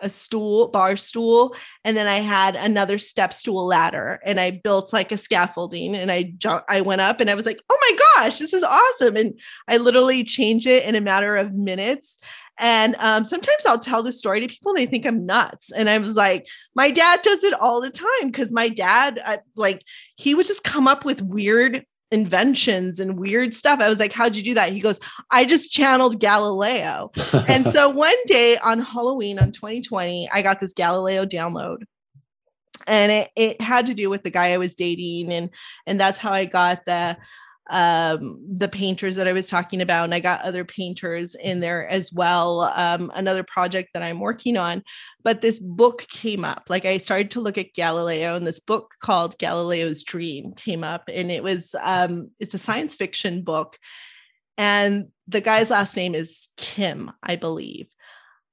a 0.00 0.08
stool, 0.08 0.68
bar 0.68 0.96
stool, 0.96 1.54
and 1.84 1.96
then 1.96 2.06
I 2.06 2.20
had 2.20 2.56
another 2.56 2.98
step 2.98 3.32
stool 3.32 3.66
ladder, 3.66 4.20
and 4.24 4.40
I 4.40 4.50
built 4.50 4.92
like 4.92 5.12
a 5.12 5.18
scaffolding, 5.18 5.94
and 5.94 6.10
I 6.10 6.32
jumped, 6.36 6.66
I 6.68 6.80
went 6.80 7.00
up, 7.00 7.20
and 7.20 7.30
I 7.30 7.34
was 7.34 7.46
like, 7.46 7.60
"Oh 7.70 7.78
my 7.80 8.22
gosh, 8.22 8.38
this 8.38 8.52
is 8.52 8.62
awesome!" 8.62 9.16
And 9.16 9.40
I 9.68 9.76
literally 9.78 10.24
changed 10.24 10.66
it 10.66 10.84
in 10.84 10.94
a 10.94 11.00
matter 11.00 11.36
of 11.36 11.52
minutes. 11.52 12.18
And 12.60 12.94
um, 12.96 13.24
sometimes 13.24 13.64
I'll 13.66 13.78
tell 13.78 14.02
the 14.02 14.12
story 14.12 14.40
to 14.40 14.46
people, 14.46 14.72
and 14.72 14.78
they 14.78 14.86
think 14.86 15.06
I'm 15.06 15.24
nuts. 15.24 15.72
And 15.72 15.88
I 15.88 15.96
was 15.96 16.14
like, 16.14 16.46
my 16.74 16.90
dad 16.90 17.22
does 17.22 17.42
it 17.42 17.54
all 17.54 17.80
the 17.80 17.90
time 17.90 18.26
because 18.26 18.52
my 18.52 18.68
dad, 18.68 19.18
uh, 19.24 19.38
like, 19.56 19.82
he 20.16 20.34
would 20.34 20.46
just 20.46 20.62
come 20.62 20.86
up 20.86 21.06
with 21.06 21.22
weird 21.22 21.86
inventions 22.10 23.00
and 23.00 23.18
weird 23.18 23.54
stuff. 23.54 23.80
I 23.80 23.88
was 23.88 23.98
like, 23.98 24.12
How'd 24.12 24.36
you 24.36 24.42
do 24.42 24.54
that? 24.54 24.72
He 24.72 24.80
goes, 24.80 24.98
I 25.30 25.44
just 25.44 25.70
channeled 25.70 26.20
Galileo. 26.20 27.10
and 27.32 27.66
so 27.66 27.88
one 27.90 28.16
day 28.26 28.58
on 28.58 28.80
Halloween 28.80 29.38
on 29.38 29.52
2020, 29.52 30.28
I 30.32 30.42
got 30.42 30.60
this 30.60 30.72
Galileo 30.72 31.24
download. 31.24 31.78
And 32.86 33.12
it, 33.12 33.30
it 33.36 33.60
had 33.60 33.86
to 33.86 33.94
do 33.94 34.08
with 34.08 34.22
the 34.22 34.30
guy 34.30 34.52
I 34.52 34.56
was 34.56 34.74
dating, 34.74 35.30
and 35.32 35.50
and 35.86 36.00
that's 36.00 36.18
how 36.18 36.32
I 36.32 36.46
got 36.46 36.86
the 36.86 37.16
um, 37.70 38.38
the 38.48 38.68
painters 38.68 39.16
that 39.16 39.28
I 39.28 39.32
was 39.32 39.48
talking 39.48 39.80
about, 39.80 40.04
and 40.04 40.14
I 40.14 40.20
got 40.20 40.42
other 40.42 40.64
painters 40.64 41.34
in 41.36 41.60
there 41.60 41.88
as 41.88 42.12
well. 42.12 42.62
Um, 42.74 43.10
another 43.14 43.44
project 43.44 43.90
that 43.94 44.02
I'm 44.02 44.20
working 44.20 44.56
on, 44.56 44.82
but 45.22 45.40
this 45.40 45.60
book 45.60 46.06
came 46.08 46.44
up. 46.44 46.64
Like 46.68 46.84
I 46.84 46.98
started 46.98 47.30
to 47.32 47.40
look 47.40 47.56
at 47.56 47.74
Galileo, 47.74 48.34
and 48.34 48.46
this 48.46 48.60
book 48.60 48.94
called 49.00 49.38
Galileo's 49.38 50.02
Dream 50.02 50.52
came 50.54 50.84
up, 50.84 51.04
and 51.08 51.30
it 51.30 51.42
was 51.42 51.74
um, 51.82 52.30
it's 52.40 52.54
a 52.54 52.58
science 52.58 52.96
fiction 52.96 53.42
book, 53.42 53.78
and 54.58 55.08
the 55.28 55.40
guy's 55.40 55.70
last 55.70 55.96
name 55.96 56.14
is 56.14 56.48
Kim, 56.56 57.12
I 57.22 57.36
believe, 57.36 57.86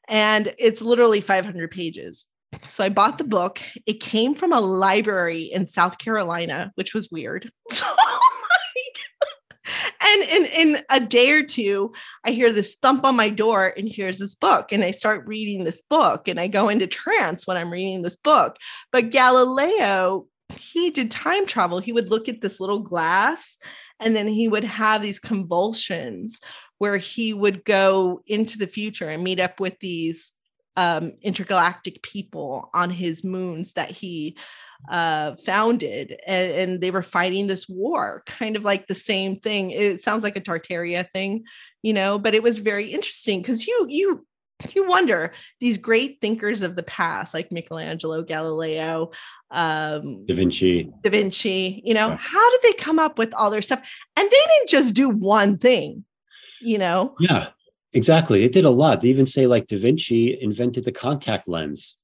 and 0.08 0.54
it's 0.60 0.82
literally 0.82 1.22
500 1.22 1.72
pages. 1.72 2.26
So 2.66 2.84
I 2.84 2.90
bought 2.90 3.18
the 3.18 3.24
book. 3.24 3.60
It 3.86 4.00
came 4.00 4.34
from 4.34 4.54
a 4.54 4.60
library 4.60 5.44
in 5.44 5.68
South 5.68 5.98
Carolina, 5.98 6.72
which 6.76 6.94
was 6.94 7.10
weird. 7.12 7.52
and 10.22 10.46
in 10.48 10.76
in 10.76 10.84
a 10.90 11.00
day 11.00 11.32
or 11.32 11.44
two 11.44 11.94
i 12.26 12.32
hear 12.32 12.52
this 12.52 12.76
thump 12.82 13.04
on 13.04 13.16
my 13.16 13.30
door 13.30 13.74
and 13.78 13.88
here's 13.90 14.20
this 14.20 14.36
book 14.36 14.72
and 14.72 14.84
i 14.84 14.92
start 14.92 15.28
reading 15.28 15.64
this 15.64 15.82
book 15.90 16.28
and 16.28 16.40
i 16.40 16.48
go 16.48 16.70
into 16.70 16.88
trance 16.88 17.46
when 17.46 17.58
i'm 17.58 17.72
reading 17.72 18.02
this 18.02 18.18
book. 18.18 18.58
But 18.92 19.10
galileo 19.10 20.28
he 20.50 20.90
did 20.92 21.12
time 21.12 21.46
travel. 21.46 21.80
He 21.80 21.94
would 21.94 22.10
look 22.10 22.30
at 22.30 22.42
this 22.42 22.60
little 22.60 22.80
glass 22.80 23.58
and 24.00 24.16
then 24.16 24.28
he 24.28 24.48
would 24.48 24.64
have 24.64 25.02
these 25.02 25.20
convulsions 25.20 26.40
where 26.78 26.98
he 26.98 27.34
would 27.34 27.66
go 27.66 28.22
into 28.28 28.58
the 28.58 28.68
future 28.68 29.10
and 29.10 29.24
meet 29.24 29.40
up 29.40 29.60
with 29.60 29.80
these 29.80 30.32
um, 30.76 31.14
intergalactic 31.22 32.04
people 32.04 32.70
on 32.74 32.92
his 32.92 33.24
moons 33.24 33.74
that 33.74 33.90
he 33.90 34.38
uh, 34.90 35.36
founded 35.46 36.18
and, 36.26 36.52
and, 36.52 36.82
they 36.82 36.92
were 36.92 37.02
fighting 37.02 37.48
this 37.48 37.68
war 37.68 38.24
kind 38.26 38.56
of 38.56 38.64
like 38.64 38.88
the 38.88 38.96
same 38.96 39.36
thing. 39.36 39.72
It 39.72 40.02
sounds 40.02 40.24
like 40.24 40.36
a 40.36 40.42
tartaria 40.42 41.06
thing 41.14 41.44
you 41.84 41.94
know 41.94 42.20
but 42.20 42.36
it 42.36 42.44
was 42.44 42.58
very 42.58 42.90
interesting 42.90 43.42
because 43.42 43.66
you 43.68 43.86
you 43.90 44.26
you 44.74 44.88
wonder 44.88 45.34
these 45.60 45.78
great 45.78 46.20
thinkers 46.20 46.64
of 46.64 46.76
the 46.76 46.84
past 46.84 47.34
like 47.34 47.52
michelangelo 47.52 48.24
galileo 48.24 49.12
um 49.52 50.26
da 50.26 50.36
vinci. 50.36 50.90
Da 51.04 51.10
vinci 51.10 51.82
you 51.86 51.94
know 51.94 52.10
yeah. 52.10 52.18
how 52.20 52.52
did 52.52 52.62
they 52.64 52.74
come 52.74 53.00
up 53.00 53.18
with 53.18 53.34
all 53.34 53.50
their 53.50 53.62
stuff? 53.62 53.82
And 54.16 54.26
they 54.30 54.30
didn't 54.30 54.70
just 54.70 54.94
do 54.94 55.10
one 55.10 55.58
thing 55.58 56.04
you 56.62 56.78
know? 56.78 57.16
Yeah 57.20 57.50
exactly. 57.94 58.44
It 58.44 58.52
did 58.52 58.66
a 58.66 58.70
lot. 58.70 59.02
They 59.02 59.08
even 59.08 59.26
say 59.26 59.48
like 59.48 59.68
da 59.68 59.78
vinci 59.78 60.40
invented 60.42 60.84
the 60.84 60.92
contact 60.92 61.48
lens 61.48 61.96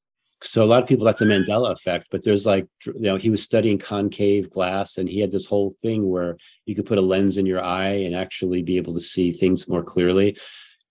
so 0.43 0.63
a 0.63 0.65
lot 0.65 0.81
of 0.81 0.87
people 0.87 1.05
that's 1.05 1.21
a 1.21 1.25
mandela 1.25 1.71
effect 1.71 2.07
but 2.11 2.23
there's 2.23 2.45
like 2.45 2.67
you 2.85 2.93
know 2.99 3.15
he 3.15 3.29
was 3.29 3.41
studying 3.41 3.77
concave 3.77 4.49
glass 4.49 4.97
and 4.97 5.09
he 5.09 5.19
had 5.19 5.31
this 5.31 5.45
whole 5.45 5.71
thing 5.81 6.09
where 6.09 6.37
you 6.65 6.75
could 6.75 6.85
put 6.85 6.97
a 6.97 7.01
lens 7.01 7.37
in 7.37 7.45
your 7.45 7.63
eye 7.63 7.93
and 7.93 8.15
actually 8.15 8.61
be 8.61 8.77
able 8.77 8.93
to 8.93 9.01
see 9.01 9.31
things 9.31 9.67
more 9.67 9.83
clearly. 9.83 10.37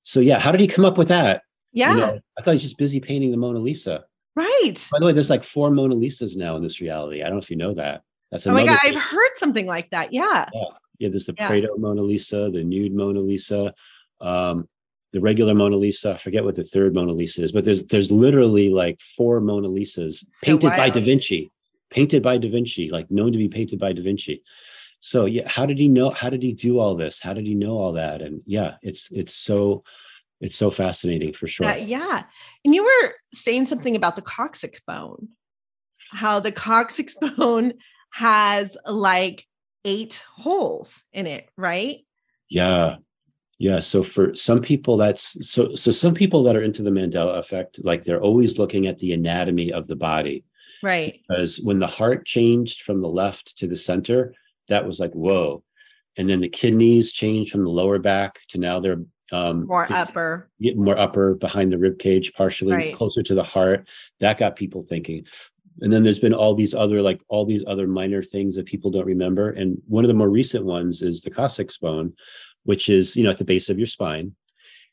So 0.03 0.21
yeah 0.21 0.39
how 0.39 0.53
did 0.53 0.61
he 0.61 0.67
come 0.67 0.85
up 0.85 0.99
with 0.99 1.09
that? 1.09 1.43
Yeah. 1.73 1.95
you 1.95 2.01
know, 2.01 2.21
i 2.39 2.43
thought 2.43 2.53
he 2.53 2.57
was 2.57 2.63
just 2.63 2.79
busy 2.79 3.01
painting 3.01 3.31
the 3.31 3.37
mona 3.37 3.59
lisa. 3.59 4.05
Right. 4.35 4.89
By 4.91 4.99
the 4.99 5.07
way 5.07 5.13
there's 5.13 5.31
like 5.31 5.45
four 5.45 5.71
mona 5.71 5.95
lisas 5.95 6.37
now 6.37 6.57
in 6.57 6.63
this 6.63 6.81
reality. 6.81 7.23
I 7.23 7.27
don't 7.27 7.35
know 7.35 7.43
if 7.43 7.51
you 7.51 7.57
know 7.57 7.75
that. 7.75 8.03
That's 8.31 8.47
oh 8.47 8.53
my 8.53 8.65
god 8.65 8.81
thing. 8.81 8.97
i've 8.97 9.03
heard 9.03 9.31
something 9.37 9.67
like 9.67 9.91
that. 9.91 10.13
Yeah. 10.13 10.47
Yeah, 10.55 10.65
yeah 10.99 11.09
there's 11.11 11.27
the 11.27 11.35
yeah. 11.37 11.49
Prado 11.49 11.77
Mona 11.77 12.03
Lisa, 12.03 12.51
the 12.51 12.65
nude 12.65 12.95
Mona 12.95 13.21
Lisa. 13.21 13.75
Um, 14.21 14.69
the 15.13 15.21
regular 15.21 15.55
Mona 15.55 15.77
Lisa. 15.77 16.15
I 16.15 16.17
forget 16.17 16.45
what 16.45 16.57
the 16.57 16.65
third 16.65 16.95
Mona 16.95 17.13
Lisa 17.13 17.43
is, 17.43 17.53
but 17.53 17.65
there's 17.65 17.83
there's 17.85 18.11
literally 18.11 18.71
like 18.71 19.01
four 19.01 19.41
Mona 19.41 19.69
Lisas 19.69 20.17
so 20.17 20.27
painted 20.43 20.69
wild. 20.69 20.77
by 20.77 20.91
Da 20.91 21.01
Vinci, 21.01 21.51
painted 21.91 22.23
by 22.23 22.39
Da 22.39 22.49
Vinci, 22.49 22.91
like 22.91 23.11
known 23.11 23.33
to 23.33 23.39
be 23.39 23.49
painted 23.49 23.79
by 23.79 23.93
Da 23.93 24.03
Vinci. 24.03 24.43
So 25.01 25.27
yeah, 25.27 25.49
how 25.49 25.67
did 25.67 25.79
he 25.79 25.89
know? 25.89 26.11
How 26.11 26.31
did 26.31 26.43
he 26.43 26.53
do 26.53 26.79
all 26.79 26.95
this? 26.95 27.21
How 27.21 27.35
did 27.35 27.45
he 27.45 27.55
know 27.55 27.77
all 27.77 27.93
that? 27.93 28.23
And 28.23 28.43
yeah, 28.47 28.77
it's 28.83 29.11
it's 29.13 29.35
so 29.35 29.85
it's 30.41 30.57
so 30.57 30.71
fascinating 30.71 31.33
for 31.33 31.47
sure. 31.47 31.67
Uh, 31.67 31.77
yeah, 31.77 32.25
and 32.65 32.75
you 32.75 32.85
were 32.85 33.13
saying 33.33 33.67
something 33.67 33.97
about 33.97 34.17
the 34.17 34.23
coccyx 34.23 34.81
bone, 34.87 35.29
how 36.11 36.41
the 36.41 36.53
coccyx 36.53 37.15
bone 37.37 37.75
has 38.13 38.77
like 38.87 39.47
eight 39.85 40.25
holes 40.37 41.03
in 41.13 41.27
it, 41.27 41.49
right? 41.57 41.99
Yeah, 42.49 42.97
yeah. 43.63 43.79
So 43.79 44.03
for 44.03 44.35
some 44.35 44.61
people, 44.61 44.97
that's 44.97 45.37
so. 45.49 45.77
So 45.77 45.93
some 45.93 46.15
people 46.15 46.43
that 46.43 46.57
are 46.57 46.63
into 46.65 46.83
the 46.83 46.91
Mandela 46.91 47.39
effect, 47.39 47.79
like 47.85 48.03
they're 48.03 48.21
always 48.21 48.59
looking 48.59 48.89
at 48.89 48.99
the 48.99 49.13
anatomy 49.13 49.73
of 49.73 49.87
the 49.87 49.95
body, 49.95 50.45
right? 50.83 51.21
Because 51.29 51.61
when 51.61 51.79
the 51.79 51.87
heart 51.87 52.27
changed 52.27 52.83
from 52.83 53.01
the 53.01 53.09
left 53.09 53.57
to 53.59 53.69
the 53.69 53.77
center, 53.77 54.35
that 54.67 54.85
was 54.85 54.99
like 54.99 55.13
whoa, 55.13 55.63
and 56.17 56.29
then 56.29 56.41
the 56.41 56.49
kidneys 56.49 57.13
changed 57.13 57.53
from 57.53 57.63
the 57.63 57.71
lower 57.71 58.01
back 58.01 58.41
to 58.49 58.59
now 58.59 58.81
they're 58.81 59.05
um, 59.31 59.69
more 59.69 59.87
upper, 59.93 60.51
more 60.75 60.99
upper 60.99 61.35
behind 61.35 61.71
the 61.71 61.79
rib 61.79 62.01
cage, 62.01 62.33
partially 62.33 62.73
right. 62.73 62.95
closer 62.97 63.23
to 63.23 63.35
the 63.37 63.45
heart. 63.45 63.87
That 64.19 64.39
got 64.39 64.57
people 64.57 64.83
thinking. 64.83 65.25
And 65.83 65.93
then 65.93 66.03
there's 66.03 66.19
been 66.19 66.35
all 66.35 66.57
these 66.57 66.75
other 66.75 67.01
like 67.01 67.21
all 67.29 67.47
these 67.47 67.63
other 67.69 67.87
minor 67.87 68.25
things 68.25 68.57
that 68.57 68.67
people 68.67 68.91
don't 68.91 69.07
remember. 69.07 69.51
And 69.51 69.81
one 69.87 70.03
of 70.03 70.09
the 70.09 70.15
more 70.15 70.29
recent 70.29 70.65
ones 70.65 71.01
is 71.01 71.21
the 71.21 71.31
coccyx 71.31 71.79
bone, 71.79 72.13
which 72.65 72.89
is, 72.89 73.17
you 73.17 73.25
know, 73.25 73.31
at 73.31 73.39
the 73.39 73.45
base 73.45 73.69
of 73.69 73.79
your 73.79 73.87
spine. 73.87 74.35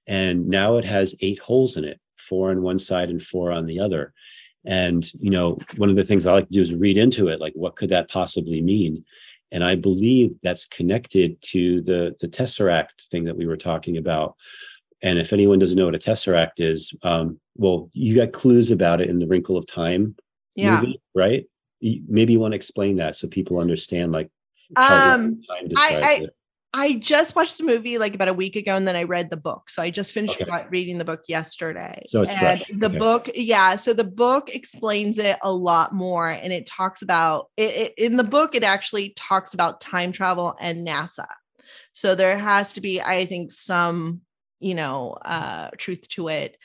And 0.07 0.47
now 0.47 0.77
it 0.77 0.85
has 0.85 1.15
eight 1.21 1.39
holes 1.39 1.77
in 1.77 1.83
it, 1.83 1.99
four 2.17 2.49
on 2.49 2.61
one 2.61 2.79
side 2.79 3.09
and 3.09 3.21
four 3.21 3.51
on 3.51 3.65
the 3.65 3.79
other. 3.79 4.13
And, 4.65 5.11
you 5.13 5.29
know, 5.29 5.57
one 5.77 5.89
of 5.89 5.95
the 5.95 6.03
things 6.03 6.25
I 6.25 6.33
like 6.33 6.47
to 6.47 6.53
do 6.53 6.61
is 6.61 6.73
read 6.73 6.97
into 6.97 7.27
it, 7.27 7.39
like, 7.39 7.53
what 7.53 7.75
could 7.75 7.89
that 7.89 8.09
possibly 8.09 8.61
mean? 8.61 9.05
And 9.51 9.63
I 9.63 9.75
believe 9.75 10.35
that's 10.43 10.65
connected 10.65 11.41
to 11.43 11.81
the, 11.81 12.15
the 12.19 12.27
tesseract 12.27 13.07
thing 13.09 13.23
that 13.23 13.37
we 13.37 13.47
were 13.47 13.57
talking 13.57 13.97
about. 13.97 14.35
And 15.01 15.17
if 15.17 15.31
anyone 15.31 15.59
doesn't 15.59 15.77
know 15.77 15.85
what 15.85 15.95
a 15.95 15.99
tesseract 15.99 16.59
is, 16.59 16.93
um, 17.03 17.39
well, 17.55 17.89
you 17.93 18.15
got 18.15 18.33
clues 18.33 18.69
about 18.69 19.01
it 19.01 19.09
in 19.09 19.17
the 19.17 19.27
Wrinkle 19.27 19.57
of 19.57 19.65
Time 19.65 20.15
yeah. 20.55 20.81
movie, 20.81 21.01
right? 21.15 21.45
Maybe 21.81 22.33
you 22.33 22.39
want 22.39 22.51
to 22.51 22.57
explain 22.57 22.97
that 22.97 23.15
so 23.15 23.27
people 23.27 23.59
understand, 23.59 24.11
like, 24.11 24.29
um, 24.75 25.39
I, 25.77 26.01
I, 26.03 26.27
I 26.73 26.93
just 26.93 27.35
watched 27.35 27.57
the 27.57 27.63
movie 27.63 27.97
like 27.97 28.13
about 28.13 28.27
a 28.27 28.33
week 28.33 28.55
ago, 28.55 28.75
and 28.75 28.87
then 28.87 28.95
I 28.95 29.03
read 29.03 29.31
the 29.31 29.37
book. 29.37 29.69
So 29.69 29.81
I 29.81 29.89
just 29.89 30.13
finished 30.13 30.39
okay. 30.39 30.65
reading 30.69 30.99
the 30.99 31.05
book 31.05 31.23
yesterday. 31.27 32.03
So 32.09 32.21
it's 32.21 32.29
and 32.29 32.39
fresh. 32.39 32.71
The 32.71 32.85
okay. 32.87 32.97
book, 32.97 33.29
yeah. 33.33 33.75
So 33.75 33.93
the 33.93 34.03
book 34.03 34.53
explains 34.53 35.17
it 35.17 35.37
a 35.41 35.51
lot 35.51 35.93
more, 35.93 36.29
and 36.29 36.53
it 36.53 36.67
talks 36.67 37.01
about 37.01 37.49
it, 37.57 37.75
it, 37.75 37.93
in 37.97 38.17
the 38.17 38.23
book. 38.23 38.53
It 38.53 38.63
actually 38.63 39.13
talks 39.15 39.55
about 39.55 39.81
time 39.81 40.11
travel 40.11 40.55
and 40.59 40.87
NASA. 40.87 41.27
So 41.93 42.13
there 42.13 42.37
has 42.37 42.73
to 42.73 42.81
be, 42.81 43.01
I 43.01 43.25
think, 43.25 43.51
some 43.51 44.21
you 44.59 44.75
know 44.75 45.17
uh, 45.25 45.71
truth 45.77 46.07
to 46.09 46.27
it. 46.27 46.55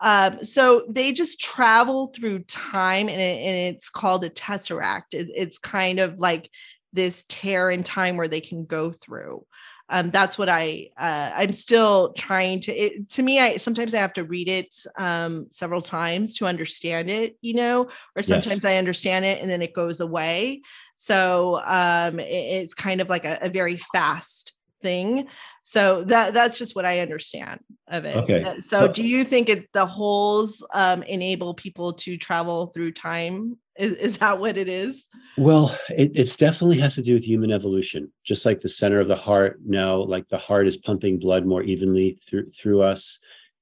Um, 0.00 0.44
so 0.44 0.86
they 0.88 1.10
just 1.12 1.40
travel 1.40 2.12
through 2.14 2.44
time, 2.44 3.08
and, 3.08 3.20
it, 3.20 3.40
and 3.40 3.74
it's 3.74 3.88
called 3.88 4.22
a 4.22 4.30
tesseract. 4.30 5.14
It, 5.14 5.28
it's 5.34 5.58
kind 5.58 5.98
of 5.98 6.20
like 6.20 6.48
this 6.92 7.24
tear 7.28 7.70
in 7.70 7.82
time 7.82 8.16
where 8.16 8.28
they 8.28 8.40
can 8.40 8.64
go 8.64 8.90
through 8.90 9.44
um, 9.90 10.10
that's 10.10 10.36
what 10.36 10.48
I 10.48 10.90
uh, 10.96 11.30
I'm 11.34 11.52
still 11.52 12.12
trying 12.12 12.60
to. 12.62 12.74
It, 12.74 13.08
to 13.10 13.22
me, 13.22 13.40
I 13.40 13.56
sometimes 13.56 13.94
I 13.94 13.98
have 13.98 14.12
to 14.14 14.24
read 14.24 14.48
it 14.48 14.74
um, 14.96 15.46
several 15.50 15.80
times 15.80 16.36
to 16.38 16.46
understand 16.46 17.08
it, 17.08 17.36
you 17.40 17.54
know, 17.54 17.88
or 18.14 18.22
sometimes 18.22 18.62
yes. 18.62 18.66
I 18.66 18.76
understand 18.76 19.24
it 19.24 19.40
and 19.40 19.50
then 19.50 19.62
it 19.62 19.72
goes 19.72 20.00
away. 20.00 20.60
So 20.96 21.60
um, 21.64 22.20
it, 22.20 22.24
it's 22.26 22.74
kind 22.74 23.00
of 23.00 23.08
like 23.08 23.24
a, 23.24 23.38
a, 23.40 23.48
very 23.48 23.78
fast 23.78 24.52
thing. 24.82 25.28
So 25.62 26.04
that 26.04 26.34
that's 26.34 26.58
just 26.58 26.76
what 26.76 26.84
I 26.84 27.00
understand 27.00 27.60
of 27.86 28.04
it. 28.04 28.16
Okay. 28.16 28.42
Uh, 28.42 28.60
so 28.60 28.88
do 28.88 29.02
you 29.02 29.24
think 29.24 29.48
it 29.48 29.72
the 29.72 29.86
holes 29.86 30.62
um, 30.74 31.02
enable 31.02 31.54
people 31.54 31.94
to 31.94 32.18
travel 32.18 32.66
through 32.68 32.92
time 32.92 33.56
is, 33.78 33.92
is 33.94 34.18
that 34.18 34.38
what 34.38 34.58
it 34.58 34.68
is? 34.68 35.04
Well, 35.36 35.78
it 35.88 36.12
it's 36.14 36.36
definitely 36.36 36.78
has 36.80 36.96
to 36.96 37.02
do 37.02 37.14
with 37.14 37.24
human 37.24 37.52
evolution. 37.52 38.12
Just 38.24 38.44
like 38.44 38.60
the 38.60 38.68
center 38.68 39.00
of 39.00 39.08
the 39.08 39.16
heart 39.16 39.60
now, 39.64 39.96
like 39.96 40.28
the 40.28 40.38
heart 40.38 40.66
is 40.66 40.76
pumping 40.76 41.18
blood 41.18 41.46
more 41.46 41.62
evenly 41.62 42.18
through 42.26 42.50
through 42.50 42.82
us, 42.82 43.18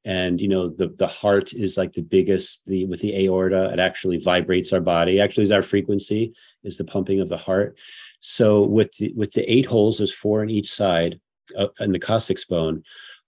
and 0.07 0.41
you 0.41 0.47
know 0.49 0.71
the 0.71 0.89
the 0.97 1.07
heart 1.07 1.53
is 1.53 1.77
like 1.77 1.93
the 1.93 2.01
biggest 2.01 2.65
the 2.67 2.87
with 2.87 3.01
the 3.01 3.27
aorta 3.27 3.71
it 3.73 3.81
actually 3.81 4.19
vibrates 4.19 4.73
our 4.73 4.81
body 4.81 5.21
actually 5.21 5.43
is 5.43 5.53
our 5.53 5.63
frequency 5.63 6.33
is 6.63 6.79
the 6.79 6.85
pumping 6.85 7.21
of 7.21 7.29
the 7.29 7.37
heart 7.37 7.77
so 8.21 8.63
with 8.63 8.97
the 8.99 9.13
with 9.17 9.33
the 9.33 9.53
eight 9.53 9.67
holes 9.67 9.99
there's 9.99 10.15
four 10.15 10.41
on 10.43 10.49
each 10.49 10.73
side 10.73 11.21
uh, 11.59 11.67
in 11.81 11.91
the 11.91 11.99
coccyx 11.99 12.45
bone 12.45 12.83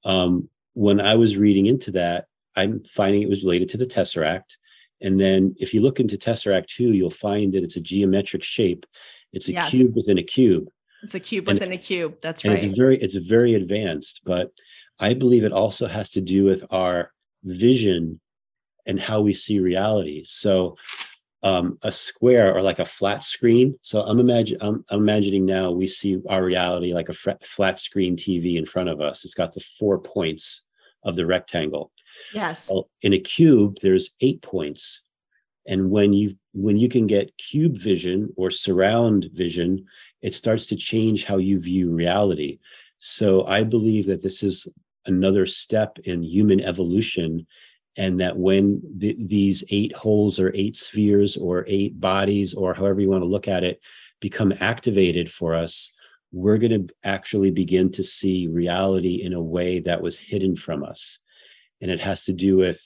um, 0.05 0.49
when 0.75 1.01
i 1.01 1.17
was 1.17 1.37
reading 1.37 1.67
into 1.67 1.91
that 1.91 2.27
i'm 2.55 2.83
finding 2.85 3.23
it 3.23 3.29
was 3.29 3.43
related 3.43 3.69
to 3.69 3.77
the 3.77 3.87
tesseract 3.87 4.57
and 5.01 5.21
then 5.21 5.55
if 5.59 5.73
you 5.75 5.81
look 5.81 6.01
into 6.01 6.17
tesseract 6.17 6.67
2 6.69 6.93
you'll 6.93 7.11
find 7.11 7.53
that 7.55 7.63
it's 7.65 7.77
a 7.77 7.81
geometric 7.81 8.43
shape 8.43 8.85
it's 9.33 9.49
a 9.49 9.53
Yes. 9.53 9.71
cube 9.71 9.93
within 9.97 10.19
a 10.19 10.23
cube 10.23 10.69
It's 11.03 11.15
a 11.15 11.21
cube 11.21 11.49
And- 11.49 11.59
within 11.61 11.73
a 11.73 11.79
cube. 11.79 12.17
That's 12.23 12.45
right. 12.45 12.63
it's 12.63 12.77
very 12.77 12.99
it's 12.99 13.15
very 13.17 13.55
advanced 13.55 14.23
but 14.25 14.51
i 14.99 15.15
believe 15.15 15.45
it 15.45 15.53
also 15.53 15.87
has 15.87 16.11
to 16.11 16.21
do 16.21 16.45
with 16.45 16.65
our 16.71 17.13
vision 17.45 18.21
and 18.87 18.99
how 18.99 19.21
we 19.21 19.33
see 19.35 19.59
reality 19.61 20.23
so 20.25 20.77
um, 21.45 21.79
a 21.83 21.93
square 21.93 22.53
or 22.53 22.63
like 22.63 22.81
a 22.81 22.85
flat 22.85 23.23
screen 23.23 23.79
so 23.83 24.01
i'm 24.01 24.19
imagine 24.19 24.59
I'm, 24.61 24.85
I'm 24.91 24.99
imagining 25.01 25.47
now 25.47 25.71
we 25.71 25.87
see 25.87 26.19
our 26.29 26.43
reality 26.43 26.93
like 26.93 27.09
a 27.09 27.13
flat, 27.13 27.45
flat 27.47 27.79
screen 27.79 28.17
tv 28.17 28.57
in 28.57 28.67
front 28.67 28.89
of 28.89 29.01
us 29.01 29.25
it's 29.25 29.35
got 29.35 29.53
the 29.53 29.61
four 29.61 30.01
points 30.01 30.63
of 31.05 31.15
the 31.15 31.27
rectangle 31.27 31.93
yes. 32.33 32.69
well, 32.69 32.89
in 33.03 33.13
a 33.13 33.19
cube, 33.19 33.79
there's 33.83 34.15
eight 34.21 34.43
points. 34.43 35.03
And 35.67 35.91
when 35.91 36.13
you 36.13 36.37
when 36.53 36.77
you 36.77 36.89
can 36.89 37.07
get 37.07 37.37
cube 37.37 37.79
vision 37.79 38.33
or 38.37 38.51
surround 38.51 39.29
vision, 39.35 39.85
it 40.23 40.35
starts 40.35 40.67
to 40.69 40.77
change 40.77 41.25
how 41.25 41.37
you 41.37 41.61
view 41.61 41.91
reality. 41.91 42.59
So 42.99 43.47
I 43.47 43.63
believe 43.63 44.07
that 44.07 44.23
this 44.23 44.43
is 44.43 44.67
another 45.07 45.47
step 45.47 45.99
in 46.05 46.23
human 46.23 46.61
evolution, 46.61 47.47
and 47.97 48.21
that 48.21 48.37
when 48.37 48.83
th- 48.99 49.17
these 49.19 49.63
eight 49.71 49.95
holes 49.95 50.41
or 50.41 50.53
eight 50.55 50.77
spheres 50.77 51.37
or 51.37 51.65
eight 51.69 52.01
bodies 52.01 52.55
or 52.55 52.75
however 52.75 53.01
you 53.01 53.11
want 53.11 53.23
to 53.23 53.29
look 53.29 53.47
at 53.49 53.65
it 53.65 53.81
become 54.21 54.53
activated 54.61 55.31
for 55.31 55.55
us, 55.55 55.93
we're 56.33 56.59
going 56.59 56.87
to 56.87 56.95
actually 57.05 57.51
begin 57.51 57.91
to 57.93 58.03
see 58.03 58.49
reality 58.49 59.23
in 59.23 59.33
a 59.33 59.41
way 59.41 59.81
that 59.81 60.03
was 60.03 60.19
hidden 60.19 60.57
from 60.57 60.83
us 60.83 61.19
and 61.81 61.91
it 61.91 62.01
has 62.01 62.25
to 62.25 62.33
do 62.33 62.57
with 62.57 62.81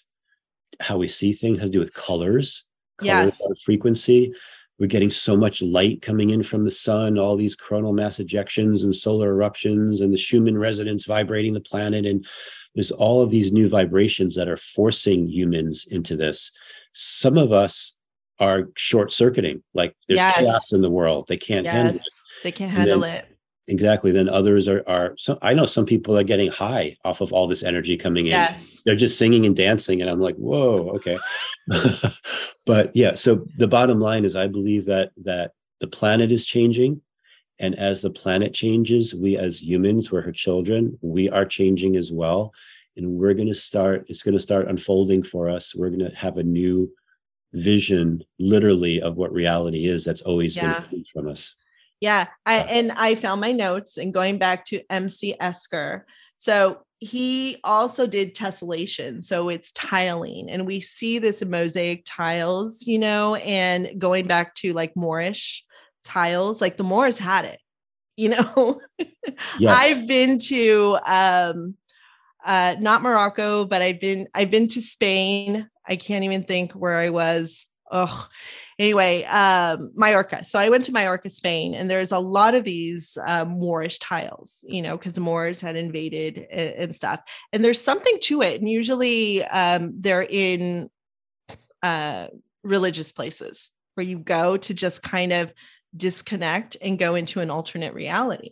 how 0.81 0.99
we 0.99 1.09
see 1.09 1.33
things 1.33 1.59
has 1.59 1.69
to 1.69 1.73
do 1.73 1.79
with 1.81 1.95
colors 1.95 2.67
colors 2.99 3.41
Yes. 3.41 3.63
frequency 3.65 4.33
we're 4.79 4.87
getting 4.87 5.11
so 5.11 5.37
much 5.37 5.63
light 5.63 6.03
coming 6.03 6.31
in 6.31 6.43
from 6.43 6.65
the 6.65 6.71
sun 6.71 7.19
all 7.19 7.37
these 7.37 7.55
coronal 7.55 7.93
mass 7.93 8.19
ejections 8.19 8.85
and 8.85 8.95
solar 8.95 9.29
eruptions 9.31 10.01
and 10.01 10.13
the 10.13 10.19
schumann 10.19 10.59
resonance 10.59 11.05
vibrating 11.05 11.53
the 11.55 11.61
planet 11.61 12.07
and 12.07 12.27
there's 12.75 12.91
all 12.91 13.23
of 13.23 13.31
these 13.31 13.53
new 13.53 13.69
vibrations 13.69 14.35
that 14.35 14.49
are 14.49 14.57
forcing 14.57 15.29
humans 15.29 15.87
into 15.91 16.17
this 16.17 16.51
some 16.95 17.37
of 17.39 17.53
us 17.53 17.97
are 18.39 18.69
short 18.77 19.13
circuiting 19.13 19.63
like 19.75 19.95
there's 20.09 20.19
Yes. 20.19 20.35
chaos 20.37 20.73
in 20.73 20.81
the 20.83 20.91
world 20.91 21.27
they 21.29 21.37
can't 21.37 21.67
handle 21.67 21.97
it 21.97 22.03
They 22.43 22.53
can't 22.53 22.71
handle 22.71 23.05
it. 23.05 23.27
Exactly 23.73 24.11
then 24.13 24.29
others 24.29 24.69
are 24.69 24.83
are 24.87 25.15
so 25.17 25.39
i 25.43 25.53
know 25.55 25.65
some 25.67 25.87
people 25.87 26.17
are 26.19 26.23
getting 26.33 26.51
high 26.51 26.97
off 27.05 27.21
of 27.21 27.33
all 27.33 27.47
this 27.49 27.63
energy 27.63 27.97
coming 27.97 28.27
in 28.27 28.33
Yes. 28.33 28.81
they're 28.85 28.95
just 29.05 29.19
singing 29.19 29.47
and 29.47 29.57
dancing 29.57 30.01
and 30.03 30.11
i'm 30.11 30.21
like 30.21 30.37
whoa 30.37 30.91
okay 30.97 31.19
but 32.67 32.95
yeah 32.95 33.15
so 33.15 33.45
the 33.57 33.69
bottom 33.69 34.01
line 34.01 34.25
is 34.25 34.37
i 34.37 34.47
believe 34.47 34.85
that 34.87 35.11
that 35.25 35.53
the 35.81 35.87
planet 35.87 36.31
is 36.31 36.47
changing 36.47 37.01
and 37.59 37.79
as 37.79 38.03
the 38.03 38.11
planet 38.11 38.53
changes 38.55 39.15
we 39.15 39.37
as 39.37 39.63
humans 39.63 40.11
we're 40.11 40.23
her 40.23 40.33
children 40.33 40.99
we 41.03 41.29
are 41.31 41.45
changing 41.45 41.97
as 41.97 42.13
well 42.13 42.53
and 42.97 43.07
we're 43.09 43.35
going 43.35 43.49
to 43.49 43.55
start 43.55 44.05
it's 44.09 44.23
going 44.23 44.35
to 44.37 44.41
start 44.49 44.69
unfolding 44.69 45.23
for 45.23 45.49
us 45.49 45.75
we're 45.75 45.89
going 45.91 46.11
to 46.11 46.15
have 46.17 46.37
a 46.39 46.43
new 46.43 46.91
vision 47.55 48.23
literally 48.39 49.01
of 49.03 49.17
what 49.17 49.33
reality 49.33 49.87
is 49.87 50.05
that's 50.05 50.23
always 50.23 50.57
Yeah. 50.57 50.73
been 50.75 50.83
hidden 50.91 51.05
from 51.13 51.29
us 51.29 51.55
Yeah. 52.03 52.27
I, 52.45 52.59
and 52.59 52.91
I 52.91 53.15
found 53.15 53.41
my 53.41 53.53
notes 53.53 53.97
and 53.97 54.13
going 54.13 54.37
back 54.37 54.65
to 54.67 54.83
MC 54.91 55.37
Escher. 55.41 56.03
So 56.37 56.79
he 56.99 57.59
also 57.63 58.09
did 58.09 58.35
tessellation. 58.35 59.23
So 59.23 59.49
it's 59.49 59.71
tiling. 59.71 60.51
And 60.51 60.67
we 60.67 60.81
see 60.81 61.21
this 61.21 61.43
in 61.43 61.51
mosaic 61.51 62.03
tiles, 62.05 62.89
you 62.89 62.99
know, 62.99 63.37
and 63.37 64.01
going 64.01 64.27
back 64.27 64.57
to 64.57 64.73
like 64.73 64.97
Moorish 64.97 65.65
tiles, 66.05 66.61
like 66.61 66.77
the 66.77 66.83
Moors 66.83 67.19
had 67.19 67.45
it, 67.45 67.61
you 68.17 68.31
know. 68.31 68.81
yes 69.61 69.79
I've 69.79 70.09
been 70.09 70.39
to 70.39 70.99
um 71.07 71.77
uh 72.45 72.75
not 72.81 73.03
Morocco, 73.03 73.65
but 73.65 73.81
I've 73.81 74.01
been 74.01 74.27
I've 74.35 74.51
been 74.51 74.67
to 74.69 74.83
Spain. 74.83 75.69
I 75.87 75.95
can't 75.95 76.25
even 76.25 76.43
think 76.43 76.73
where 76.73 76.97
I 76.97 77.11
was. 77.11 77.65
Oh, 77.93 78.29
anyway, 78.83 79.25
um 79.25 79.93
Mallorca. 79.95 80.45
So 80.45 80.59
I 80.59 80.69
went 80.69 80.85
to 80.87 80.93
Mallorca, 80.93 81.31
Spain, 81.31 81.75
and 81.75 81.89
there's 81.91 82.13
a 82.13 82.19
lot 82.19 82.55
of 82.55 82.65
these 82.65 83.17
um, 83.25 83.49
Moorish 83.61 83.99
tiles, 83.99 84.65
you 84.67 84.83
know, 84.83 84.97
because 84.99 85.15
the 85.15 85.21
Moors 85.21 85.61
had 85.61 85.77
invaded 85.77 86.47
and, 86.51 86.75
and 86.83 86.97
stuff. 86.97 87.21
And 87.53 87.63
there's 87.65 87.81
something 87.81 88.19
to 88.29 88.43
it. 88.43 88.61
And 88.61 88.69
usually 88.69 89.45
um 89.45 89.95
they're 90.03 90.29
in 90.29 90.91
uh 91.83 92.27
religious 92.63 93.13
places 93.13 93.71
where 93.95 94.07
you 94.07 94.19
go 94.19 94.57
to 94.57 94.73
just 94.75 95.03
kind 95.03 95.33
of 95.33 95.53
disconnect 95.97 96.77
and 96.81 96.99
go 96.99 97.15
into 97.15 97.41
an 97.41 97.51
alternate 97.51 97.95
reality. 97.95 98.51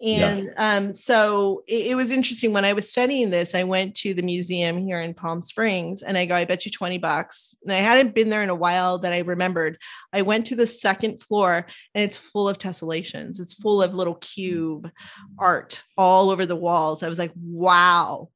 Yeah. 0.00 0.28
And 0.28 0.54
um, 0.56 0.92
so 0.92 1.62
it, 1.66 1.86
it 1.88 1.94
was 1.94 2.10
interesting 2.10 2.52
when 2.52 2.64
I 2.64 2.72
was 2.72 2.88
studying 2.88 3.30
this. 3.30 3.54
I 3.54 3.64
went 3.64 3.94
to 3.96 4.12
the 4.12 4.22
museum 4.22 4.76
here 4.76 5.00
in 5.00 5.14
Palm 5.14 5.40
Springs 5.40 6.02
and 6.02 6.18
I 6.18 6.26
go, 6.26 6.34
I 6.34 6.44
bet 6.44 6.66
you 6.66 6.72
20 6.72 6.98
bucks. 6.98 7.54
And 7.62 7.72
I 7.72 7.76
hadn't 7.76 8.14
been 8.14 8.28
there 8.28 8.42
in 8.42 8.50
a 8.50 8.54
while 8.54 8.98
that 8.98 9.12
I 9.12 9.20
remembered. 9.20 9.78
I 10.12 10.22
went 10.22 10.46
to 10.46 10.56
the 10.56 10.66
second 10.66 11.22
floor 11.22 11.66
and 11.94 12.04
it's 12.04 12.18
full 12.18 12.48
of 12.48 12.58
tessellations, 12.58 13.40
it's 13.40 13.54
full 13.54 13.82
of 13.82 13.94
little 13.94 14.16
cube 14.16 14.90
art 15.38 15.82
all 15.96 16.30
over 16.30 16.44
the 16.44 16.56
walls. 16.56 17.02
I 17.02 17.08
was 17.08 17.18
like, 17.18 17.32
wow, 17.36 18.30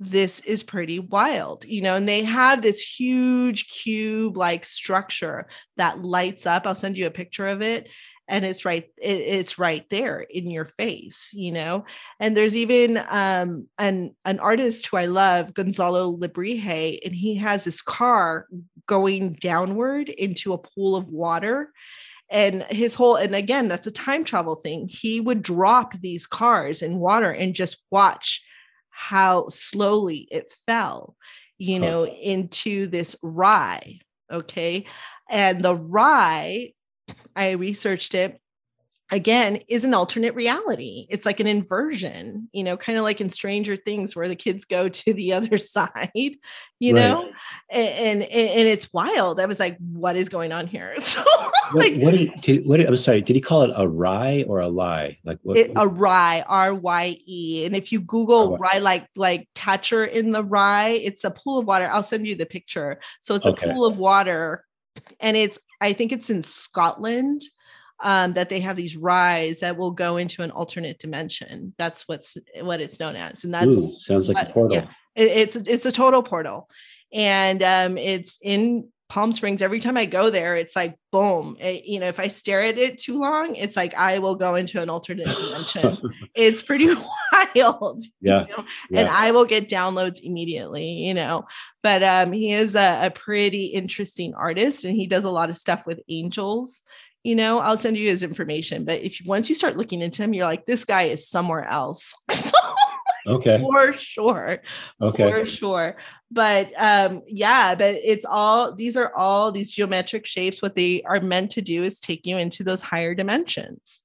this 0.00 0.40
is 0.40 0.62
pretty 0.62 0.98
wild, 0.98 1.64
you 1.66 1.82
know. 1.82 1.94
And 1.94 2.08
they 2.08 2.24
have 2.24 2.62
this 2.62 2.80
huge 2.80 3.68
cube 3.68 4.36
like 4.36 4.64
structure 4.64 5.46
that 5.76 6.02
lights 6.02 6.46
up. 6.46 6.66
I'll 6.66 6.74
send 6.74 6.96
you 6.96 7.06
a 7.06 7.10
picture 7.10 7.46
of 7.46 7.62
it 7.62 7.88
and 8.32 8.44
it's 8.44 8.64
right 8.64 8.90
it, 8.96 9.20
it's 9.20 9.58
right 9.58 9.88
there 9.90 10.20
in 10.20 10.50
your 10.50 10.64
face 10.64 11.28
you 11.32 11.52
know? 11.52 11.84
And 12.18 12.36
there's 12.36 12.56
even 12.56 13.00
um 13.10 13.68
an 13.78 14.14
an 14.24 14.40
artist 14.40 14.86
who 14.86 14.96
i 14.96 15.06
love 15.06 15.54
Gonzalo 15.54 16.16
Lebrija 16.16 16.98
and 17.04 17.14
he 17.14 17.36
has 17.36 17.64
this 17.64 17.82
car 17.82 18.46
going 18.86 19.34
downward 19.34 20.08
into 20.08 20.52
a 20.52 20.58
pool 20.58 20.96
of 20.96 21.08
water. 21.08 21.72
And 22.30 22.62
his 22.64 22.94
whole 22.94 23.16
and 23.16 23.34
again 23.34 23.68
that's 23.68 23.86
a 23.86 23.92
time 23.92 24.24
travel 24.24 24.56
thing. 24.56 24.88
He 24.90 25.20
would 25.20 25.42
drop 25.42 25.94
these 26.00 26.26
cars 26.26 26.82
in 26.82 26.98
water 26.98 27.30
and 27.30 27.54
just 27.54 27.76
watch 27.90 28.42
how 28.88 29.48
slowly 29.48 30.28
it 30.30 30.50
fell 30.66 31.16
you 31.58 31.78
know 31.78 32.06
into 32.06 32.86
this 32.86 33.14
rye 33.22 34.00
okay? 34.32 34.86
And 35.30 35.62
the 35.62 35.76
rye 35.76 36.72
I 37.36 37.52
researched 37.52 38.14
it 38.14 38.40
again 39.12 39.60
is 39.68 39.84
an 39.84 39.92
alternate 39.92 40.34
reality. 40.34 41.06
It's 41.10 41.26
like 41.26 41.38
an 41.38 41.46
inversion, 41.46 42.48
you 42.50 42.64
know, 42.64 42.78
kind 42.78 42.96
of 42.96 43.04
like 43.04 43.20
in 43.20 43.28
Stranger 43.28 43.76
Things 43.76 44.16
where 44.16 44.26
the 44.26 44.34
kids 44.34 44.64
go 44.64 44.88
to 44.88 45.12
the 45.12 45.32
other 45.34 45.58
side, 45.58 46.10
you 46.80 46.94
Right. 46.94 47.00
know, 47.00 47.30
and, 47.70 47.88
and 47.88 48.22
and 48.22 48.68
it's 48.68 48.92
wild. 48.92 49.38
I 49.38 49.46
was 49.46 49.60
like, 49.60 49.76
what 49.78 50.16
is 50.16 50.28
going 50.28 50.52
on 50.52 50.66
here? 50.66 50.96
So 51.02 51.22
like 51.74 51.94
what, 51.96 52.10
did, 52.12 52.30
did, 52.40 52.66
what 52.66 52.76
did, 52.78 52.86
I'm 52.86 52.96
sorry, 52.98 53.22
did 53.22 53.34
he 53.34 53.40
call 53.40 53.62
it 53.62 53.70
a 53.74 53.88
rye 53.88 54.44
or 54.46 54.60
a 54.60 54.68
lie? 54.68 55.16
Like 55.24 55.38
what? 55.42 55.56
it, 55.56 55.70
a 55.76 55.88
rye, 55.88 56.44
R 56.46 56.74
Y 56.74 57.16
E. 57.24 57.64
And 57.64 57.74
if 57.74 57.92
you 57.92 58.00
Google 58.00 58.50
Rye. 58.50 58.74
rye, 58.74 58.78
like 58.78 59.06
like 59.16 59.48
catcher 59.54 60.04
in 60.04 60.32
the 60.32 60.44
rye, 60.44 60.90
it's 60.90 61.24
a 61.24 61.30
pool 61.30 61.58
of 61.58 61.66
water. 61.66 61.88
I'll 61.90 62.02
send 62.02 62.26
you 62.26 62.34
the 62.34 62.46
picture. 62.46 63.00
So 63.22 63.34
it's 63.34 63.46
Okay. 63.46 63.70
a 63.70 63.72
pool 63.72 63.86
of 63.86 63.98
water, 63.98 64.64
and 65.20 65.36
it's 65.36 65.58
I 65.82 65.92
think 65.92 66.12
it's 66.12 66.30
in 66.30 66.42
Scotland. 66.42 67.42
Um, 68.04 68.32
that 68.32 68.48
they 68.48 68.58
have 68.58 68.74
these 68.74 68.96
ryes 68.96 69.60
that 69.60 69.76
will 69.76 69.92
go 69.92 70.16
into 70.16 70.42
an 70.42 70.50
alternate 70.50 70.98
dimension. 70.98 71.72
That's 71.78 72.08
what's 72.08 72.36
what 72.60 72.80
it's 72.80 72.98
known 72.98 73.14
as, 73.14 73.44
and 73.44 73.54
that's 73.54 73.68
Ooh, 73.68 73.94
sounds 74.00 74.28
like 74.28 74.48
a 74.48 74.52
portal. 74.52 74.76
yeah. 74.76 74.88
it, 75.14 75.30
it's 75.30 75.54
it's 75.54 75.86
a 75.86 75.92
total 75.92 76.20
portal, 76.20 76.68
and 77.12 77.62
um, 77.62 77.96
it's 77.96 78.40
in 78.42 78.88
Palm 79.12 79.30
Springs. 79.30 79.60
Every 79.60 79.78
time 79.78 79.98
I 79.98 80.06
go 80.06 80.30
there, 80.30 80.56
it's 80.56 80.74
like 80.74 80.96
boom. 81.10 81.58
It- 81.60 81.84
you 81.84 82.00
know, 82.00 82.08
if 82.08 82.18
I 82.18 82.28
stare 82.28 82.62
at 82.62 82.78
it 82.78 82.96
too 82.96 83.18
long, 83.20 83.56
it's 83.56 83.76
like 83.76 83.92
I 83.94 84.20
will 84.20 84.36
go 84.36 84.54
into 84.54 84.80
an 84.80 84.88
alternate 84.88 85.26
dimension. 85.36 85.98
it's 86.34 86.62
pretty 86.62 86.88
wild, 87.54 88.02
yeah. 88.22 88.46
you 88.46 88.56
know? 88.56 88.64
and. 88.94 89.08
I 89.10 89.32
will 89.32 89.44
get 89.44 89.68
downloads 89.68 90.18
immediately. 90.22 90.86
You 90.92 91.12
know, 91.12 91.44
but 91.82 92.02
um, 92.02 92.32
he 92.32 92.54
is 92.54 92.74
a, 92.74 93.06
a 93.06 93.10
pretty 93.10 93.66
interesting 93.66 94.32
artist, 94.32 94.84
and 94.84 94.96
he 94.96 95.06
does 95.06 95.24
a 95.24 95.30
lot 95.30 95.50
of 95.50 95.58
stuff 95.58 95.86
with 95.86 96.00
angels. 96.08 96.80
You 97.22 97.34
know, 97.36 97.58
I'll 97.58 97.76
send 97.76 97.98
you 97.98 98.08
his 98.08 98.22
information. 98.22 98.86
But 98.86 99.02
if 99.02 99.20
once 99.26 99.50
you 99.50 99.54
start 99.54 99.76
looking 99.76 100.00
into 100.00 100.22
him, 100.22 100.32
you're 100.32 100.46
like, 100.46 100.64
this 100.64 100.86
guy 100.86 101.02
is 101.02 101.28
somewhere 101.28 101.64
else. 101.64 102.14
Okay. 103.26 103.58
For 103.60 103.92
sure. 103.92 104.58
Okay. 105.00 105.30
For 105.30 105.46
sure. 105.46 105.96
But 106.30 106.72
um 106.76 107.22
yeah, 107.26 107.74
but 107.74 107.94
it's 108.02 108.24
all 108.24 108.74
these 108.74 108.96
are 108.96 109.14
all 109.14 109.52
these 109.52 109.70
geometric 109.70 110.26
shapes. 110.26 110.62
What 110.62 110.74
they 110.74 111.02
are 111.02 111.20
meant 111.20 111.50
to 111.52 111.62
do 111.62 111.84
is 111.84 112.00
take 112.00 112.26
you 112.26 112.38
into 112.38 112.64
those 112.64 112.82
higher 112.82 113.14
dimensions. 113.14 114.02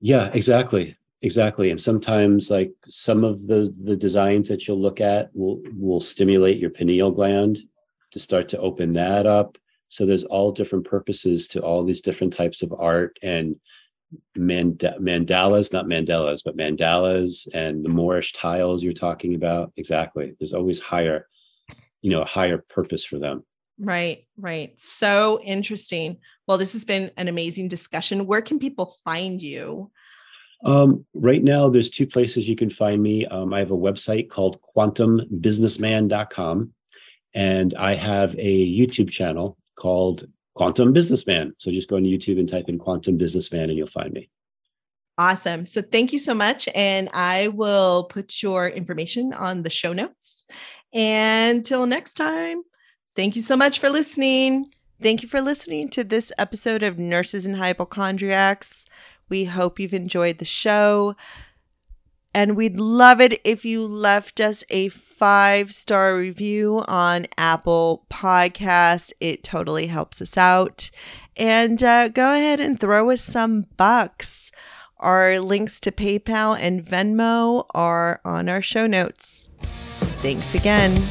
Yeah, 0.00 0.30
exactly. 0.32 0.96
Exactly. 1.22 1.70
And 1.70 1.80
sometimes 1.80 2.50
like 2.50 2.72
some 2.86 3.24
of 3.24 3.46
the 3.46 3.74
the 3.84 3.96
designs 3.96 4.48
that 4.48 4.66
you'll 4.66 4.80
look 4.80 5.00
at 5.00 5.30
will 5.34 5.60
will 5.76 6.00
stimulate 6.00 6.58
your 6.58 6.70
pineal 6.70 7.10
gland 7.10 7.58
to 8.12 8.18
start 8.18 8.48
to 8.50 8.58
open 8.58 8.94
that 8.94 9.26
up. 9.26 9.58
So 9.88 10.06
there's 10.06 10.24
all 10.24 10.52
different 10.52 10.84
purposes 10.84 11.48
to 11.48 11.60
all 11.60 11.84
these 11.84 12.00
different 12.00 12.32
types 12.32 12.62
of 12.62 12.72
art 12.72 13.18
and 13.22 13.56
mand- 14.36 14.78
mandalas, 15.00 15.72
not 15.72 15.86
mandalas, 15.86 16.42
but 16.44 16.56
mandalas 16.56 17.48
and 17.52 17.84
the 17.84 17.88
Moorish 17.88 18.32
tiles 18.32 18.82
you're 18.82 18.92
talking 18.92 19.34
about. 19.34 19.72
Exactly. 19.76 20.34
There's 20.38 20.54
always 20.54 20.80
higher, 20.80 21.28
you 22.02 22.10
know, 22.10 22.22
a 22.22 22.26
higher 22.26 22.58
purpose 22.58 23.04
for 23.04 23.18
them. 23.18 23.44
Right, 23.78 24.26
right. 24.36 24.74
So 24.78 25.40
interesting. 25.42 26.18
Well, 26.46 26.58
this 26.58 26.74
has 26.74 26.84
been 26.84 27.10
an 27.16 27.28
amazing 27.28 27.68
discussion. 27.68 28.26
Where 28.26 28.42
can 28.42 28.58
people 28.58 28.94
find 29.04 29.40
you? 29.40 29.90
Um, 30.64 31.06
right 31.14 31.42
now, 31.42 31.70
there's 31.70 31.88
two 31.88 32.06
places 32.06 32.46
you 32.48 32.56
can 32.56 32.68
find 32.68 33.02
me. 33.02 33.24
Um, 33.26 33.54
I 33.54 33.60
have 33.60 33.70
a 33.70 33.76
website 33.76 34.28
called 34.28 34.60
quantumbusinessman.com, 34.76 36.74
and 37.32 37.74
I 37.74 37.94
have 37.94 38.34
a 38.38 38.78
YouTube 38.78 39.10
channel 39.10 39.56
called 39.76 40.26
Quantum 40.54 40.92
Businessman. 40.92 41.54
So 41.58 41.70
just 41.70 41.88
go 41.88 41.96
on 41.96 42.02
YouTube 42.02 42.38
and 42.38 42.48
type 42.48 42.68
in 42.68 42.78
Quantum 42.78 43.16
Businessman 43.16 43.70
and 43.70 43.78
you'll 43.78 43.86
find 43.86 44.12
me. 44.12 44.28
Awesome. 45.18 45.66
So 45.66 45.82
thank 45.82 46.12
you 46.12 46.18
so 46.18 46.34
much. 46.34 46.68
And 46.74 47.10
I 47.12 47.48
will 47.48 48.04
put 48.04 48.42
your 48.42 48.68
information 48.68 49.32
on 49.32 49.62
the 49.62 49.70
show 49.70 49.92
notes. 49.92 50.46
And 50.92 51.64
till 51.64 51.86
next 51.86 52.14
time, 52.14 52.62
thank 53.14 53.36
you 53.36 53.42
so 53.42 53.56
much 53.56 53.78
for 53.78 53.90
listening. 53.90 54.70
Thank 55.02 55.22
you 55.22 55.28
for 55.28 55.40
listening 55.40 55.88
to 55.90 56.04
this 56.04 56.32
episode 56.38 56.82
of 56.82 56.98
Nurses 56.98 57.46
and 57.46 57.56
Hypochondriacs. 57.56 58.84
We 59.28 59.44
hope 59.44 59.78
you've 59.78 59.94
enjoyed 59.94 60.38
the 60.38 60.44
show. 60.44 61.16
And 62.32 62.56
we'd 62.56 62.78
love 62.78 63.20
it 63.20 63.40
if 63.44 63.64
you 63.64 63.84
left 63.84 64.40
us 64.40 64.62
a 64.70 64.88
five 64.88 65.72
star 65.72 66.16
review 66.16 66.84
on 66.86 67.26
Apple 67.36 68.06
Podcasts. 68.08 69.12
It 69.20 69.42
totally 69.42 69.88
helps 69.88 70.22
us 70.22 70.36
out. 70.36 70.90
And 71.36 71.82
uh, 71.82 72.08
go 72.08 72.34
ahead 72.34 72.60
and 72.60 72.78
throw 72.78 73.10
us 73.10 73.22
some 73.22 73.66
bucks. 73.76 74.52
Our 74.98 75.40
links 75.40 75.80
to 75.80 75.90
PayPal 75.90 76.58
and 76.60 76.84
Venmo 76.84 77.64
are 77.74 78.20
on 78.24 78.48
our 78.48 78.62
show 78.62 78.86
notes. 78.86 79.48
Thanks 80.20 80.54
again. 80.54 81.08